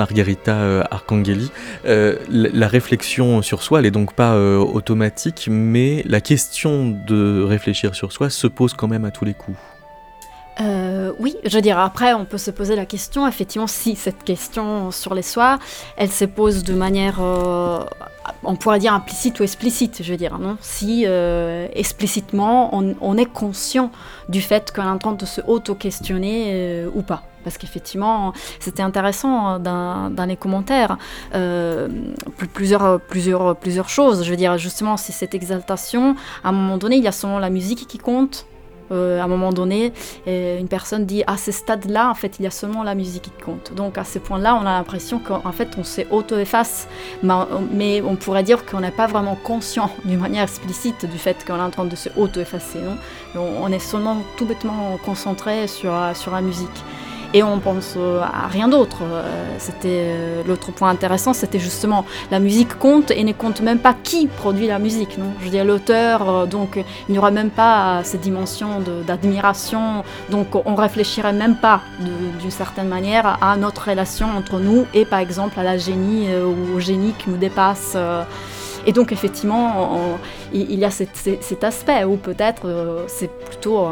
Margarita 0.00 0.54
euh, 0.54 0.82
Arcangeli. 0.90 1.50
Euh, 1.84 2.16
la 2.30 2.68
réflexion 2.68 3.42
sur 3.42 3.62
soi, 3.62 3.80
elle 3.80 3.84
n'est 3.84 3.90
donc 3.90 4.14
pas 4.14 4.32
euh, 4.32 4.56
automatique, 4.56 5.46
mais 5.50 6.02
la 6.06 6.22
question 6.22 6.98
de 7.06 7.42
réfléchir 7.42 7.94
sur 7.94 8.10
soi 8.10 8.30
se 8.30 8.46
pose 8.46 8.72
quand 8.72 8.88
même 8.88 9.04
à 9.04 9.10
tous 9.10 9.26
les 9.26 9.34
coups. 9.34 9.58
oui, 11.18 11.36
je 11.44 11.54
veux 11.54 11.60
dire, 11.60 11.78
après, 11.78 12.14
on 12.14 12.24
peut 12.24 12.38
se 12.38 12.50
poser 12.50 12.76
la 12.76 12.86
question, 12.86 13.28
effectivement, 13.28 13.66
si 13.66 13.94
cette 13.94 14.24
question 14.24 14.90
sur 14.90 15.14
les 15.14 15.22
soins, 15.22 15.58
elle 15.98 16.10
se 16.10 16.24
pose 16.24 16.64
de 16.64 16.72
manière, 16.72 17.20
on 18.44 18.56
pourrait 18.56 18.78
dire 18.78 18.94
implicite 18.94 19.40
ou 19.40 19.42
explicite, 19.42 20.02
je 20.02 20.10
veux 20.10 20.18
dire, 20.18 20.38
non? 20.38 20.56
Si 20.60 21.04
explicitement, 21.74 22.70
on, 22.72 23.16
est 23.16 23.26
conscient 23.26 23.90
du 24.28 24.40
fait 24.40 24.72
qu'on 24.74 24.82
est 24.82 24.86
en 24.86 24.98
train 24.98 25.12
de 25.12 25.26
se 25.26 25.40
auto-questionner 25.40 26.86
ou 26.94 27.02
pas 27.02 27.22
parce 27.44 27.58
qu'effectivement, 27.58 28.32
c'était 28.58 28.82
intéressant 28.82 29.46
hein, 29.46 29.58
dans, 29.60 30.10
dans, 30.10 30.24
les 30.24 30.36
commentaires. 30.36 30.98
Euh, 31.34 31.88
plusieurs, 32.52 33.00
plusieurs, 33.00 33.56
plusieurs 33.56 33.88
choses. 33.88 34.24
Je 34.24 34.30
veux 34.30 34.36
dire, 34.36 34.58
justement, 34.58 34.96
c'est 34.96 35.12
cette 35.12 35.34
exaltation. 35.34 36.16
À 36.44 36.50
un 36.50 36.52
moment 36.52 36.78
donné, 36.78 36.96
il 36.96 37.02
y 37.02 37.08
a 37.08 37.12
seulement 37.12 37.38
la 37.38 37.50
musique 37.50 37.86
qui 37.86 37.98
compte. 37.98 38.46
Euh, 38.90 39.20
à 39.20 39.24
un 39.24 39.28
moment 39.28 39.52
donné, 39.52 39.92
une 40.26 40.68
personne 40.68 41.06
dit 41.06 41.22
à 41.26 41.36
ce 41.36 41.52
stade-là, 41.52 42.10
en 42.10 42.14
fait, 42.14 42.38
il 42.38 42.44
y 42.44 42.46
a 42.46 42.50
seulement 42.50 42.82
la 42.82 42.94
musique 42.94 43.22
qui 43.22 43.44
compte. 43.44 43.72
Donc 43.74 43.98
à 43.98 44.04
ce 44.04 44.18
point-là, 44.18 44.54
on 44.56 44.66
a 44.66 44.76
l'impression 44.76 45.18
qu'en 45.18 45.52
fait, 45.52 45.68
on 45.78 45.84
s'auto-efface, 45.84 46.88
mais, 47.22 48.02
on 48.02 48.16
pourrait 48.16 48.42
dire 48.42 48.66
qu'on 48.66 48.80
n'est 48.80 48.90
pas 48.90 49.06
vraiment 49.06 49.36
conscient 49.36 49.90
d'une 50.04 50.20
manière 50.20 50.44
explicite 50.44 51.06
du 51.06 51.18
fait 51.18 51.44
qu'on 51.46 51.56
est 51.56 51.62
en 51.62 51.70
train 51.70 51.84
de 51.84 51.96
se 51.96 52.08
auto-effacer. 52.16 52.80
On 53.36 53.70
est 53.72 53.78
seulement 53.78 54.18
tout 54.36 54.46
bêtement 54.46 54.98
concentré 55.04 55.66
sur, 55.66 55.92
sur 56.14 56.32
la 56.32 56.40
musique 56.40 56.68
et 57.32 57.42
on 57.42 57.58
pense 57.60 57.94
euh, 57.96 58.20
à 58.20 58.48
rien 58.48 58.68
d'autre. 58.68 58.98
Euh, 59.02 59.22
c'était 59.58 60.04
euh, 60.08 60.42
l'autre 60.46 60.72
point 60.72 60.90
intéressant, 60.90 61.32
c'était 61.32 61.58
justement 61.58 62.04
la 62.30 62.40
musique 62.40 62.78
compte 62.78 63.10
et 63.10 63.22
ne 63.24 63.32
compte 63.32 63.60
même 63.60 63.78
pas 63.78 63.94
qui 63.94 64.26
produit 64.26 64.66
la 64.66 64.78
musique. 64.78 65.18
Non? 65.18 65.26
Je 65.40 65.44
veux 65.44 65.50
dire 65.50 65.64
l'auteur, 65.64 66.46
donc 66.46 66.76
il 67.08 67.12
n'y 67.12 67.18
aura 67.18 67.30
même 67.30 67.50
pas 67.50 68.00
cette 68.04 68.20
dimension 68.20 68.80
d'admiration, 69.06 70.04
donc 70.30 70.54
on 70.54 70.74
réfléchirait 70.74 71.32
même 71.32 71.56
pas 71.56 71.80
d'une 71.98 72.50
certaine 72.50 72.88
manière 72.88 73.38
à 73.42 73.56
notre 73.56 73.88
relation 73.88 74.26
entre 74.36 74.58
nous 74.58 74.86
et 74.94 75.04
par 75.04 75.20
exemple 75.20 75.58
à 75.58 75.62
la 75.62 75.76
génie 75.76 76.28
ou 76.34 76.76
au 76.76 76.80
génie 76.80 77.12
qui 77.18 77.30
nous 77.30 77.36
dépasse. 77.36 77.96
Et 78.86 78.92
donc 78.92 79.12
effectivement, 79.12 80.18
il 80.52 80.78
y 80.78 80.84
a 80.84 80.90
cet, 80.90 81.64
aspect 81.64 82.04
où 82.04 82.16
peut-être 82.16 83.04
c'est 83.06 83.30
plutôt 83.30 83.86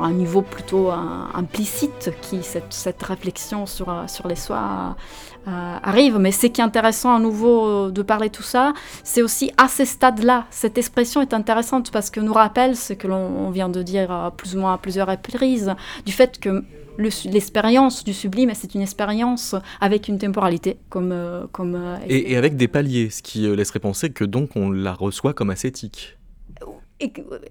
un 0.00 0.12
niveau 0.12 0.42
plutôt 0.42 0.90
implicite 0.90 2.10
qui 2.22 2.42
cette, 2.42 2.72
cette 2.72 3.02
réflexion 3.02 3.66
sur, 3.66 4.04
sur 4.08 4.28
les 4.28 4.36
soins 4.36 4.96
euh, 5.48 5.78
arrive. 5.80 6.18
Mais 6.18 6.32
ce 6.32 6.48
qui 6.48 6.60
est 6.60 6.64
intéressant 6.64 7.14
à 7.14 7.20
nouveau 7.20 7.66
euh, 7.66 7.90
de 7.92 8.02
parler 8.02 8.30
tout 8.30 8.42
ça, 8.42 8.74
c'est 9.04 9.22
aussi 9.22 9.52
à 9.56 9.68
ces 9.68 9.84
stades-là. 9.84 10.46
Cette 10.50 10.76
expression 10.76 11.20
est 11.20 11.32
intéressante 11.32 11.92
parce 11.92 12.10
que 12.10 12.18
nous 12.18 12.32
rappelle 12.32 12.74
ce 12.74 12.94
que 12.94 13.06
l'on 13.06 13.48
vient 13.50 13.68
de 13.68 13.80
dire 13.80 14.32
plus 14.36 14.56
ou 14.56 14.58
moins 14.58 14.74
à 14.74 14.78
plusieurs 14.78 15.06
reprises, 15.06 15.72
du 16.04 16.12
fait 16.12 16.40
que 16.40 16.64
l'expérience 16.98 18.02
du 18.02 18.12
sublime, 18.12 18.50
c'est 18.54 18.74
une 18.74 18.80
expérience 18.80 19.54
avec 19.80 20.08
une 20.08 20.18
temporalité. 20.18 20.78
comme, 20.88 21.12
euh, 21.12 21.46
comme 21.52 21.80
et, 22.08 22.32
et, 22.32 22.36
avec 22.36 22.56
des 22.56 22.66
paliers, 22.66 23.10
ce 23.10 23.22
qui 23.22 23.42
laisserait 23.42 23.78
penser 23.78 24.10
que 24.10 24.24
donc 24.24 24.50
on 24.56 24.72
la 24.72 24.94
reçoit 24.94 25.32
comme 25.32 25.50
ascétique. 25.50 26.16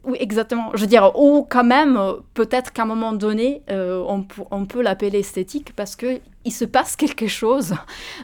Oui, 0.04 0.18
exactement. 0.20 0.72
Je 0.74 0.82
veux 0.82 0.88
dire, 0.88 1.12
ou 1.16 1.46
quand 1.48 1.64
même, 1.64 2.00
peut-être 2.34 2.74
qu'à 2.74 2.82
un 2.82 2.86
moment 2.86 3.14
donné, 3.14 3.62
euh, 3.70 4.04
on, 4.08 4.66
peut 4.66 4.82
l'appeler 4.82 5.20
esthétique 5.20 5.74
parce 5.76 5.96
que 5.96 6.20
il 6.46 6.52
se 6.52 6.66
passe 6.66 6.96
quelque 6.96 7.28
chose 7.28 7.74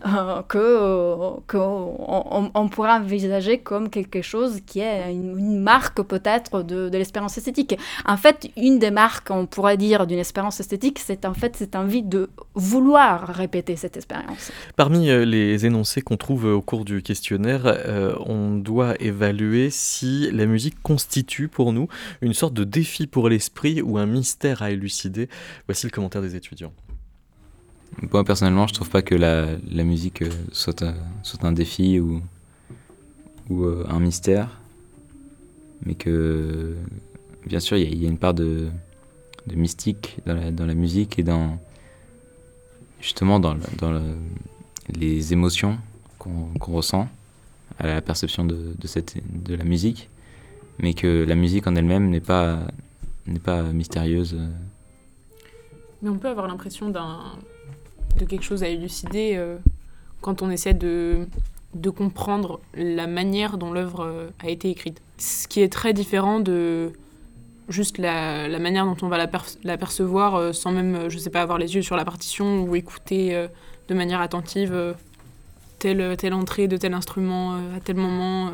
euh, 0.05 0.41
que 0.43 0.57
euh, 0.57 2.49
on, 2.53 2.69
pourrait 2.69 2.91
envisager 2.91 3.57
comme 3.57 3.89
quelque 3.89 4.21
chose 4.21 4.61
qui 4.65 4.79
est 4.79 5.11
une, 5.11 5.59
marque 5.59 6.01
peut-être 6.03 6.63
de, 6.63 6.89
de 6.89 6.97
l'expérience 6.97 7.37
esthétique. 7.37 7.77
En 8.05 8.17
fait, 8.17 8.49
une 8.55 8.79
des 8.79 8.91
marques, 8.91 9.29
on 9.29 9.45
pourrait 9.45 9.77
dire, 9.77 10.07
d'une 10.07 10.19
expérience 10.19 10.59
esthétique, 10.59 10.99
c'est 10.99 11.25
en 11.25 11.33
fait 11.33 11.55
cette 11.55 11.75
envie 11.75 12.03
de 12.03 12.29
vouloir 12.55 13.27
répéter 13.27 13.75
cette 13.75 13.97
expérience. 13.97 14.51
Parmi 14.75 15.09
euh, 15.09 15.25
les 15.25 15.65
énoncés 15.65 16.01
qu'on 16.01 16.17
trouve 16.17 16.45
au 16.45 16.61
cours 16.61 16.85
du 16.85 17.01
questionnaire, 17.01 17.63
euh, 17.65 18.15
on 18.25 18.55
doit 18.55 18.95
évaluer 19.01 19.69
si 19.69 20.29
la 20.31 20.45
musique 20.45 20.81
constitue 20.81 21.47
pour 21.47 21.73
nous 21.73 21.87
une 22.21 22.33
sorte 22.33 22.53
de 22.53 22.63
défi 22.63 23.07
pour 23.07 23.29
l'esprit 23.29 23.81
ou 23.81 23.97
un 23.97 24.05
mystère 24.05 24.61
à 24.61 24.71
élucider. 24.71 25.29
Voici 25.67 25.85
le 25.85 25.91
commentaire 25.91 26.21
des 26.21 26.35
étudiants. 26.35 26.73
Moi, 28.11 28.23
personnellement, 28.23 28.67
je 28.67 28.73
trouve 28.73 28.89
pas 28.89 29.01
que 29.01 29.15
la, 29.15 29.83
musique 29.83 30.21
euh, 30.21 30.29
soit, 30.51 30.83
un, 31.41 31.51
défi 31.51 31.99
ou, 31.99 32.21
euh, 33.51 33.85
un 33.87 33.99
mystère, 33.99 34.59
mais 35.85 35.95
que, 35.95 36.75
bien 37.45 37.59
sûr, 37.59 37.77
il 37.77 38.01
y, 38.01 38.05
a 38.05 38.09
une 38.09 38.17
part 38.17 38.33
de, 38.33 38.69
mystique 39.53 40.17
dans 40.25 40.35
la, 40.35 40.51
dans 40.51 40.65
musique 40.73 41.19
et 41.19 41.23
dans, 41.23 41.59
justement, 43.01 43.39
dans, 43.39 43.57
les 44.89 45.31
émotions 45.31 45.77
qu'on 46.17 46.51
ressent 46.59 47.07
à 47.77 47.87
la 47.87 48.01
perception 48.01 48.45
de, 48.45 48.75
cette, 48.85 49.15
la 49.47 49.63
musique, 49.63 50.09
mais 50.79 50.93
que 50.93 51.25
la 51.27 51.35
musique 51.35 51.67
en 51.67 51.75
elle-même 51.75 52.09
n'est 52.09 52.19
pas, 52.19 52.59
n'est 53.27 53.39
pas 53.39 53.63
mystérieuse. 53.63 54.37
Mais 56.01 56.09
on 56.09 56.17
peut 56.17 56.29
avoir 56.29 56.47
l'impression 56.47 56.89
d'un 56.89 57.37
de 58.17 58.25
quelque 58.25 58.43
chose 58.43 58.63
à 58.63 58.67
élucider 58.67 59.33
euh, 59.35 59.57
quand 60.21 60.41
on 60.41 60.49
essaie 60.49 60.73
de, 60.73 61.27
de 61.73 61.89
comprendre 61.89 62.59
la 62.73 63.07
manière 63.07 63.57
dont 63.57 63.71
l'œuvre 63.71 64.05
euh, 64.05 64.29
a 64.39 64.49
été 64.49 64.69
écrite. 64.69 65.01
Ce 65.17 65.47
qui 65.47 65.61
est 65.61 65.71
très 65.71 65.93
différent 65.93 66.39
de 66.39 66.91
juste 67.69 67.97
la, 67.97 68.47
la 68.47 68.59
manière 68.59 68.85
dont 68.85 68.97
on 69.01 69.07
va 69.07 69.17
la, 69.17 69.77
percevoir 69.77 70.35
euh, 70.35 70.51
sans 70.51 70.71
même, 70.71 71.09
je 71.09 71.17
sais 71.17 71.29
pas, 71.29 71.41
avoir 71.41 71.57
les 71.57 71.75
yeux 71.75 71.81
sur 71.81 71.95
la 71.95 72.05
partition 72.05 72.63
ou 72.63 72.75
écouter 72.75 73.47
de 73.87 73.93
manière 73.93 74.21
attentive 74.21 74.95
telle, 75.79 76.15
telle 76.17 76.33
entrée 76.33 76.67
de 76.67 76.77
tel 76.77 76.93
instrument 76.93 77.53
à 77.75 77.79
tel 77.83 77.95
moment 77.95 78.51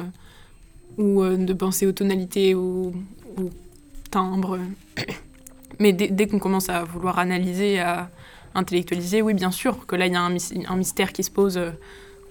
ou 0.98 1.24
de 1.24 1.54
penser 1.54 1.86
aux 1.86 1.92
tonalités, 1.92 2.56
ou 2.56 2.94
aux 3.38 3.50
timbres. 4.10 4.60
Mais 5.80 5.94
dès, 5.94 6.08
dès 6.08 6.28
qu'on 6.28 6.40
commence 6.40 6.70
à 6.70 6.84
vouloir 6.84 7.20
analyser, 7.20 7.80
à, 7.80 8.10
intellectualiser, 8.56 9.22
oui, 9.22 9.34
bien 9.34 9.52
sûr, 9.52 9.86
que 9.86 9.96
là, 9.96 10.08
il 10.08 10.14
y 10.14 10.16
a 10.16 10.22
un, 10.22 10.76
mystère 10.76 11.14
qui 11.14 11.24
se 11.24 11.32
pose. 11.32 11.58
Euh, 11.58 11.72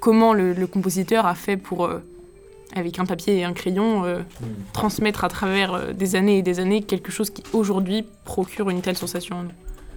comment 0.00 0.34
le, 0.34 0.66
compositeur 0.66 1.26
a 1.26 1.34
fait 1.34 1.56
pour, 1.56 1.86
euh, 1.86 2.00
avec 2.74 2.98
un 2.98 3.06
papier 3.06 3.38
et 3.38 3.44
un 3.44 3.52
crayon, 3.52 4.04
euh, 4.04 4.20
mm. 4.20 4.44
transmettre 4.72 5.24
à 5.24 5.28
travers 5.28 5.94
des 5.94 6.16
années 6.16 6.38
et 6.38 6.42
des 6.42 6.60
années 6.60 6.82
quelque 6.82 7.10
chose 7.10 7.30
qui, 7.30 7.42
aujourd'hui, 7.52 8.04
procure 8.24 8.70
une 8.70 8.82
telle 8.82 8.96
sensation 8.96 9.48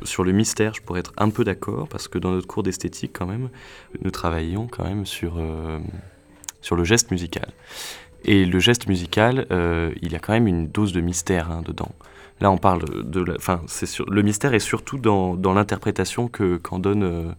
sur 0.03 0.23
le 0.23 0.31
mystère, 0.31 0.73
je 0.73 0.81
pourrais 0.81 1.01
être 1.01 1.11
un 1.17 1.29
peu 1.29 1.43
d'accord, 1.43 1.89
parce 1.89 2.07
que 2.07 2.17
dans 2.17 2.31
notre 2.31 2.47
cours 2.47 2.63
d'esthétique, 2.63 3.11
quand 3.11 3.25
même, 3.25 3.49
nous 4.01 4.11
travaillions 4.11 4.65
quand 4.65 4.85
même 4.85 5.05
sur, 5.05 5.33
sur 6.61 6.77
le 6.77 6.85
geste 6.85 7.11
musical. 7.11 7.49
Et 8.23 8.45
le 8.45 8.59
geste 8.59 8.87
musical, 8.87 9.45
il 10.01 10.09
y 10.09 10.15
a 10.15 10.19
quand 10.19 10.31
même 10.31 10.47
une 10.47 10.69
dose 10.69 10.93
de 10.93 11.01
mystère 11.01 11.51
hein, 11.51 11.63
dedans. 11.65 11.91
Là, 12.41 12.51
on 12.51 12.57
parle 12.57 13.09
de. 13.09 13.25
Enfin, 13.35 13.61
c'est 13.67 13.87
le 14.07 14.21
mystère 14.21 14.53
est 14.53 14.59
surtout 14.59 14.97
dans, 14.97 15.35
dans 15.35 15.53
l'interprétation 15.53 16.27
que 16.27 16.57
qu'en 16.57 16.79
donne 16.79 17.03
euh, 17.03 17.31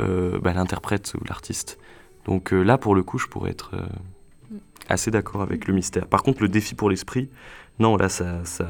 euh, 0.00 0.38
bah, 0.40 0.52
l'interprète 0.52 1.14
ou 1.20 1.24
l'artiste. 1.24 1.78
Donc 2.24 2.52
euh, 2.52 2.62
là, 2.62 2.78
pour 2.78 2.94
le 2.94 3.02
coup, 3.02 3.18
je 3.18 3.26
pourrais 3.26 3.50
être 3.50 3.72
assez 4.88 5.10
d'accord 5.10 5.42
avec 5.42 5.66
le 5.66 5.74
mystère. 5.74 6.06
Par 6.06 6.22
contre, 6.22 6.42
le 6.42 6.48
défi 6.48 6.74
pour 6.74 6.88
l'esprit, 6.88 7.30
non, 7.80 7.96
là, 7.96 8.08
ça, 8.08 8.44
ça 8.44 8.68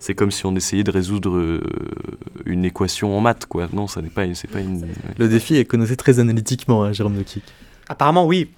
c'est 0.00 0.14
comme 0.14 0.32
si 0.32 0.46
on 0.46 0.56
essayait 0.56 0.82
de 0.82 0.90
résoudre 0.90 1.60
une 2.44 2.64
équation 2.64 3.16
en 3.16 3.20
maths, 3.20 3.46
quoi. 3.46 3.68
Non, 3.72 3.86
ça 3.86 4.02
n'est 4.02 4.10
pas, 4.10 4.22
c'est 4.34 4.50
pas 4.50 4.60
une. 4.60 4.88
Le 5.16 5.28
défi 5.28 5.56
est 5.56 5.64
connoté 5.64 5.96
très 5.96 6.18
analytiquement, 6.18 6.82
hein, 6.82 6.92
Jérôme 6.92 7.14
Nokic. 7.14 7.44
Apparemment, 7.88 8.26
oui. 8.26 8.50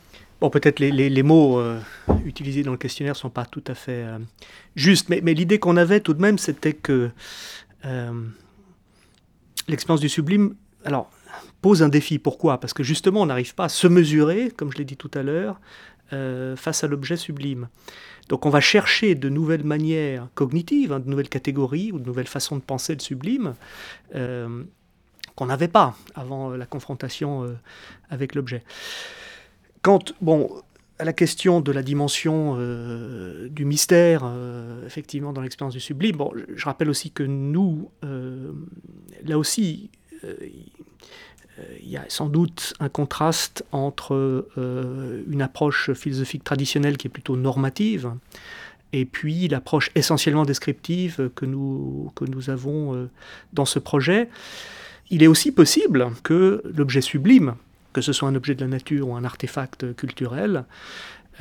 Bon, 0.42 0.50
peut-être 0.50 0.80
les, 0.80 0.90
les, 0.90 1.22
mots 1.22 1.60
euh, 1.60 1.78
utilisés 2.24 2.64
dans 2.64 2.72
le 2.72 2.76
questionnaire 2.76 3.14
ne 3.14 3.18
sont 3.18 3.30
pas 3.30 3.46
tout 3.46 3.62
à 3.68 3.76
fait 3.76 4.02
euh, 4.02 4.18
justes, 4.74 5.08
mais, 5.08 5.20
mais 5.22 5.34
l'idée 5.34 5.60
qu'on 5.60 5.76
avait 5.76 6.00
tout 6.00 6.14
de 6.14 6.20
même, 6.20 6.36
c'était 6.36 6.72
que 6.72 7.10
euh, 7.84 8.12
l'expérience 9.68 10.00
du 10.00 10.08
sublime, 10.08 10.56
alors, 10.84 11.08
pose 11.60 11.84
un 11.84 11.88
défi. 11.88 12.18
Pourquoi? 12.18 12.58
Parce 12.58 12.72
que 12.72 12.82
justement, 12.82 13.22
on 13.22 13.26
n'arrive 13.26 13.54
pas 13.54 13.66
à 13.66 13.68
se 13.68 13.86
mesurer, 13.86 14.50
comme 14.50 14.72
je 14.72 14.78
l'ai 14.78 14.84
dit 14.84 14.96
tout 14.96 15.12
à 15.14 15.22
l'heure, 15.22 15.60
face 16.10 16.82
à 16.82 16.88
l'objet 16.88 17.16
sublime. 17.16 17.68
Donc 18.28 18.44
on 18.44 18.50
va 18.50 18.60
chercher 18.60 19.14
de 19.14 19.28
nouvelles 19.28 19.64
manières 19.64 20.26
cognitives, 20.34 20.92
hein, 20.92 20.98
de 20.98 21.08
nouvelles 21.08 21.28
catégories 21.28 21.92
ou 21.92 22.00
de 22.00 22.04
nouvelles 22.04 22.26
façons 22.26 22.56
de 22.56 22.62
penser 22.62 22.94
le 22.94 23.00
sublime 23.00 23.54
qu'on 24.12 25.46
n'avait 25.46 25.68
pas 25.68 25.96
avant 26.16 26.50
la 26.50 26.66
confrontation 26.66 27.56
avec 28.10 28.34
l'objet. 28.34 28.62
Quant 29.82 29.98
bon, 30.20 30.48
à 31.00 31.04
la 31.04 31.12
question 31.12 31.60
de 31.60 31.72
la 31.72 31.82
dimension 31.82 32.54
euh, 32.56 33.48
du 33.48 33.64
mystère, 33.64 34.22
euh, 34.24 34.86
effectivement, 34.86 35.32
dans 35.32 35.40
l'expérience 35.40 35.74
du 35.74 35.80
sublime, 35.80 36.16
je 36.54 36.64
rappelle 36.64 36.88
aussi 36.88 37.10
que 37.10 37.24
nous, 37.24 37.90
euh, 38.04 38.52
là 39.24 39.36
aussi, 39.36 39.90
il 40.22 41.90
y 41.90 41.96
a 41.96 42.04
sans 42.06 42.28
doute 42.28 42.74
un 42.78 42.88
contraste 42.88 43.64
entre 43.72 44.46
une 45.28 45.42
approche 45.42 45.92
philosophique 45.94 46.44
traditionnelle 46.44 46.96
qui 46.96 47.08
est 47.08 47.10
plutôt 47.10 47.36
normative 47.36 48.12
et 48.92 49.04
puis 49.04 49.48
l'approche 49.48 49.90
essentiellement 49.96 50.44
descriptive 50.44 51.28
que 51.34 51.44
nous, 51.44 52.12
que 52.14 52.24
nous 52.24 52.50
avons 52.50 53.08
dans 53.52 53.64
ce 53.64 53.80
projet. 53.80 54.28
Il 55.10 55.24
est 55.24 55.26
aussi 55.26 55.50
possible 55.50 56.12
que 56.22 56.62
l'objet 56.72 57.00
sublime, 57.00 57.56
que 57.92 58.00
ce 58.00 58.12
soit 58.12 58.28
un 58.28 58.34
objet 58.34 58.54
de 58.54 58.60
la 58.60 58.68
nature 58.68 59.08
ou 59.08 59.14
un 59.14 59.24
artefact 59.24 59.94
culturel, 59.94 60.64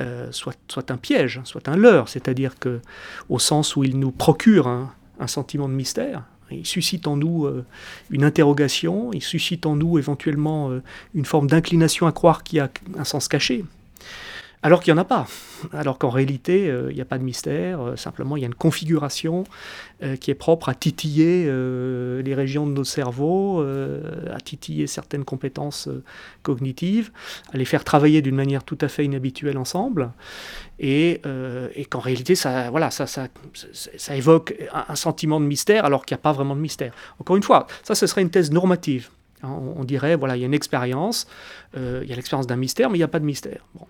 euh, 0.00 0.28
soit, 0.30 0.90
un 0.90 0.96
piège, 0.96 1.40
soit 1.44 1.68
un 1.68 1.76
leurre, 1.76 2.08
c'est-à-dire 2.08 2.58
que 2.58 2.80
au 3.28 3.38
sens 3.38 3.76
où 3.76 3.84
il 3.84 3.98
nous 3.98 4.10
procure 4.10 4.66
un, 4.66 4.92
sentiment 5.26 5.68
de 5.68 5.74
mystère, 5.74 6.24
il 6.50 6.66
suscite 6.66 7.06
en 7.06 7.16
nous 7.16 7.44
euh, 7.44 7.64
une 8.10 8.24
interrogation, 8.24 9.12
il 9.12 9.22
suscite 9.22 9.66
en 9.66 9.76
nous 9.76 9.98
éventuellement 9.98 10.70
euh, 10.70 10.82
une 11.14 11.24
forme 11.24 11.46
d'inclination 11.46 12.06
à 12.06 12.12
croire 12.12 12.42
qu'il 12.42 12.56
y 12.56 12.60
a 12.60 12.70
un 12.98 13.04
sens 13.04 13.28
caché, 13.28 13.64
alors 14.62 14.80
qu'il 14.80 14.94
n'y 14.94 14.98
en 14.98 15.02
a 15.02 15.04
pas. 15.04 15.26
Alors 15.72 15.98
qu'en 15.98 16.10
réalité, 16.10 16.70
euh, 16.70 16.90
il 16.90 16.94
n'y 16.94 17.00
a 17.00 17.04
pas 17.04 17.18
de 17.18 17.24
mystère, 17.24 17.80
euh, 17.80 17.96
simplement 17.96 18.36
il 18.36 18.40
y 18.40 18.42
a 18.44 18.46
une 18.46 18.54
configuration 18.54 19.44
euh, 20.02 20.16
qui 20.16 20.30
est 20.30 20.36
propre 20.36 20.68
à 20.68 20.74
titiller 20.74 21.44
les 21.44 22.34
régions 22.34 22.66
de 22.66 22.72
nos 22.72 22.84
cerveaux, 22.84 23.62
à 23.62 24.40
titiller 24.40 24.86
certaines 24.86 25.24
compétences 25.24 25.88
cognitives, 26.42 27.10
à 27.52 27.56
les 27.56 27.64
faire 27.64 27.84
travailler 27.84 28.22
d'une 28.22 28.34
manière 28.34 28.64
tout 28.64 28.78
à 28.80 28.88
fait 28.88 29.04
inhabituelle 29.04 29.58
ensemble, 29.58 30.12
et, 30.78 31.20
qu'en 31.90 31.98
réalité, 31.98 32.34
ça, 32.34 32.70
voilà, 32.70 32.90
ça, 32.90 33.28
évoque 34.10 34.54
un, 34.72 34.94
sentiment 34.96 35.40
de 35.40 35.46
mystère 35.46 35.84
alors 35.84 36.04
qu'il 36.04 36.14
n'y 36.14 36.20
a 36.20 36.22
pas 36.22 36.32
vraiment 36.32 36.54
de 36.54 36.60
mystère. 36.60 36.92
Encore 37.18 37.36
une 37.36 37.42
fois, 37.42 37.66
ça, 37.82 37.94
ce 37.94 38.06
serait 38.06 38.22
une 38.22 38.30
thèse 38.30 38.50
normative. 38.50 39.10
Hein, 39.42 39.58
on 39.76 39.84
dirait, 39.84 40.16
voilà, 40.16 40.36
il 40.36 40.40
y 40.40 40.44
a 40.44 40.46
une 40.46 40.54
expérience, 40.54 41.26
il 41.74 42.04
y 42.04 42.12
a 42.12 42.16
l'expérience 42.16 42.46
d'un 42.46 42.56
mystère, 42.56 42.90
mais 42.90 42.96
il 42.96 43.00
n'y 43.00 43.04
a 43.04 43.08
pas 43.08 43.20
de 43.20 43.24
mystère. 43.24 43.64
Bon. 43.74 43.86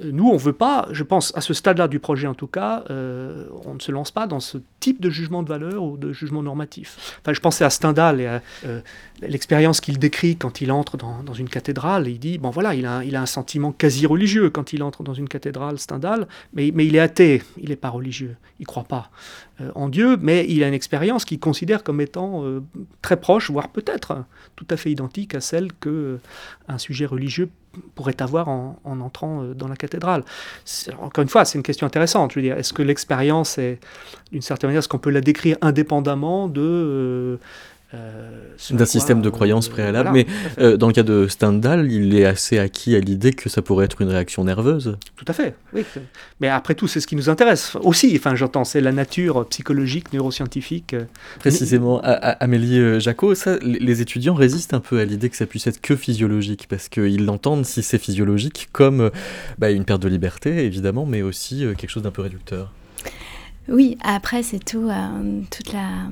Euh, 0.00 0.10
nous, 0.12 0.28
on 0.28 0.34
ne 0.34 0.38
veut 0.38 0.52
pas, 0.52 0.88
je 0.90 1.02
pense, 1.02 1.32
à 1.36 1.40
ce 1.40 1.54
stade-là 1.54 1.88
du 1.88 1.98
projet 1.98 2.26
en 2.26 2.34
tout 2.34 2.46
cas, 2.46 2.84
euh, 2.90 3.46
on 3.64 3.74
ne 3.74 3.80
se 3.80 3.92
lance 3.92 4.10
pas 4.10 4.26
dans 4.26 4.40
ce 4.40 4.58
type 4.80 5.00
de 5.00 5.10
jugement 5.10 5.42
de 5.42 5.48
valeur 5.48 5.82
ou 5.82 5.96
de 5.96 6.12
jugement 6.12 6.42
normatif. 6.42 7.18
Enfin, 7.20 7.32
je 7.32 7.40
pensais 7.40 7.64
à 7.64 7.70
Stendhal 7.70 8.20
et 8.20 8.26
à 8.26 8.42
l'expérience 9.22 9.80
qu'il 9.80 9.98
décrit 9.98 10.36
quand 10.36 10.60
il 10.60 10.70
entre 10.72 10.96
dans, 10.96 11.34
une 11.34 11.48
cathédrale. 11.48 12.08
il 12.08 12.18
dit, 12.18 12.38
bon 12.38 12.50
voilà, 12.50 12.74
il 12.74 12.86
a, 12.86 13.00
un 13.00 13.26
sentiment 13.26 13.72
quasi 13.72 14.06
religieux 14.06 14.50
quand 14.50 14.72
il 14.72 14.82
entre 14.82 15.02
dans 15.02 15.14
une 15.14 15.28
cathédrale, 15.28 15.78
Stendhal, 15.78 16.28
mais, 16.54 16.68
il 16.68 16.94
est 16.94 17.00
athée, 17.00 17.42
il 17.56 17.70
n'est 17.70 17.76
pas 17.76 17.90
religieux, 17.90 18.36
il 18.58 18.62
ne 18.62 18.66
croit 18.66 18.84
pas 18.84 19.10
en 19.74 19.88
Dieu, 19.88 20.16
mais 20.20 20.46
il 20.48 20.62
a 20.62 20.68
une 20.68 20.74
expérience 20.74 21.24
qu'il 21.24 21.40
considère 21.40 21.82
comme 21.82 22.00
étant 22.00 22.44
très 23.02 23.16
proche, 23.16 23.50
voire 23.50 23.68
peut-être 23.70 24.24
tout 24.56 24.66
à 24.70 24.76
fait 24.76 24.90
identique 24.90 25.34
à 25.34 25.40
celle 25.40 25.72
que 25.72 25.88
euh, 25.88 26.20
un 26.68 26.78
sujet 26.78 27.06
religieux 27.06 27.48
pourrait 27.94 28.20
avoir 28.20 28.48
en, 28.48 28.78
entrant 28.84 29.42
euh, 29.42 29.54
dans 29.54 29.68
la 29.68 29.76
cathédrale. 29.76 30.24
Encore 31.00 31.22
une 31.22 31.28
fois, 31.28 31.44
c'est 31.44 31.58
une 31.58 31.64
question 31.64 31.86
intéressante. 31.86 32.38
Dire, 32.38 32.56
est-ce 32.56 32.72
que 32.72 32.82
l'expérience 32.82 33.58
est, 33.58 33.78
d'une 34.32 34.42
certaine 34.42 34.68
manière, 34.68 34.80
est-ce 34.80 34.88
qu'on 34.88 34.98
peut 34.98 35.10
la 35.10 35.20
décrire 35.20 35.56
indépendamment 35.60 36.48
de 36.48 37.38
euh, 37.94 38.28
d'un 38.70 38.84
système 38.84 39.22
de 39.22 39.30
croyance 39.30 39.70
préalable. 39.70 40.10
mais 40.12 40.26
euh, 40.58 40.76
dans 40.76 40.88
le 40.88 40.92
cas 40.92 41.02
de 41.02 41.26
Stendhal, 41.26 41.90
il 41.90 42.14
est 42.14 42.26
assez 42.26 42.58
acquis 42.58 42.94
à 42.94 43.00
l'idée 43.00 43.32
que 43.32 43.48
ça 43.48 43.62
pourrait 43.62 43.86
être 43.86 44.02
une 44.02 44.10
réaction 44.10 44.44
nerveuse. 44.44 44.98
Tout 45.16 45.24
à 45.26 45.32
fait, 45.32 45.54
oui. 45.72 45.86
Mais 46.40 46.48
après 46.48 46.74
tout, 46.74 46.86
c'est 46.86 47.00
ce 47.00 47.06
qui 47.06 47.16
nous 47.16 47.30
intéresse 47.30 47.76
aussi. 47.80 48.12
Enfin, 48.14 48.34
j'entends, 48.34 48.64
c'est 48.64 48.82
la 48.82 48.92
nature 48.92 49.48
psychologique, 49.48 50.12
neuroscientifique. 50.12 50.92
Euh, 50.92 51.04
Précisément, 51.38 52.02
Amélie 52.02 53.00
Jacot, 53.00 53.34
ça, 53.34 53.56
les 53.62 54.02
étudiants 54.02 54.34
résistent 54.34 54.74
un 54.74 54.80
peu 54.80 54.98
à 54.98 55.06
l'idée 55.06 55.30
que 55.30 55.36
ça 55.36 55.46
puisse 55.46 55.66
être 55.66 55.80
que 55.80 55.96
physiologique, 55.96 56.66
parce 56.68 56.90
qu'ils 56.90 57.24
l'entendent, 57.24 57.64
si 57.64 57.82
c'est 57.82 57.98
physiologique, 57.98 58.68
comme 58.70 59.10
bah, 59.56 59.70
une 59.70 59.86
perte 59.86 60.02
de 60.02 60.08
liberté, 60.08 60.62
évidemment, 60.62 61.06
mais 61.06 61.22
aussi 61.22 61.64
quelque 61.78 61.90
chose 61.90 62.02
d'un 62.02 62.10
peu 62.10 62.20
réducteur. 62.20 62.70
Oui, 63.68 63.96
après, 64.02 64.42
c'est 64.42 64.62
tout, 64.62 64.90
toute 65.50 65.72
la 65.72 66.10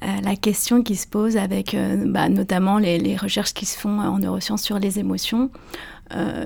la 0.00 0.36
question 0.36 0.82
qui 0.82 0.96
se 0.96 1.06
pose 1.06 1.36
avec 1.36 1.74
euh, 1.74 2.04
bah, 2.06 2.28
notamment 2.28 2.78
les, 2.78 3.16
recherches 3.16 3.54
qui 3.54 3.66
se 3.66 3.78
font 3.78 3.98
en 3.98 4.18
neurosciences 4.18 4.62
sur 4.62 4.78
les 4.78 4.98
émotions. 4.98 5.50
Euh, 6.14 6.44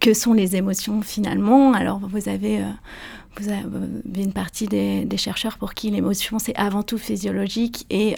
que 0.00 0.14
sont 0.14 0.32
les 0.32 0.56
émotions 0.56 1.00
finalement? 1.00 1.72
Alors 1.72 2.00
vous 2.00 2.28
avez, 2.28 2.60
vous 3.38 3.48
avez 3.48 4.22
une 4.22 4.32
partie 4.32 4.66
des, 4.66 5.16
chercheurs 5.16 5.58
pour 5.58 5.74
qui 5.74 5.90
l'émotion 5.90 6.38
c'est 6.40 6.56
avant 6.56 6.82
tout 6.82 6.98
physiologique 6.98 7.86
et 7.88 8.16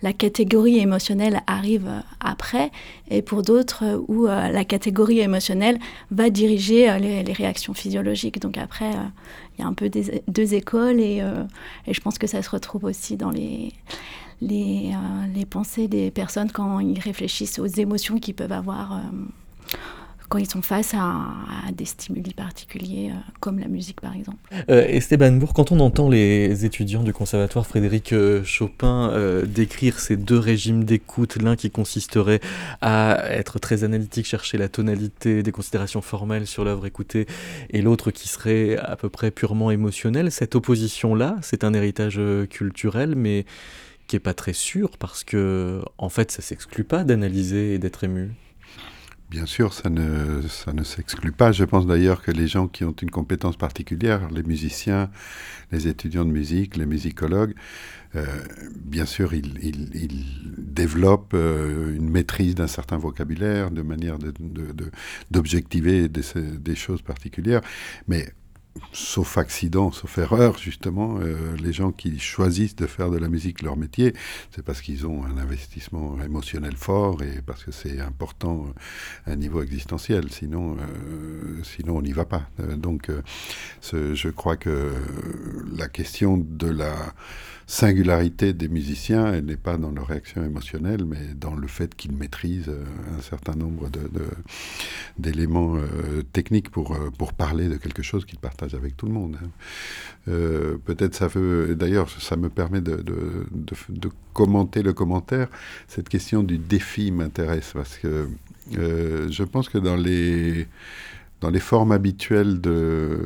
la 0.00 0.12
catégorie 0.12 0.78
émotionnelle 0.78 1.42
arrive 1.48 1.90
après, 2.20 2.70
et 3.10 3.20
pour 3.20 3.42
d'autres 3.42 4.02
où 4.06 4.26
la 4.26 4.64
catégorie 4.64 5.18
émotionnelle 5.18 5.78
va 6.12 6.30
diriger 6.30 6.96
les, 7.00 7.24
les, 7.24 7.32
réactions 7.32 7.74
physiologiques. 7.74 8.40
Donc 8.40 8.56
après, 8.56 8.92
il 9.60 9.62
y 9.62 9.66
a 9.66 9.68
un 9.68 9.74
peu 9.74 9.88
des, 9.90 10.22
deux 10.26 10.54
écoles 10.54 11.00
et, 11.00 11.20
euh, 11.20 11.44
et, 11.86 11.92
je 11.92 12.00
pense 12.00 12.18
que 12.18 12.26
ça 12.26 12.42
se 12.42 12.48
retrouve 12.48 12.84
aussi 12.84 13.16
dans 13.16 13.30
les, 13.30 13.72
les, 14.40 14.92
euh, 14.94 15.26
les, 15.34 15.44
pensées 15.44 15.86
des 15.86 16.10
personnes 16.10 16.50
quand 16.50 16.80
ils 16.80 16.98
réfléchissent 16.98 17.58
aux 17.58 17.66
émotions 17.66 18.18
qu'ils 18.18 18.34
peuvent 18.34 18.52
avoir 18.52 18.94
euh, 18.94 19.00
quand 20.30 20.38
ils 20.38 20.48
sont 20.48 20.62
face 20.62 20.94
à, 20.94 21.26
des 21.76 21.84
stimuli 21.84 22.32
particuliers, 22.32 23.10
comme 23.40 23.58
la 23.58 23.66
musique 23.66 24.00
par 24.00 24.14
exemple. 24.14 24.38
Esteban 24.68 25.32
Bourg, 25.32 25.52
quand 25.52 25.72
on 25.72 25.80
entend 25.80 26.08
les 26.08 26.64
étudiants 26.64 27.02
du 27.02 27.12
conservatoire 27.12 27.66
Frédéric 27.66 28.14
Chopin 28.44 29.12
décrire 29.44 29.98
ces 29.98 30.16
deux 30.16 30.38
régimes 30.38 30.84
d'écoute, 30.84 31.36
l'un 31.36 31.56
qui 31.56 31.70
consisterait 31.70 32.40
à 32.80 33.24
être 33.28 33.58
très 33.58 33.82
analytique, 33.82 34.24
chercher 34.24 34.56
la 34.56 34.68
tonalité, 34.68 35.42
des 35.42 35.52
considérations 35.52 36.00
formelles 36.00 36.46
sur 36.46 36.64
l'œuvre 36.64 36.86
écoutée, 36.86 37.26
et 37.70 37.82
l'autre 37.82 38.12
qui 38.12 38.28
serait 38.28 38.76
à 38.76 38.94
peu 38.94 39.08
près 39.08 39.32
purement 39.32 39.72
émotionnel, 39.72 40.30
cette 40.30 40.54
opposition-là, 40.54 41.36
c'est 41.42 41.64
un 41.64 41.74
héritage 41.74 42.20
culturel, 42.48 43.16
mais 43.16 43.44
qui 44.06 44.16
est 44.16 44.20
pas 44.20 44.34
très 44.34 44.52
sûr 44.52 44.90
parce 44.98 45.22
que 45.22 45.82
en 45.96 46.08
fait 46.08 46.32
ça 46.32 46.42
s'exclut 46.42 46.82
pas 46.82 47.04
d'analyser 47.04 47.74
et 47.74 47.78
d'être 47.78 48.02
ému. 48.02 48.32
Bien 49.30 49.46
sûr, 49.46 49.72
ça 49.72 49.90
ne, 49.90 50.42
ça 50.48 50.72
ne 50.72 50.82
s'exclut 50.82 51.30
pas. 51.30 51.52
Je 51.52 51.62
pense 51.64 51.86
d'ailleurs 51.86 52.20
que 52.20 52.32
les 52.32 52.48
gens 52.48 52.66
qui 52.66 52.82
ont 52.82 52.90
une 53.00 53.12
compétence 53.12 53.56
particulière, 53.56 54.28
les 54.30 54.42
musiciens, 54.42 55.08
les 55.70 55.86
étudiants 55.86 56.24
de 56.24 56.32
musique, 56.32 56.76
les 56.76 56.84
musicologues, 56.84 57.54
euh, 58.16 58.26
bien 58.74 59.06
sûr, 59.06 59.32
ils, 59.32 59.56
ils, 59.62 60.24
développent 60.58 61.34
euh, 61.34 61.94
une 61.94 62.10
maîtrise 62.10 62.56
d'un 62.56 62.66
certain 62.66 62.98
vocabulaire, 62.98 63.70
de 63.70 63.82
manière 63.82 64.18
d'objectiver 65.30 66.08
de, 66.08 66.20
de, 66.20 66.40
des, 66.40 66.58
des, 66.58 66.74
choses 66.74 67.02
particulières. 67.02 67.60
Mais 68.08 68.32
sauf 68.92 69.38
accident, 69.38 69.90
sauf 69.90 70.18
erreur, 70.18 70.58
justement, 70.58 71.18
euh, 71.20 71.56
les 71.62 71.72
gens 71.72 71.92
qui 71.92 72.18
choisissent 72.18 72.76
de 72.76 72.86
faire 72.86 73.10
de 73.10 73.18
la 73.18 73.28
musique 73.28 73.62
leur 73.62 73.76
métier, 73.76 74.14
c'est 74.54 74.62
parce 74.62 74.80
qu'ils 74.80 75.06
ont 75.06 75.24
un 75.24 75.38
investissement 75.38 76.16
émotionnel 76.22 76.76
fort 76.76 77.22
et 77.22 77.42
parce 77.42 77.64
que 77.64 77.72
c'est 77.72 78.00
important 78.00 78.66
à 79.26 79.32
un 79.32 79.36
niveau 79.36 79.62
existentiel. 79.62 80.30
Sinon, 80.30 80.76
euh, 80.76 81.62
sinon 81.62 81.98
on 81.98 82.02
n'y 82.02 82.12
va 82.12 82.24
pas. 82.24 82.48
Euh, 82.60 82.76
donc, 82.76 83.10
je 83.92 84.28
crois 84.28 84.56
que 84.56 84.92
la 85.76 85.88
question 85.88 86.36
de 86.36 86.68
la 86.68 86.94
singularité 87.70 88.52
des 88.52 88.68
musiciens, 88.68 89.32
elle 89.32 89.44
n'est 89.44 89.56
pas 89.56 89.76
dans 89.76 89.92
leur 89.92 90.08
réaction 90.08 90.44
émotionnelle, 90.44 91.04
mais 91.04 91.34
dans 91.36 91.54
le 91.54 91.68
fait 91.68 91.94
qu'ils 91.94 92.12
maîtrisent 92.12 92.68
euh, 92.68 92.84
un 93.16 93.22
certain 93.22 93.54
nombre 93.54 93.88
d'éléments 95.18 95.76
de, 95.76 95.80
euh, 95.80 96.22
techniques 96.32 96.70
pour, 96.70 96.96
euh, 96.96 97.10
pour 97.16 97.32
parler 97.32 97.68
de 97.68 97.76
quelque 97.76 98.02
chose 98.02 98.24
qu'ils 98.24 98.40
partagent 98.40 98.59
avec 98.74 98.96
tout 98.96 99.06
le 99.06 99.12
monde. 99.12 99.36
Hein. 99.42 100.30
Peut-être 100.84 101.14
ça 101.14 101.28
veut, 101.28 101.74
d'ailleurs, 101.74 102.08
ça 102.10 102.36
me 102.36 102.48
permet 102.48 102.80
de, 102.80 103.02
commenter 104.32 104.82
le 104.82 104.92
commentaire. 104.92 105.48
Cette 105.88 106.08
question 106.08 106.42
du 106.42 106.58
défi 106.58 107.10
m'intéresse 107.10 107.72
parce 107.74 107.98
que 107.98 108.28
je 108.72 109.42
pense 109.42 109.68
que 109.68 109.78
dans 109.78 109.96
les, 109.96 110.66
dans 111.40 111.50
les 111.50 111.60
formes 111.60 111.92
habituelles 111.92 112.60
de 112.60 113.18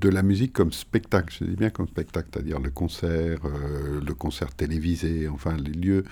de 0.00 0.08
la 0.08 0.22
musique 0.22 0.52
comme 0.52 0.72
spectacle, 0.72 1.34
je 1.38 1.44
dis 1.44 1.56
bien 1.56 1.70
comme 1.70 1.86
spectacle, 1.86 2.28
c'est-à-dire 2.32 2.58
le 2.58 2.70
concert, 2.70 3.40
euh, 3.44 4.00
le 4.00 4.14
concert 4.14 4.54
télévisé, 4.54 5.28
enfin 5.28 5.56
les 5.56 5.72
lieux 5.72 6.04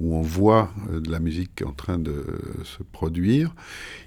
où 0.00 0.14
on 0.14 0.22
voit 0.22 0.72
euh, 0.90 1.00
de 1.00 1.10
la 1.10 1.20
musique 1.20 1.62
en 1.64 1.72
train 1.72 1.98
de 1.98 2.24
se 2.64 2.82
produire, 2.82 3.54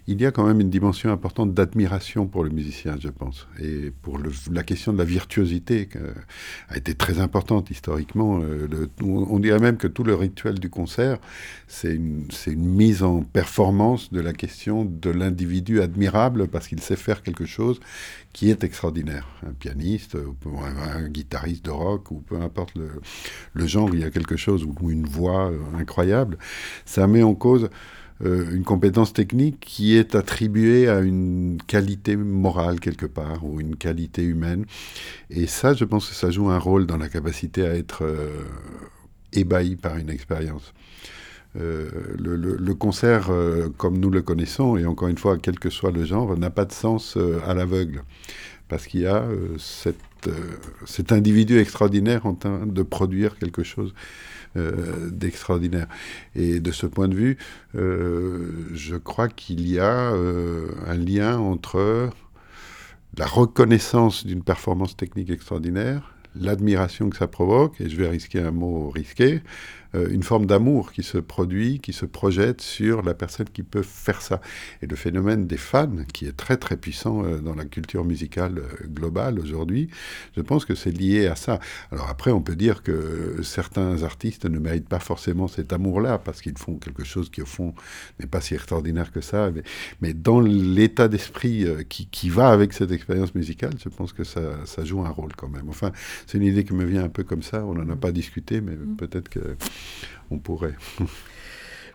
il 0.08 0.20
y 0.20 0.26
a 0.26 0.32
quand 0.32 0.46
même 0.46 0.60
une 0.60 0.70
dimension 0.70 1.12
importante 1.12 1.54
d'admiration 1.54 2.28
pour 2.28 2.44
le 2.44 2.50
musicien, 2.50 2.98
je 3.00 3.10
pense. 3.10 3.48
Et 3.60 3.92
pour 4.02 4.20
la 4.52 4.64
question 4.64 4.92
de 4.94 4.98
la 4.98 5.04
virtuosité 5.04 5.88
qui 5.88 5.98
a 6.70 6.78
été 6.78 6.96
très 6.96 7.20
importante 7.20 7.70
historiquement. 7.70 8.42
Euh, 8.42 8.88
on 9.02 9.40
dirait 9.40 9.60
même 9.60 9.78
que 9.78 9.88
tout 9.88 10.04
le 10.04 10.16
rituel 10.16 10.60
du 10.60 10.70
concert, 10.70 11.20
c'est 11.68 11.94
une, 11.94 12.26
une 12.48 12.66
mise 12.66 13.04
en 13.04 13.22
performance 13.22 14.12
de 14.12 14.22
la 14.22 14.34
question 14.34 14.86
de 14.86 15.10
l'individu 15.10 15.82
admirable 15.82 16.48
parce 16.48 16.68
qu'il 16.68 16.82
sait 16.82 16.96
faire 16.96 17.22
quelque 17.22 17.46
chose 17.46 17.80
qui 18.40 18.50
est 18.50 18.64
extraordinaire. 18.64 19.28
Un 19.46 19.52
pianiste, 19.52 20.16
un, 20.16 21.10
guitariste 21.10 21.66
de 21.66 21.72
rock, 21.72 22.10
ou 22.10 22.22
peu 22.22 22.38
importe 22.42 22.72
le, 23.54 23.68
genre, 23.68 23.90
il 23.94 24.00
y 24.00 24.06
a 24.06 24.12
quelque 24.12 24.38
chose, 24.38 24.64
ou 24.64 24.90
une 24.90 25.06
voix 25.06 25.52
incroyable. 25.78 26.38
Ça 26.86 27.06
met 27.06 27.22
en 27.22 27.36
cause 27.36 27.70
une 28.24 28.64
compétence 28.64 29.12
technique 29.12 29.60
qui 29.60 29.98
est 29.98 30.16
attribuée 30.16 30.88
à 30.88 31.02
une 31.02 31.58
qualité 31.68 32.16
morale 32.16 32.80
quelque 32.80 33.06
part, 33.06 33.44
ou 33.44 33.60
une 33.60 33.76
qualité 33.76 34.24
humaine. 34.24 34.66
Et 35.30 35.46
ça, 35.46 35.74
je 35.74 35.84
pense 35.84 36.08
que 36.08 36.16
ça 36.16 36.32
joue 36.32 36.50
un 36.50 36.60
rôle 36.60 36.86
dans 36.86 36.98
la 36.98 37.10
capacité 37.10 37.68
à 37.68 37.76
être 37.76 38.06
ébahi 39.34 39.76
par 39.76 39.98
une 39.98 40.10
expérience. 40.10 40.74
Euh, 41.60 41.90
le, 42.18 42.74
concert, 42.74 43.30
euh, 43.30 43.70
comme 43.78 43.98
nous 43.98 44.10
le 44.10 44.22
connaissons, 44.22 44.78
et 44.78 44.86
encore 44.86 45.08
une 45.08 45.18
fois, 45.18 45.38
quel 45.38 45.60
que 45.60 45.70
soit 45.70 45.92
le 45.92 46.06
genre, 46.06 46.38
n'a 46.38 46.50
pas 46.50 46.66
de 46.66 46.72
sens 46.72 47.18
euh, 47.18 47.40
à 47.46 47.54
l'aveugle. 47.54 48.04
Parce 48.68 48.86
qu'il 48.86 49.02
y 49.02 49.08
a 49.08 49.26
cet 49.58 51.12
individu 51.12 51.58
extraordinaire 51.58 52.28
en 52.28 52.36
train 52.36 52.68
de 52.68 52.84
produire 52.84 53.40
quelque 53.40 53.64
chose 53.64 53.96
d'extraordinaire. 54.56 55.88
Et 56.36 56.60
de 56.60 56.72
ce 56.72 56.86
point 56.86 57.08
de 57.08 57.16
vue, 57.16 57.38
je 57.74 58.96
crois 58.96 59.28
qu'il 59.28 59.68
y 59.68 59.80
a 59.80 60.12
un 60.12 60.98
lien 60.98 61.40
entre 61.40 62.12
la 63.18 63.26
reconnaissance 63.26 64.24
d'une 64.24 64.44
performance 64.44 64.96
technique 64.96 65.32
extraordinaire, 65.32 66.14
l'admiration 66.36 67.10
que 67.10 67.18
ça 67.18 67.28
provoque, 67.28 67.82
et 67.82 67.90
je 67.90 67.96
vais 67.96 68.08
risquer 68.08 68.40
un 68.40 68.52
mot 68.52 68.92
risqué, 68.92 69.42
une 69.94 70.24
forme 70.24 70.46
d'amour 70.46 70.92
qui 70.92 71.04
se 71.04 71.18
produit, 71.18 71.80
qui 71.80 71.94
se 71.94 72.06
projette 72.06 72.62
sur 72.62 73.02
la 73.02 73.14
personne 73.14 73.48
qui 73.52 73.64
peut 73.64 73.82
faire 73.82 74.22
ça. 74.22 74.42
Et 74.82 74.88
le 74.88 74.96
phénomène 74.96 75.48
des 75.48 75.58
fans, 75.58 76.04
qui 76.14 76.26
est 76.26 76.36
très 76.36 76.58
très 76.58 76.78
puissant 76.78 77.24
euh, 77.24 77.40
dans 77.40 77.56
la 77.56 77.66
culture 77.66 78.06
musicale 78.06 78.60
euh, 78.60 78.88
globale 78.88 79.40
aujourd'hui, 79.40 79.90
je 80.36 80.42
pense 80.42 80.66
que 80.66 80.76
c'est 80.76 80.92
lié 80.92 81.28
à 81.28 81.36
ça. 81.36 81.60
Alors 81.92 82.10
après, 82.10 82.32
on 82.32 82.42
peut 82.42 82.56
dire 82.56 82.84
que 82.84 83.40
certains 83.44 84.04
artistes 84.04 84.46
ne 84.46 84.60
méritent 84.60 84.90
pas 84.90 85.00
forcément 85.00 85.48
cet 85.48 85.74
amour-là, 85.74 86.18
parce 86.18 86.42
qu'ils 86.42 86.58
font 86.58 86.76
quelque 86.76 87.04
chose 87.04 87.30
qui 87.30 87.42
au 87.42 87.46
fond 87.46 87.74
n'est 88.20 88.28
pas 88.28 88.42
si 88.42 88.54
extraordinaire 88.54 89.12
que 89.12 89.22
ça, 89.22 89.52
mais, 90.02 90.14
dans 90.14 90.42
l'état 90.42 91.08
d'esprit 91.08 91.66
qui, 91.88 92.08
qui, 92.08 92.30
va 92.30 92.50
avec 92.50 92.74
cette 92.74 92.92
expérience 92.92 93.34
musicale, 93.36 93.74
je 93.82 93.90
pense 93.90 94.12
que 94.12 94.24
ça, 94.24 94.66
ça 94.66 94.84
joue 94.84 95.02
un 95.02 95.10
rôle 95.10 95.34
quand 95.36 95.48
même. 95.48 95.70
Enfin, 95.70 95.92
c'est 96.28 96.38
une 96.38 96.44
idée 96.44 96.64
qui 96.64 96.74
me 96.74 96.84
vient 96.84 97.04
un 97.04 97.10
peu 97.10 97.24
comme 97.24 97.44
ça, 97.44 97.66
on 97.66 97.74
n'en 97.74 97.90
a 97.90 97.96
pas 97.96 98.12
discuté, 98.12 98.60
mais 98.60 98.74
mm. 98.74 98.96
peut-être 98.98 99.30
que 99.30 99.56
on 100.32 100.38
pourrait. 100.38 100.76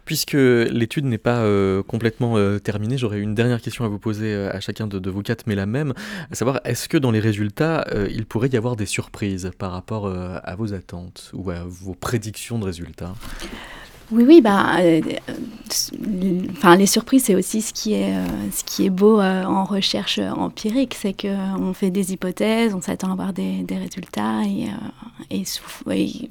Puisque 0.05 0.35
l'étude 0.35 1.07
n'est 1.07 1.19
pas 1.19 1.39
euh, 1.39 1.83
complètement 1.83 2.37
euh, 2.37 2.59
terminée, 2.59 2.99
j'aurais 2.99 3.21
une 3.21 3.35
dernière 3.35 3.63
question 3.63 3.87
à 3.87 3.89
vous 3.89 3.99
poser 3.99 4.35
euh, 4.35 4.53
à 4.53 4.61
chacun 4.61 4.87
de, 4.87 5.11
vous 5.11 5.23
quatre, 5.23 5.47
mais 5.47 5.55
la 5.55 5.65
même, 5.65 5.95
à 6.31 6.35
savoir, 6.35 6.61
est-ce 6.65 6.91
que 6.91 6.99
dans 6.99 7.11
les 7.11 7.21
résultats, 7.21 7.87
il 8.11 8.27
pourrait 8.27 8.49
y 8.49 8.57
avoir 8.57 8.77
des 8.77 8.87
surprises 8.87 9.51
par 9.59 9.73
rapport 9.73 10.07
à 10.09 10.57
vos 10.57 10.75
attentes 10.75 11.31
ou 11.33 11.51
à 11.51 11.65
vos 11.67 11.95
prédictions 11.95 12.59
de 12.59 12.65
résultats? 12.65 13.15
Oui, 14.11 14.25
oui, 14.27 14.41
bah, 14.43 14.77
enfin, 16.51 16.77
les 16.77 16.87
surprises, 16.87 17.25
c'est 17.25 17.35
aussi 17.35 17.63
ce 17.63 17.73
qui 17.73 17.95
est, 17.95 18.15
ce 18.53 18.65
qui 18.65 18.85
est 18.85 18.91
beau 18.91 19.21
en 19.21 19.65
recherche 19.65 20.19
empirique, 20.19 20.95
c'est 21.01 21.15
qu'on 21.15 21.73
fait 21.73 21.91
des 21.91 22.13
hypothèses, 22.13 22.75
on 22.75 22.83
s'attend 22.83 23.09
à 23.09 23.13
avoir 23.13 23.33
des, 23.33 23.63
des 23.63 23.77
résultats 23.79 24.43
et, 24.45 24.69
et, 25.31 25.45
et 25.91 26.29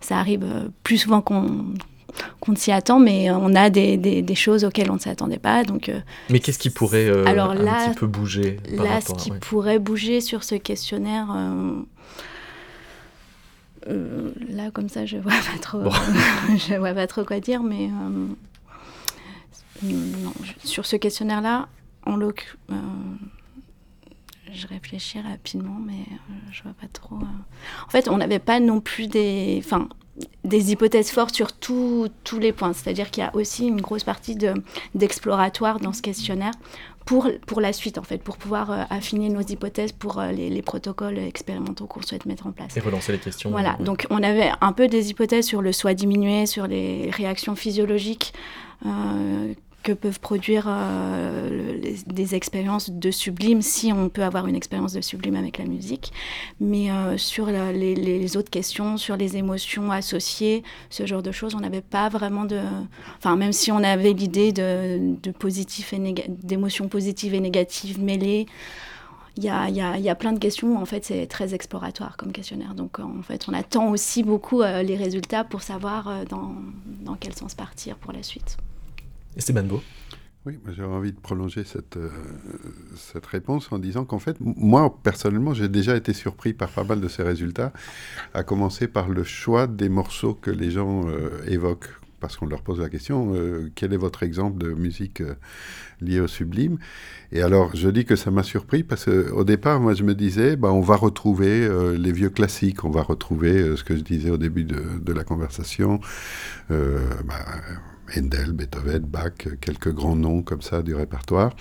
ça 0.00 0.18
arrive 0.18 0.44
euh, 0.44 0.68
plus 0.82 0.98
souvent 0.98 1.20
qu'on 1.20 1.74
qu'on 2.40 2.56
s'y 2.56 2.72
attend, 2.72 2.98
mais 2.98 3.30
on 3.30 3.54
a 3.54 3.70
des, 3.70 3.96
des, 3.96 4.34
choses 4.34 4.64
auxquelles 4.64 4.90
on 4.90 4.94
ne 4.94 4.98
s'attendait 4.98 5.38
pas. 5.38 5.62
Donc, 5.62 5.88
euh, 5.88 6.00
mais 6.30 6.40
qu'est-ce 6.40 6.58
qui 6.58 6.70
pourrait 6.70 7.06
euh, 7.08 7.24
alors 7.26 7.54
là, 7.54 7.82
un 7.82 7.90
petit 7.90 7.98
peu 7.98 8.06
bouger 8.08 8.58
Là, 8.72 9.00
ce 9.00 9.12
qui 9.12 9.30
pourrait 9.30 9.78
bouger 9.78 10.20
sur 10.20 10.42
ce 10.42 10.56
questionnaire, 10.56 11.28
là, 13.86 14.70
comme 14.72 14.88
ça, 14.88 15.06
je 15.06 15.18
vois 15.18 15.30
pas 15.30 15.58
trop, 15.60 15.82
je 16.68 16.74
vois 16.74 16.94
pas 16.94 17.06
trop 17.06 17.22
quoi 17.22 17.38
dire, 17.38 17.62
mais 17.62 17.88
non, 19.84 20.32
sur 20.64 20.86
ce 20.86 20.96
questionnaire-là, 20.96 21.68
en 22.04 22.16
l'occurrence 22.16 22.56
je 24.52 24.66
réfléchis 24.66 25.20
rapidement, 25.20 25.78
mais 25.84 25.92
euh, 25.92 26.34
je 26.50 26.62
vois 26.62 26.74
pas 26.80 26.88
trop. 26.92 27.16
Euh. 27.16 27.86
En 27.86 27.90
fait, 27.90 28.08
on 28.08 28.16
n'avait 28.16 28.38
pas 28.38 28.60
non 28.60 28.80
plus 28.80 29.06
des, 29.06 29.60
enfin, 29.64 29.88
des 30.44 30.72
hypothèses 30.72 31.10
fortes 31.10 31.34
sur 31.34 31.52
tous 31.52 32.10
les 32.40 32.52
points. 32.52 32.72
C'est-à-dire 32.72 33.10
qu'il 33.10 33.22
y 33.22 33.26
a 33.26 33.34
aussi 33.34 33.66
une 33.66 33.80
grosse 33.80 34.04
partie 34.04 34.36
d'exploratoire 34.94 35.80
dans 35.80 35.92
ce 35.92 36.02
questionnaire 36.02 36.52
pour, 37.04 37.28
pour 37.46 37.60
la 37.60 37.72
suite, 37.72 37.98
en 37.98 38.02
fait, 38.02 38.18
pour 38.18 38.36
pouvoir 38.36 38.70
euh, 38.70 38.82
affiner 38.90 39.28
nos 39.28 39.40
hypothèses 39.40 39.92
pour 39.92 40.20
les, 40.20 40.62
protocoles 40.62 41.18
expérimentaux 41.18 41.86
qu'on 41.86 42.02
souhaite 42.02 42.26
mettre 42.26 42.46
en 42.46 42.52
place. 42.52 42.76
Et 42.76 42.80
relancer 42.80 43.12
les 43.12 43.18
questions. 43.18 43.50
Voilà, 43.50 43.76
donc 43.80 44.06
on 44.10 44.22
avait 44.22 44.50
un 44.60 44.72
peu 44.72 44.88
des 44.88 45.10
hypothèses 45.10 45.46
sur 45.46 45.62
le 45.62 45.72
soi 45.72 45.94
diminué, 45.94 46.46
sur 46.46 46.66
les 46.66 47.10
réactions 47.10 47.56
physiologiques 47.56 48.32
que 49.82 49.92
peuvent 49.92 50.20
produire 50.20 50.64
euh, 50.66 51.80
des 52.06 52.34
expériences 52.34 52.90
de 52.90 53.10
sublime, 53.10 53.62
si 53.62 53.92
on 53.92 54.08
peut 54.08 54.22
avoir 54.22 54.46
une 54.46 54.56
expérience 54.56 54.92
de 54.92 55.00
sublime 55.00 55.36
avec 55.36 55.58
la 55.58 55.64
musique. 55.64 56.12
Mais 56.60 56.90
euh, 56.90 57.16
sur 57.16 57.46
les, 57.46 58.36
autres 58.36 58.50
questions, 58.50 58.96
sur 58.96 59.16
les 59.16 59.36
émotions 59.36 59.90
associées, 59.90 60.62
ce 60.90 61.06
genre 61.06 61.22
de 61.22 61.32
choses, 61.32 61.54
on 61.54 61.60
n'avait 61.60 61.80
pas 61.80 62.08
vraiment 62.08 62.44
de... 62.44 62.60
Enfin, 63.18 63.36
même 63.36 63.52
si 63.52 63.70
on 63.72 63.82
avait 63.82 64.12
l'idée 64.12 64.52
de, 64.52 65.16
de 65.22 65.32
et 65.92 66.14
d'émotions 66.28 66.88
positives 66.88 67.34
et 67.34 67.40
négatives 67.40 68.00
mêlées, 68.00 68.46
il 69.36 69.44
y 69.44 69.48
a, 69.50 70.14
plein 70.16 70.32
de 70.32 70.38
questions 70.38 70.76
où 70.76 70.76
en 70.76 70.84
fait 70.84 71.04
c'est 71.04 71.26
très 71.28 71.54
exploratoire 71.54 72.16
comme 72.16 72.32
questionnaire. 72.32 72.74
Donc 72.74 72.98
en 72.98 73.22
fait 73.22 73.46
on 73.48 73.54
attend 73.54 73.88
aussi 73.90 74.24
beaucoup 74.24 74.62
euh, 74.62 74.82
les 74.82 74.96
résultats 74.96 75.44
pour 75.44 75.62
savoir 75.62 76.26
dans 76.26 77.14
quel 77.20 77.34
sens 77.34 77.54
partir 77.54 77.96
pour 77.96 78.12
la 78.12 78.24
suite. 78.24 78.58
Esteban 79.36 79.64
Beau. 79.64 79.82
Oui, 80.46 80.58
j'aurais 80.74 80.94
envie 80.94 81.12
de 81.12 81.20
prolonger 81.20 81.64
cette, 81.64 81.96
euh, 81.96 82.08
cette 82.96 83.26
réponse 83.26 83.70
en 83.70 83.78
disant 83.78 84.04
qu'en 84.04 84.18
fait, 84.18 84.36
moi, 84.40 84.98
personnellement, 85.02 85.52
j'ai 85.52 85.68
déjà 85.68 85.94
été 85.94 86.14
surpris 86.14 86.54
par 86.54 86.70
pas 86.70 86.84
mal 86.84 87.00
de 87.00 87.08
ces 87.08 87.22
résultats, 87.22 87.72
à 88.32 88.44
commencer 88.44 88.88
par 88.88 89.08
le 89.08 89.24
choix 89.24 89.66
des 89.66 89.88
morceaux 89.90 90.34
que 90.34 90.50
les 90.50 90.70
gens 90.70 91.06
euh, 91.08 91.30
évoquent, 91.48 91.90
parce 92.20 92.36
qu'on 92.36 92.46
leur 92.46 92.62
pose 92.62 92.80
la 92.80 92.88
question, 92.88 93.34
euh, 93.34 93.70
quel 93.74 93.92
est 93.92 93.98
votre 93.98 94.22
exemple 94.22 94.58
de 94.58 94.72
musique 94.72 95.22
liée 96.00 96.20
au 96.20 96.28
sublime? 96.28 96.78
Et 97.30 97.42
alors, 97.42 97.76
je 97.76 97.90
dis 97.90 98.06
que 98.06 98.16
ça 98.16 98.30
m'a 98.30 98.42
surpris, 98.42 98.84
parce 98.84 99.04
qu'au 99.04 99.44
départ, 99.44 99.80
moi, 99.80 99.92
je 99.92 100.02
me 100.04 100.14
disais, 100.14 100.56
bah, 100.56 100.72
on 100.72 100.80
va 100.80 100.96
retrouver 100.96 101.68
les 101.98 102.12
vieux 102.12 102.30
classiques, 102.30 102.84
on 102.84 102.90
va 102.90 103.02
retrouver 103.02 103.76
ce 103.76 103.84
que 103.84 103.94
je 103.96 104.02
disais 104.02 104.30
au 104.30 104.38
début 104.38 104.64
de, 104.64 104.82
de 104.98 105.12
la 105.12 105.24
conversation. 105.24 106.00
Bah, 106.70 107.44
Handel, 108.16 108.52
Beethoven, 108.52 109.00
Bach, 109.00 109.32
quelques 109.60 109.92
grands 109.92 110.16
noms 110.16 110.42
comme 110.42 110.62
ça 110.62 110.82
du 110.82 110.94
répertoire. 110.94 111.54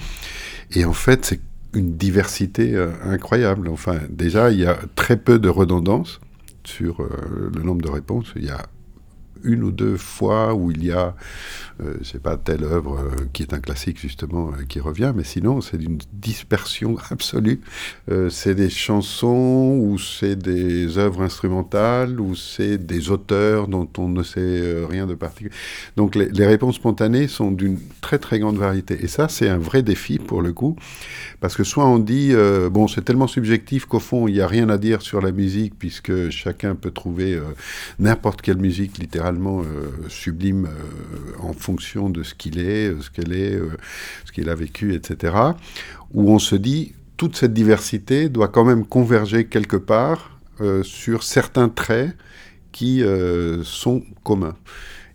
Et 0.72 0.86
en 0.86 0.93
fait, 0.93 1.26
c'est 1.26 1.41
une 1.74 1.98
diversité 1.98 2.76
euh, 2.76 2.91
incroyable. 3.04 3.68
Enfin, 3.70 4.00
déjà, 4.10 4.52
il 4.52 4.60
y 4.60 4.66
a 4.66 4.78
très 4.95 5.18
peu 5.18 5.39
de 5.39 5.50
redondance 5.50 6.20
sur 6.64 7.02
euh, 7.02 7.52
le 7.56 7.64
nombre 7.64 7.82
de 7.82 7.89
réponses. 7.89 8.34
Il 8.36 8.45
y 8.45 8.50
a 8.50 8.66
une 9.44 9.64
ou 9.64 9.72
deux 9.72 9.98
fois 9.98 10.54
où 10.54 10.72
il 10.72 10.86
y 10.86 10.92
a, 10.92 11.16
euh, 11.84 11.94
sais 12.04 12.20
pas, 12.20 12.38
telle 12.38 12.64
œuvre 12.64 13.00
euh, 13.00 13.26
qui 13.34 13.44
est 13.44 13.54
un 13.54 13.60
classique 13.60 14.00
justement 14.00 14.50
euh, 14.50 14.64
qui 14.68 14.80
revient, 14.80 15.14
mais 15.16 15.24
sinon 15.24 15.62
c'est 15.62 15.78
d'une 15.78 16.00
dispersion 16.14 16.98
absolue. 17.12 17.62
c'est 18.30 18.56
des 18.56 18.70
chansons 18.70 19.80
ou 19.82 19.98
c'est 19.98 20.36
des 20.36 20.98
œuvres 20.98 21.22
instrumentales 21.22 22.20
ou 22.20 22.36
c'est 22.36 22.78
des 22.78 23.12
auteurs 23.12 23.68
dont 23.68 23.88
on 23.98 24.08
ne 24.10 24.24
sait 24.24 24.86
rien 24.90 25.06
de 25.06 25.14
particulier. 25.14 25.54
Donc 25.96 26.16
les, 26.16 26.30
les 26.30 26.46
réponses 26.46 26.76
spontanées 26.76 27.28
sont 27.28 27.52
d'une 27.52 27.78
très 28.02 28.18
très 28.18 28.40
grande 28.40 28.58
variété. 28.58 28.98
Et 29.04 29.08
ça, 29.08 29.28
c'est 29.28 29.50
un 29.50 29.58
vrai 29.58 29.84
défi 29.84 30.20
pour 30.20 30.42
le 30.42 30.54
coup, 30.54 30.76
parce 31.40 31.56
que 31.56 31.64
soit 31.64 31.86
on 31.86 32.00
dit, 32.00 32.34
bon, 32.72 32.88
c'est 32.88 33.04
tellement 33.04 33.28
subjectif 33.28 33.86
qu'au 33.86 34.00
fond, 34.00 34.28
il 34.28 34.36
n'y 34.36 34.42
a 34.42 34.48
rien 34.48 34.70
à 34.70 34.78
dire 34.78 35.02
sur 35.02 35.22
la 35.22 35.32
musique 35.32 35.74
puisque 35.78 36.30
chacun 36.30 36.76
peut 36.76 36.92
trouver 36.92 37.40
n'importe 38.00 38.42
quelle 38.42 38.58
musique 38.58 38.98
littéraire 38.98 39.26
euh, 39.36 40.09
sublime 40.09 40.65
euh, 40.65 41.41
en 41.41 41.53
fonction 41.53 42.09
de 42.09 42.23
ce 42.23 42.34
qu'il 42.34 42.59
est, 42.59 42.89
euh, 42.89 43.01
ce 43.01 43.09
qu'elle 43.09 43.34
est, 43.34 43.59
ce 44.25 44.32
qu'il 44.32 44.49
a 44.49 44.55
vécu, 44.55 44.93
etc. 44.93 45.36
Où 46.13 46.32
on 46.32 46.39
se 46.39 46.55
dit, 46.55 46.93
toute 47.17 47.36
cette 47.36 47.53
diversité 47.53 48.30
doit 48.30 48.47
quand 48.47 48.65
même 48.65 48.86
converger 48.86 49.45
quelque 49.45 49.78
part 49.78 50.39
sur 50.84 51.21
certains 51.21 51.69
traits 51.69 52.15
qui 52.71 53.03
sont 53.63 54.03
communs. 54.23 54.55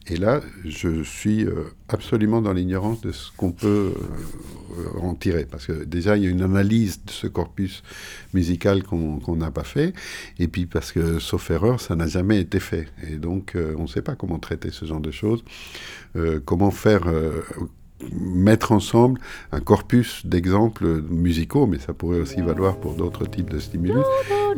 Et 0.08 0.16
là, 0.16 0.40
je 0.64 1.02
suis 1.04 1.44
euh, 1.44 1.72
absolument 1.88 2.42
dans 2.42 2.52
l'ignorance 2.52 3.00
de 3.02 3.12
ce 3.12 3.30
qu'on 3.36 3.52
peut 3.52 3.92
euh, 3.94 5.00
en 5.00 5.14
tirer. 5.14 5.46
Parce 5.48 5.66
que 5.66 5.84
déjà, 5.84 6.16
il 6.16 6.24
y 6.24 6.26
a 6.26 6.30
une 6.30 6.42
analyse 6.42 7.04
de 7.04 7.10
ce 7.10 7.28
corpus 7.28 7.82
musical 8.34 8.82
qu'on 8.82 9.36
n'a 9.36 9.50
pas 9.52 9.62
fait. 9.62 9.92
Et 10.40 10.48
puis 10.48 10.66
parce 10.66 10.90
que, 10.90 11.20
sauf 11.20 11.50
erreur, 11.50 11.80
ça 11.80 11.94
n'a 11.94 12.08
jamais 12.08 12.40
été 12.40 12.58
fait. 12.58 12.88
Et 13.08 13.16
donc, 13.16 13.54
euh, 13.54 13.74
on 13.78 13.82
ne 13.82 13.86
sait 13.86 14.02
pas 14.02 14.16
comment 14.16 14.40
traiter 14.40 14.70
ce 14.70 14.84
genre 14.84 15.00
de 15.00 15.10
choses. 15.10 15.44
comment 16.44 16.70
faire 16.70 17.04
mettre 18.12 18.72
ensemble 18.72 19.18
un 19.52 19.60
corpus 19.60 20.26
d'exemples 20.26 21.02
musicaux, 21.08 21.66
mais 21.66 21.78
ça 21.78 21.94
pourrait 21.94 22.18
aussi 22.18 22.42
valoir 22.42 22.76
pour 22.76 22.94
d'autres 22.94 23.24
types 23.24 23.50
de 23.50 23.58
stimulus, 23.58 24.04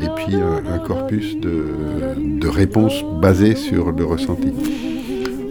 et 0.01 0.09
puis 0.17 0.35
un, 0.35 0.79
corpus 0.79 1.37
de, 1.37 2.15
de 2.41 2.49
réponses 2.49 3.05
basées 3.21 3.55
sur 3.55 3.93
le 3.93 4.05
ressenti. 4.05 4.53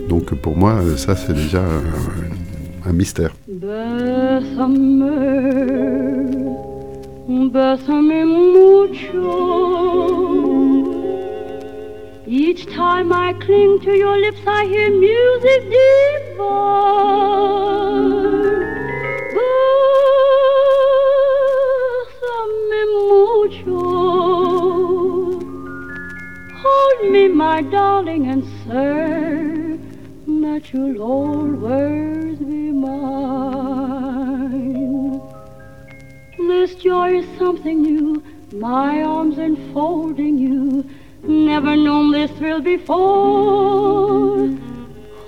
Donc 0.07 0.33
pour 0.35 0.57
moi, 0.57 0.81
ça 0.97 1.15
c'est 1.15 1.33
déjà 1.33 1.63
un, 2.85 2.93
mystère. 2.93 3.31
Each 12.25 12.65
time 12.65 13.11
I 13.11 13.33
cling 13.33 13.79
to 13.81 13.91
your 13.95 14.17
lips, 14.17 14.39
I 14.47 14.65
hear 14.65 14.89
music 14.89 15.69
divine. 15.69 16.63
Hold 26.63 27.11
me, 27.11 27.27
my 27.27 27.61
darling, 27.61 28.27
and 28.27 28.43
that 30.53 30.71
you'll 30.71 31.01
always 31.01 32.37
be 32.37 32.71
mine. 32.71 34.11
This 36.37 36.75
joy 36.75 37.17
is 37.17 37.25
something 37.39 37.81
new, 37.81 38.23
my 38.51 39.01
arms 39.01 39.37
enfolding 39.39 40.37
you 40.37 40.87
Never 41.25 41.75
known 41.77 42.11
this 42.11 42.31
thrill 42.31 42.59
before. 42.59 44.47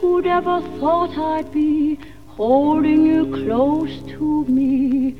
Who'd 0.01 0.27
ever 0.27 0.59
thought 0.77 1.17
I'd 1.17 1.53
be 1.53 1.97
holding 2.27 3.05
you 3.05 3.27
close 3.31 4.01
to 4.09 4.43
me, 4.43 5.11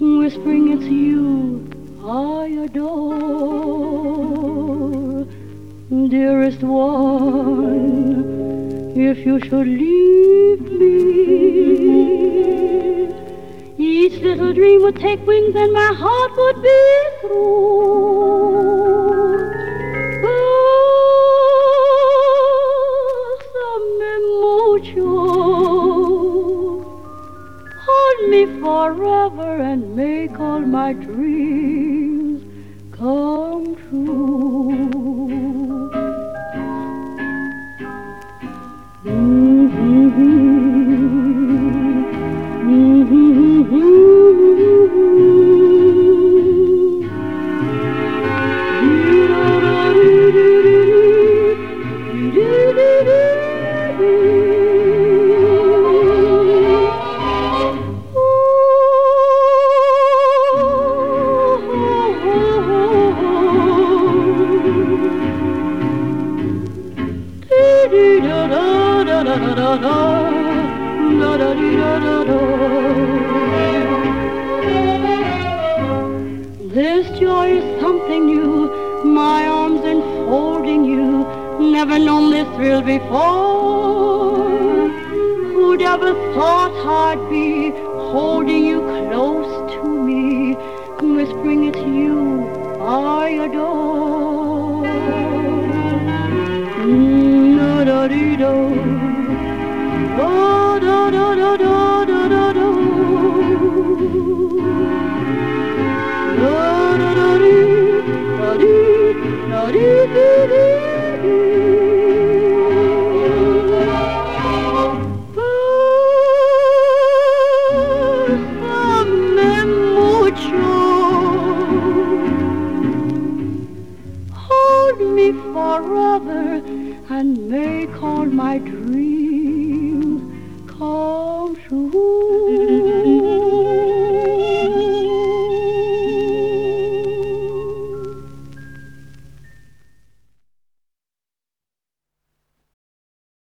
whispering 0.00 0.72
it's 0.72 0.84
you 0.84 1.68
I 2.02 2.46
adore. 2.64 2.86
Dearest 6.08 6.62
one, 6.62 8.22
if 8.94 9.24
you 9.26 9.40
should 9.40 9.66
leave 9.66 10.60
me, 10.60 10.92
each 13.78 14.20
little 14.20 14.52
dream 14.52 14.82
would 14.82 14.96
take 14.96 15.26
wings 15.26 15.54
and 15.56 15.72
my 15.72 15.92
heart 15.94 16.36
would 16.36 16.62
be 16.62 17.08
through. 17.20 18.02
Hold 27.84 28.30
me 28.30 28.46
forever 28.60 29.60
and 29.60 29.96
make 29.96 30.38
all 30.38 30.60
my 30.60 30.92
dreams 30.92 32.42
come 32.92 33.76
true. 33.88 34.51